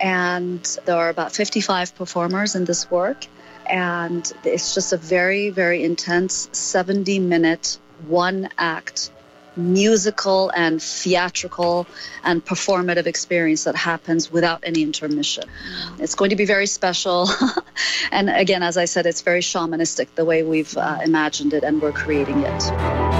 And 0.00 0.62
there 0.86 0.96
are 0.96 1.10
about 1.10 1.32
55 1.32 1.94
performers 1.94 2.54
in 2.54 2.64
this 2.64 2.90
work. 2.90 3.26
And 3.68 4.24
it's 4.42 4.72
just 4.72 4.94
a 4.94 4.96
very, 4.96 5.50
very 5.50 5.84
intense 5.84 6.48
70 6.52 7.18
minute, 7.18 7.78
one 8.08 8.48
act 8.56 9.10
musical 9.56 10.50
and 10.50 10.82
theatrical 10.82 11.86
and 12.22 12.44
performative 12.44 13.06
experience 13.06 13.64
that 13.64 13.76
happens 13.76 14.30
without 14.30 14.60
any 14.62 14.82
intermission. 14.82 15.44
It's 15.98 16.14
going 16.14 16.30
to 16.30 16.36
be 16.36 16.46
very 16.46 16.66
special. 16.66 17.28
and 18.10 18.30
again, 18.30 18.62
as 18.62 18.76
I 18.76 18.86
said, 18.86 19.06
it's 19.06 19.22
very 19.22 19.40
shamanistic 19.40 20.08
the 20.14 20.24
way 20.24 20.42
we've 20.42 20.76
uh, 20.76 20.98
imagined 21.04 21.52
it 21.54 21.64
and 21.64 21.80
we're 21.80 21.92
creating 21.92 22.40
it. 22.40 23.13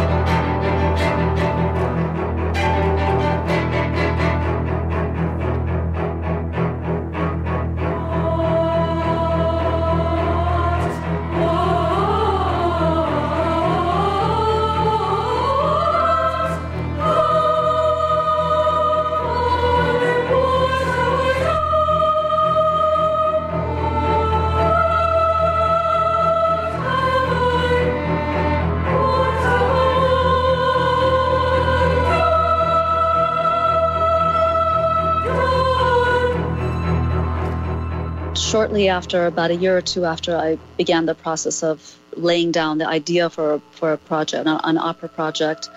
Shortly 38.74 38.88
after, 38.88 39.26
about 39.26 39.52
a 39.52 39.54
year 39.54 39.78
or 39.78 39.82
two 39.82 40.04
after 40.04 40.36
I 40.36 40.58
began 40.76 41.06
the 41.06 41.14
process 41.14 41.62
of 41.62 41.96
laying 42.16 42.50
down 42.50 42.78
the 42.78 42.88
idea 42.88 43.30
for, 43.30 43.62
for 43.70 43.92
a 43.92 43.96
project, 43.96 44.48
an, 44.48 44.58
an 44.64 44.78
opera 44.78 45.08
project, 45.08 45.70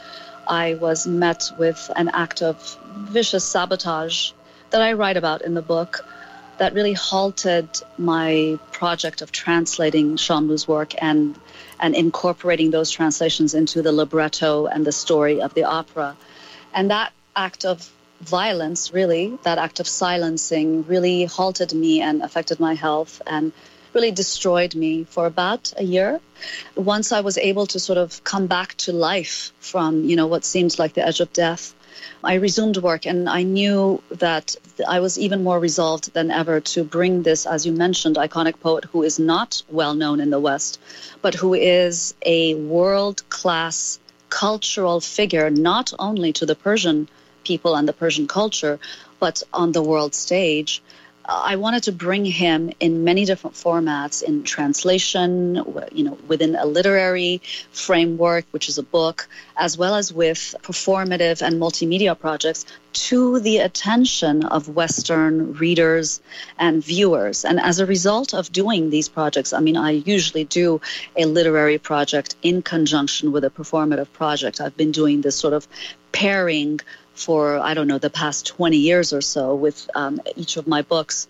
I 0.48 0.74
was 0.74 1.06
met 1.06 1.44
with 1.60 1.92
an 1.96 2.10
act 2.10 2.42
of 2.42 2.76
vicious 3.12 3.44
sabotage 3.44 4.32
that 4.72 4.82
I 4.82 4.94
write 4.94 5.16
about 5.16 5.44
in 5.44 5.54
the 5.54 5.62
book 5.62 6.08
that 6.58 6.74
really 6.74 6.94
halted 6.94 7.70
my 8.00 8.58
project 8.72 9.22
of 9.22 9.32
translating 9.32 10.16
Shamlu's 10.16 10.68
work 10.68 10.96
and 11.00 11.40
and 11.80 11.94
incorporating 11.94 12.72
those 12.72 12.90
translations 12.90 13.54
into 13.54 13.84
the 13.84 13.92
libretto 13.92 14.66
and 14.66 14.84
the 14.84 14.92
story 14.92 15.40
of 15.40 15.54
the 15.54 15.66
opera. 15.66 16.18
And 16.74 16.90
that 16.90 17.14
act 17.36 17.64
of 17.64 17.92
violence, 18.22 18.94
really, 18.94 19.38
that 19.44 19.58
act 19.58 19.80
of 19.80 19.88
silencing, 19.88 20.84
really 20.86 21.26
halted 21.26 21.74
me 21.74 22.02
and 22.02 22.22
affected 22.22 22.60
my 22.60 22.74
health 22.74 23.22
and 23.28 23.52
really 23.94 24.12
destroyed 24.12 24.76
me 24.76 25.04
for 25.06 25.26
about 25.26 25.74
a 25.78 25.84
year. 25.84 26.20
Once 26.76 27.12
I 27.12 27.22
was 27.22 27.38
able 27.38 27.66
to 27.68 27.80
sort 27.80 27.98
of 27.98 28.24
come 28.24 28.48
back 28.48 28.76
to 28.86 28.92
life 28.92 29.52
from, 29.60 30.04
you 30.06 30.16
know, 30.16 30.28
what 30.28 30.46
seems 30.46 30.78
like 30.78 30.94
the 30.94 31.06
edge 31.06 31.20
of 31.20 31.34
death, 31.34 31.74
I 32.24 32.36
resumed 32.36 32.78
work 32.78 33.06
and 33.06 33.30
I 33.30 33.44
knew 33.44 34.02
that 34.10 34.56
I 34.88 35.00
was 35.00 35.18
even 35.18 35.44
more 35.44 35.60
resolved 35.60 36.14
than 36.14 36.30
ever 36.32 36.60
to 36.60 36.84
bring 36.84 37.24
this, 37.24 37.46
as 37.46 37.66
you 37.66 37.72
mentioned, 37.72 38.18
iconic 38.18 38.60
poet 38.60 38.86
who 38.86 39.04
is 39.04 39.18
not 39.20 39.64
well 39.70 39.94
known 39.94 40.20
in 40.20 40.30
the 40.30 40.40
West, 40.40 40.80
but 41.22 41.34
who 41.34 41.54
is 41.54 42.14
a 42.24 42.56
world 42.56 43.28
class 43.30 44.00
cultural 44.30 45.00
figure, 45.00 45.50
not 45.50 45.94
only 45.98 46.34
to 46.34 46.46
the 46.46 46.56
Persian 46.56 47.08
people 47.52 47.76
and 47.76 47.88
the 47.88 47.98
Persian 48.04 48.28
culture, 48.28 48.80
but 49.20 49.44
on 49.54 49.72
the 49.72 49.84
world 49.92 50.14
stage. 50.14 50.82
Uh, 51.28 51.42
I 51.52 51.56
wanted 51.58 51.84
to 51.84 51.92
bring 51.92 52.24
him 52.24 52.72
in 52.80 53.04
many 53.04 53.26
different 53.26 53.56
formats 53.56 54.24
in 54.24 54.44
translation, 54.44 55.56
you 55.92 56.04
know, 56.06 56.18
within 56.28 56.56
a 56.56 56.66
literary 56.66 57.42
framework, 57.72 58.46
which 58.52 58.70
is 58.70 58.78
a 58.78 58.84
book, 58.84 59.28
as 59.58 59.78
well 59.78 59.96
as 59.96 60.14
with 60.14 60.56
performative 60.62 61.42
and 61.46 61.60
multimedia 61.60 62.18
projects 62.18 62.66
to 63.10 63.40
the 63.42 63.58
attention 63.58 64.46
of 64.46 64.70
Western 64.70 65.54
readers 65.64 66.22
and 66.58 66.84
viewers. 66.84 67.44
And 67.44 67.60
as 67.60 67.80
a 67.80 67.86
result 67.86 68.34
of 68.34 68.52
doing 68.52 68.90
these 68.90 69.10
projects, 69.10 69.52
I 69.52 69.60
mean, 69.60 69.76
I 69.76 69.92
usually 70.16 70.46
do 70.46 70.80
a 71.18 71.26
literary 71.26 71.78
project 71.78 72.36
in 72.42 72.62
conjunction 72.62 73.34
with 73.34 73.44
a 73.44 73.50
performative 73.50 74.12
project. 74.14 74.62
I've 74.62 74.78
been 74.78 74.94
doing 74.94 75.22
this 75.22 75.36
sort 75.36 75.54
of 75.54 75.68
pairing 76.14 76.80
for, 77.18 77.60
I 77.60 77.74
don't 77.74 77.88
know, 77.88 77.98
the 77.98 78.10
past 78.10 78.46
20 78.48 78.78
years 78.78 79.14
or 79.14 79.22
so 79.22 79.56
with 79.56 79.90
um, 79.96 80.22
each 80.36 80.58
of 80.58 80.68
my 80.68 80.82
books. 80.82 81.28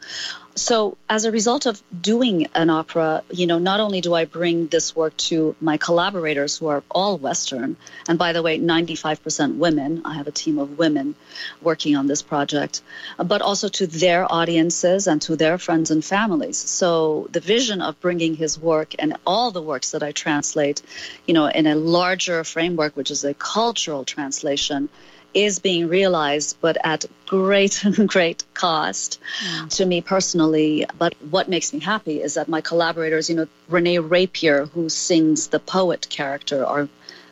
So, 0.57 0.97
as 1.07 1.25
a 1.25 1.31
result 1.31 1.67
of 1.67 1.83
doing 2.01 2.47
an 2.55 2.71
opera, 2.71 3.21
you 3.29 3.45
know, 3.45 3.59
not 3.59 3.79
only 3.79 4.01
do 4.01 4.15
I 4.15 4.25
bring 4.25 4.65
this 4.65 4.95
work 4.95 5.15
to 5.29 5.55
my 5.61 5.77
collaborators 5.77 6.57
who 6.57 6.65
are 6.69 6.81
all 6.89 7.19
Western, 7.19 7.75
and 8.09 8.17
by 8.17 8.33
the 8.33 8.41
way, 8.41 8.57
95% 8.57 9.57
women, 9.57 10.01
I 10.03 10.15
have 10.15 10.27
a 10.27 10.31
team 10.31 10.57
of 10.57 10.79
women 10.79 11.13
working 11.61 11.95
on 11.95 12.07
this 12.07 12.23
project, 12.23 12.81
but 13.19 13.43
also 13.43 13.67
to 13.67 13.85
their 13.85 14.25
audiences 14.31 15.05
and 15.05 15.21
to 15.21 15.35
their 15.35 15.59
friends 15.59 15.91
and 15.91 16.03
families. 16.03 16.57
So, 16.57 17.27
the 17.31 17.39
vision 17.39 17.83
of 17.83 18.01
bringing 18.01 18.35
his 18.35 18.57
work 18.57 18.95
and 18.97 19.15
all 19.27 19.51
the 19.51 19.61
works 19.61 19.91
that 19.91 20.01
I 20.01 20.11
translate, 20.11 20.81
you 21.27 21.35
know, 21.35 21.45
in 21.45 21.67
a 21.67 21.75
larger 21.75 22.43
framework, 22.43 22.97
which 22.97 23.11
is 23.11 23.23
a 23.23 23.35
cultural 23.35 24.05
translation, 24.05 24.89
is 25.33 25.59
being 25.59 25.87
realized, 25.87 26.57
but 26.61 26.77
at 26.83 27.05
great, 27.25 27.83
great 28.07 28.43
cost 28.53 29.19
mm. 29.43 29.69
to 29.77 29.85
me 29.85 30.01
personally. 30.01 30.85
But 30.97 31.15
what 31.29 31.49
makes 31.49 31.73
me 31.73 31.79
happy 31.79 32.21
is 32.21 32.35
that 32.35 32.47
my 32.47 32.61
collaborators, 32.61 33.29
you 33.29 33.35
know, 33.35 33.47
Renee 33.67 33.99
Rapier, 33.99 34.65
who 34.65 34.89
sings 34.89 35.47
the 35.47 35.59
poet 35.59 36.07
character, 36.09 36.63
or 36.65 36.89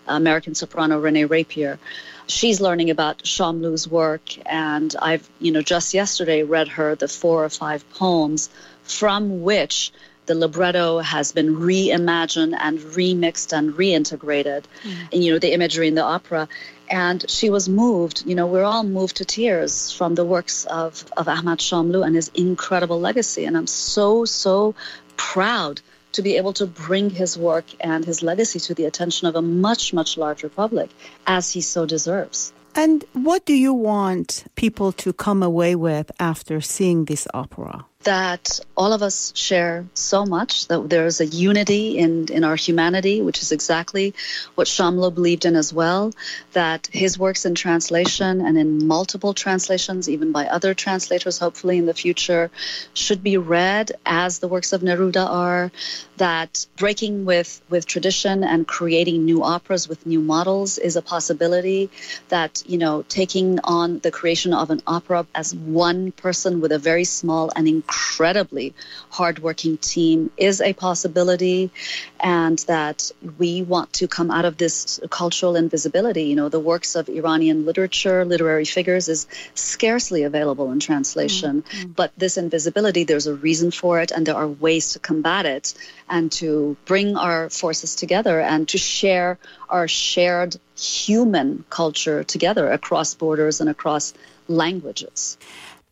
American 0.08 0.56
soprano 0.56 1.00
Renee 1.00 1.26
Rapier, 1.26 1.80
she's 2.28 2.62
learning 2.62 2.89
about 2.89 3.20
Shamlu's 3.20 3.88
work, 3.88 4.38
and 4.48 4.96
I've, 5.02 5.28
you 5.39 5.52
know, 5.52 5.62
just 5.62 5.93
yesterday 5.93 6.43
read 6.43 6.68
her 6.70 6.96
the 6.96 7.08
four 7.08 7.43
or 7.43 7.50
five 7.50 7.88
poems 7.91 8.50
from 8.84 9.41
which 9.41 9.91
the 10.26 10.36
libretto 10.36 10.99
has 10.99 11.32
been 11.32 11.55
reimagined 11.55 12.55
and 12.59 12.80
remixed 12.80 13.53
and 13.57 13.73
reintegrated 13.73 14.63
mm. 14.84 14.95
and 15.11 15.23
you 15.23 15.32
know 15.32 15.39
the 15.39 15.53
imagery 15.53 15.88
in 15.88 15.95
the 15.95 16.03
opera. 16.03 16.47
And 16.89 17.28
she 17.30 17.49
was 17.49 17.67
moved 17.67 18.26
you 18.26 18.36
know 18.36 18.47
we're 18.47 18.63
all 18.63 18.84
moved 18.84 19.17
to 19.17 19.26
tears 19.26 19.91
from 19.91 20.15
the 20.15 20.26
works 20.26 20.65
of 20.65 21.05
of 21.17 21.28
ahmad 21.28 21.59
shamlu 21.59 22.05
and 22.05 22.15
his 22.15 22.30
incredible 22.34 22.99
legacy. 22.99 23.45
And 23.45 23.57
i'm 23.57 23.67
so 23.67 24.26
so 24.26 24.76
proud 25.17 25.82
to 26.13 26.21
be 26.21 26.38
able 26.38 26.53
to 26.53 26.65
bring 26.65 27.09
his 27.09 27.38
work 27.38 27.65
and 27.80 28.05
his 28.05 28.23
legacy 28.23 28.59
to 28.59 28.73
the 28.73 28.86
attention 28.86 29.28
of 29.28 29.36
a 29.36 29.41
much 29.41 29.93
much 29.93 30.17
larger 30.17 30.49
public 30.49 30.89
as 31.28 31.51
he 31.51 31.61
so 31.61 31.86
deserves. 31.86 32.53
And 32.76 33.05
what 33.13 33.45
do 33.45 33.53
you 33.53 33.73
want 33.73 34.45
people 34.55 34.91
to 35.03 35.13
come 35.13 35.41
away 35.41 35.76
with 35.76 36.11
after 36.19 36.59
seeing 36.59 37.05
this 37.05 37.26
opera? 37.34 37.86
That 38.06 38.60
all 38.78 38.93
of 38.93 39.01
us 39.01 39.34
share 39.36 39.88
so 39.95 40.26
much 40.26 40.68
that 40.68 40.89
there's 40.89 41.22
a 41.22 41.26
unity 41.26 41.97
in, 41.97 42.32
in 42.32 42.43
our 42.43 42.56
humanity, 42.56 43.22
which 43.22 43.41
is 43.41 43.51
exactly 43.51 44.14
what 44.53 44.68
Shamlu 44.68 45.14
believed 45.14 45.45
in 45.45 45.56
as 45.56 45.74
well. 45.74 46.14
That 46.53 46.88
his 46.91 47.18
works 47.18 47.45
in 47.45 47.56
translation 47.56 48.41
and 48.41 48.60
in 48.60 48.86
multiple 48.86 49.34
translations, 49.34 50.08
even 50.08 50.32
by 50.32 50.45
other 50.45 50.76
translators, 50.76 51.39
hopefully 51.39 51.80
in 51.80 51.88
the 51.88 51.95
future, 51.95 52.51
should 52.93 53.24
be 53.24 53.38
read 53.38 53.91
as 54.06 54.38
the 54.38 54.47
works 54.47 54.72
of 54.72 54.82
Neruda 54.82 55.26
are. 55.26 55.72
That 56.18 56.68
breaking 56.78 57.26
with, 57.26 57.60
with 57.70 57.88
tradition 57.88 58.43
and 58.43 58.68
creating 58.68 59.26
new 59.26 59.43
operas 59.43 59.89
with 59.89 60.06
new 60.06 60.22
models 60.22 60.78
is 60.78 60.95
a 60.95 61.01
possibility. 61.01 61.89
That, 62.30 62.64
you 62.68 62.78
know, 62.78 63.03
taking 63.10 63.60
on 63.64 63.99
the 63.99 64.12
creation 64.12 64.53
of 64.53 64.70
an 64.70 64.82
opera 64.86 65.26
as 65.34 65.56
one 65.56 66.12
person 66.12 66.62
with 66.62 66.72
a 66.72 66.80
very 66.80 67.03
small 67.03 67.51
and 67.56 67.68
incredibly 67.96 68.74
hardworking 69.10 69.78
team 69.78 70.32
is 70.38 70.62
a 70.62 70.74
possibility, 70.74 71.72
and 72.20 72.60
that 72.60 73.12
we 73.38 73.62
want 73.62 73.91
to 73.93 74.08
come 74.08 74.32
out 74.32 74.46
of 74.46 74.58
this 74.58 75.00
cultural 75.10 75.56
invisibility. 75.56 76.24
You 76.24 76.36
know, 76.36 76.50
the 76.50 76.60
works 76.60 76.96
of 76.96 77.10
Iranian 77.10 77.66
literature, 77.66 78.26
literary 78.26 78.66
figures, 78.66 79.08
is 79.10 79.28
scarcely 79.54 80.24
available 80.24 80.72
in 80.72 80.80
translation, 80.80 81.62
mm-hmm. 81.62 81.78
Mm-hmm. 81.78 81.91
but 81.91 82.12
this 82.18 82.38
invisibility, 82.38 83.04
there's 83.04 83.28
a 83.28 83.36
reason 83.36 83.72
for 83.72 84.00
it, 84.00 84.12
and 84.12 84.26
there 84.26 84.36
are 84.36 84.48
ways 84.48 84.93
to 84.93 85.00
combat 85.00 85.46
it 85.46 85.74
and 86.10 86.32
to 86.34 86.78
bring 86.86 87.18
our 87.18 87.50
forces 87.50 87.96
together 87.96 88.39
and 88.39 88.68
to 88.70 88.78
share 88.78 89.38
our 89.70 89.88
shared 89.88 90.56
human 90.78 91.64
culture 91.70 92.24
together 92.24 92.72
across 92.72 93.14
borders 93.16 93.62
and 93.62 93.70
across 93.70 94.14
languages. 94.48 95.38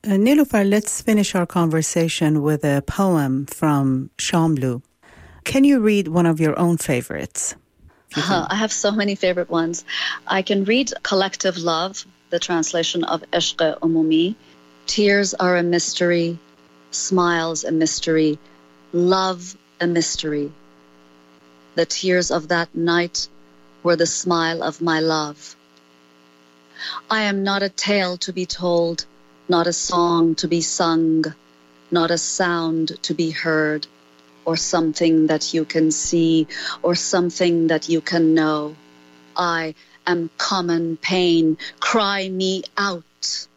Uh, 0.05 0.17
Niloufar, 0.17 0.69
let's 0.69 1.01
finish 1.01 1.33
our 1.33 1.45
conversation 1.45 2.41
with 2.41 2.65
a 2.65 2.83
poem 2.85 3.45
from 3.45 4.09
Shamlu. 4.17 4.81
Can 5.45 5.63
you 5.63 5.79
read 5.79 6.09
one 6.09 6.25
of 6.25 6.41
your 6.41 6.59
own 6.59 6.75
favorites? 6.75 7.55
Uh, 8.17 8.45
I 8.49 8.55
have 8.55 8.73
so 8.73 8.91
many 8.91 9.15
favorite 9.15 9.49
ones. 9.49 9.85
I 10.27 10.41
can 10.41 10.65
read 10.65 10.91
Collective 11.03 11.57
Love, 11.57 12.05
the 12.31 12.39
translation 12.39 13.05
of 13.05 13.23
Ishq 13.31 13.79
Umumi. 13.79 14.35
Tears 14.87 15.33
are 15.35 15.55
a 15.55 15.63
mystery, 15.63 16.37
smiles 16.91 17.63
a 17.63 17.71
mystery, 17.71 18.37
love 18.91 19.55
a 19.79 19.87
mystery. 19.87 20.51
The 21.75 21.85
tears 21.85 22.29
of 22.29 22.49
that 22.49 22.75
night 22.75 23.29
were 23.83 23.95
the 23.95 24.05
smile 24.05 24.63
of 24.63 24.81
my 24.81 24.99
love. 24.99 25.55
I 27.09 27.21
am 27.21 27.45
not 27.45 27.63
a 27.63 27.69
tale 27.69 28.17
to 28.17 28.33
be 28.33 28.45
told, 28.45 29.05
not 29.47 29.67
a 29.67 29.73
song 29.73 30.35
to 30.35 30.47
be 30.47 30.61
sung, 30.61 31.25
not 31.91 32.11
a 32.11 32.17
sound 32.17 32.97
to 33.03 33.13
be 33.13 33.31
heard, 33.31 33.87
or 34.45 34.57
something 34.57 35.27
that 35.27 35.53
you 35.53 35.65
can 35.65 35.91
see, 35.91 36.47
or 36.81 36.95
something 36.95 37.67
that 37.67 37.89
you 37.89 38.01
can 38.01 38.33
know. 38.33 38.75
I 39.35 39.75
am 40.05 40.29
common 40.37 40.97
pain. 40.97 41.57
Cry 41.79 42.29
me 42.29 42.63
out. 42.77 43.47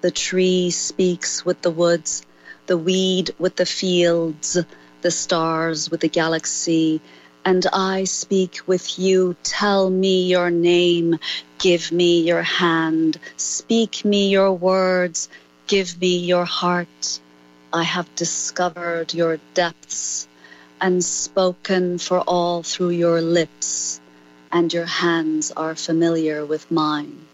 The 0.00 0.10
tree 0.10 0.70
speaks 0.70 1.44
with 1.44 1.62
the 1.62 1.70
woods, 1.70 2.24
the 2.66 2.76
weed 2.78 3.34
with 3.38 3.56
the 3.56 3.66
fields, 3.66 4.58
the 5.02 5.10
stars 5.10 5.90
with 5.90 6.00
the 6.00 6.08
galaxy, 6.08 7.00
and 7.46 7.64
I 7.72 8.04
speak 8.04 8.58
with 8.66 8.98
you. 8.98 9.36
Tell 9.44 9.88
me 9.88 10.26
your 10.26 10.50
name, 10.50 11.20
give 11.58 11.92
me 11.92 12.22
your 12.22 12.42
hand, 12.42 13.20
speak 13.36 14.04
me 14.04 14.28
your 14.28 14.52
words, 14.52 15.28
give 15.68 16.00
me 16.00 16.18
your 16.18 16.44
heart. 16.44 17.20
I 17.72 17.84
have 17.84 18.12
discovered 18.16 19.14
your 19.14 19.38
depths 19.54 20.26
and 20.80 21.04
spoken 21.04 21.98
for 21.98 22.18
all 22.20 22.64
through 22.64 22.90
your 22.90 23.20
lips, 23.20 24.00
and 24.50 24.72
your 24.72 24.86
hands 24.86 25.52
are 25.52 25.76
familiar 25.76 26.44
with 26.44 26.68
mine. 26.72 27.25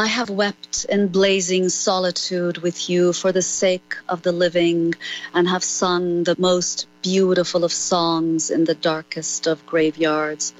I 0.00 0.06
have 0.06 0.30
wept 0.30 0.86
in 0.88 1.08
blazing 1.08 1.68
solitude 1.68 2.56
with 2.56 2.88
you 2.88 3.12
for 3.12 3.32
the 3.32 3.42
sake 3.42 3.96
of 4.08 4.22
the 4.22 4.32
living, 4.32 4.94
and 5.34 5.46
have 5.46 5.62
sung 5.62 6.24
the 6.24 6.36
most 6.38 6.86
beautiful 7.02 7.64
of 7.64 7.72
songs 7.72 8.50
in 8.50 8.64
the 8.64 8.74
darkest 8.74 9.46
of 9.46 9.66
graveyards, 9.66 10.54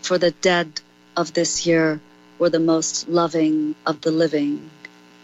for 0.00 0.16
the 0.16 0.30
dead 0.30 0.80
of 1.16 1.32
this 1.32 1.66
year 1.66 2.00
were 2.38 2.50
the 2.50 2.60
most 2.60 3.08
loving 3.08 3.74
of 3.84 4.00
the 4.00 4.12
living. 4.12 4.70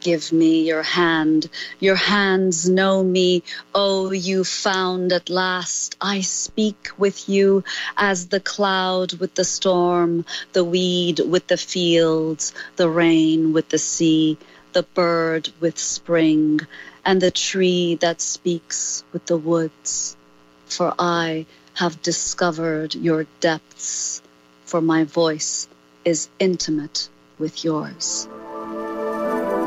Give 0.01 0.33
me 0.33 0.63
your 0.63 0.83
hand. 0.83 1.51
Your 1.79 1.95
hands 1.95 2.67
know 2.67 3.05
me. 3.05 3.43
Oh, 3.75 4.13
you 4.13 4.45
found 4.45 5.13
at 5.13 5.29
last. 5.29 5.95
I 6.01 6.23
speak 6.23 6.89
with 6.97 7.29
you 7.29 7.65
as 7.99 8.29
the 8.29 8.41
cloud 8.41 9.13
with 9.21 9.35
the 9.35 9.45
storm, 9.45 10.25
the 10.55 10.65
weed 10.65 11.21
with 11.21 11.49
the 11.49 11.59
fields, 11.59 12.55
the 12.77 12.89
rain 12.89 13.53
with 13.53 13.69
the 13.69 13.79
sea, 13.79 14.39
the 14.73 14.85
bird 14.85 15.51
with 15.61 15.79
spring, 15.79 16.61
and 17.05 17.21
the 17.21 17.31
tree 17.31 17.97
that 17.97 18.23
speaks 18.23 19.05
with 19.13 19.27
the 19.27 19.37
woods. 19.37 20.17
For 20.65 20.95
I 20.99 21.45
have 21.75 22.01
discovered 22.01 22.95
your 22.95 23.27
depths, 23.41 24.23
for 24.65 24.81
my 24.81 25.05
voice 25.05 25.69
is 26.07 26.31
intimate 26.39 27.11
with 27.39 27.65
yours. 27.65 28.29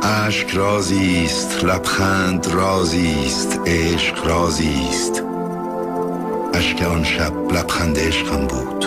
اشک 0.06 0.50
رازی 0.50 1.26
است 1.26 1.64
لبخند 1.64 2.48
رازی 2.48 3.26
است 3.26 3.60
عشق 3.66 4.28
رازی 4.28 4.88
است 4.90 5.24
اشک 6.54 6.82
آن 6.82 7.04
شب 7.04 7.52
لبخند 7.52 8.00
عشقم 8.00 8.48
بود. 8.48 8.86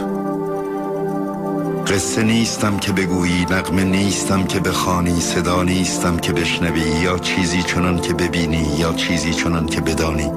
قصه 1.86 2.22
نیستم 2.22 2.78
که 2.78 2.92
بگویی 2.92 3.46
نغمه 3.50 3.84
نیستم 3.84 4.44
که 4.44 4.60
بخوانی 4.60 5.20
صدا 5.20 5.62
نیستم 5.62 6.16
که 6.16 6.32
بشنوی 6.32 6.80
یا 6.80 7.18
چیزی 7.18 7.62
چنان 7.62 8.00
که 8.00 8.14
ببینی 8.14 8.68
یا 8.78 8.92
چیزی 8.92 9.34
چنان 9.34 9.66
که 9.66 9.80
بدانی. 9.80 10.30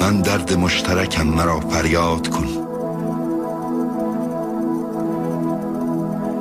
من 0.00 0.20
درد 0.20 0.52
مشترکم 0.52 1.26
مرا 1.26 1.60
فریاد 1.60 2.28
کن. 2.28 2.61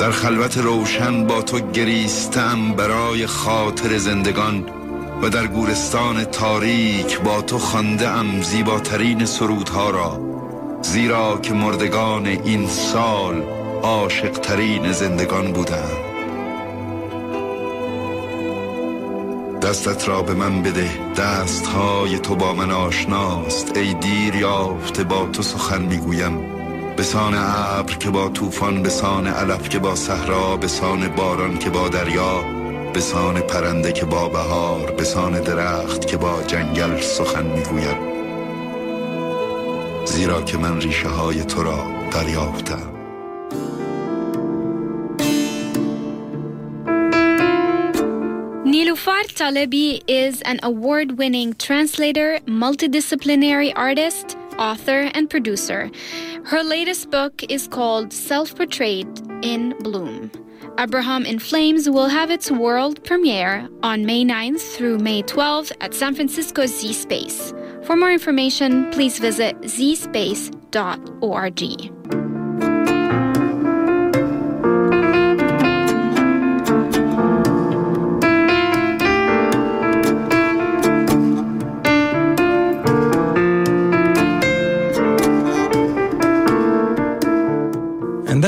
در 0.00 0.10
خلوت 0.10 0.58
روشن 0.58 1.26
با 1.26 1.42
تو 1.42 1.60
گریستم 1.60 2.72
برای 2.72 3.26
خاطر 3.26 3.98
زندگان 3.98 4.64
و 5.22 5.28
در 5.28 5.46
گورستان 5.46 6.24
تاریک 6.24 7.20
با 7.20 7.42
تو 7.42 7.58
خانده 7.58 8.08
ام 8.08 8.42
زیباترین 8.42 9.24
سرودها 9.24 9.90
را 9.90 10.20
زیرا 10.82 11.38
که 11.42 11.54
مردگان 11.54 12.26
این 12.26 12.66
سال 12.66 13.42
عاشقترین 13.82 14.92
زندگان 14.92 15.52
بودند. 15.52 16.10
دستت 19.62 20.08
را 20.08 20.22
به 20.22 20.34
من 20.34 20.62
بده 20.62 20.90
دستهای 21.16 22.18
تو 22.18 22.36
با 22.36 22.54
من 22.54 22.70
آشناست. 22.70 23.76
ای 23.76 23.94
دیر 23.94 24.34
یافته 24.34 25.04
با 25.04 25.26
تو 25.32 25.42
سخن 25.42 25.82
می‌گویم. 25.82 26.59
بسان 26.98 27.34
ابر 27.34 27.94
که 27.94 28.10
با 28.10 28.28
طوفان 28.28 28.82
بسان 28.82 29.26
علف 29.26 29.68
که 29.68 29.78
با 29.78 29.94
صحرا 29.94 30.56
بسان 30.56 31.08
باران 31.08 31.58
که 31.58 31.70
با 31.70 31.88
دریا 31.88 32.44
بسان 32.94 33.40
پرنده 33.40 33.92
که 33.92 34.04
با 34.04 34.28
بهار 34.28 34.90
بسان 34.90 35.40
درخت 35.40 36.06
که 36.06 36.16
با 36.16 36.42
جنگل 36.42 37.00
سخن 37.00 37.46
می‌گویم 37.46 37.96
زیرا 40.04 40.42
که 40.42 40.58
من 40.58 40.80
ریشه 40.80 41.08
های 41.08 41.44
تو 41.44 41.62
را 41.62 41.86
دریافتم 42.12 43.00
Nilufar 48.64 49.24
Talebi 49.40 50.02
is 50.06 50.42
an 50.42 50.60
award 50.62 51.18
winning 51.18 51.54
translator, 51.54 52.30
multidisciplinary 52.46 53.72
artist, 53.74 54.36
author, 54.58 55.10
and 55.16 55.28
producer. 55.28 55.90
Her 56.50 56.64
latest 56.64 57.10
book 57.12 57.44
is 57.48 57.68
called 57.68 58.12
Self 58.12 58.56
Portrait 58.56 59.06
in 59.40 59.72
Bloom. 59.84 60.32
Abraham 60.80 61.24
in 61.24 61.38
Flames 61.38 61.88
will 61.88 62.08
have 62.08 62.28
its 62.28 62.50
world 62.50 63.04
premiere 63.04 63.68
on 63.84 64.04
May 64.04 64.24
9th 64.24 64.74
through 64.74 64.98
May 64.98 65.22
12th 65.22 65.70
at 65.80 65.94
San 65.94 66.12
Francisco 66.12 66.66
Z 66.66 66.92
Space. 66.92 67.54
For 67.84 67.94
more 67.94 68.10
information, 68.10 68.90
please 68.90 69.20
visit 69.20 69.56
zspace.org. 69.60 70.50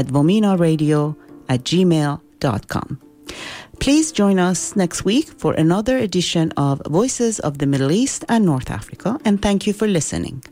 at 0.00 0.06
vomenaradio 0.06 1.14
at 1.48 1.60
gmail.com. 1.64 2.88
Please 3.78 4.12
join 4.12 4.38
us 4.38 4.76
next 4.76 5.04
week 5.04 5.28
for 5.38 5.52
another 5.54 5.96
edition 5.96 6.52
of 6.56 6.82
Voices 6.88 7.40
of 7.40 7.58
the 7.58 7.66
Middle 7.66 7.92
East 7.92 8.24
and 8.28 8.44
North 8.44 8.70
Africa, 8.70 9.18
and 9.24 9.40
thank 9.40 9.66
you 9.66 9.72
for 9.72 9.86
listening. 9.86 10.42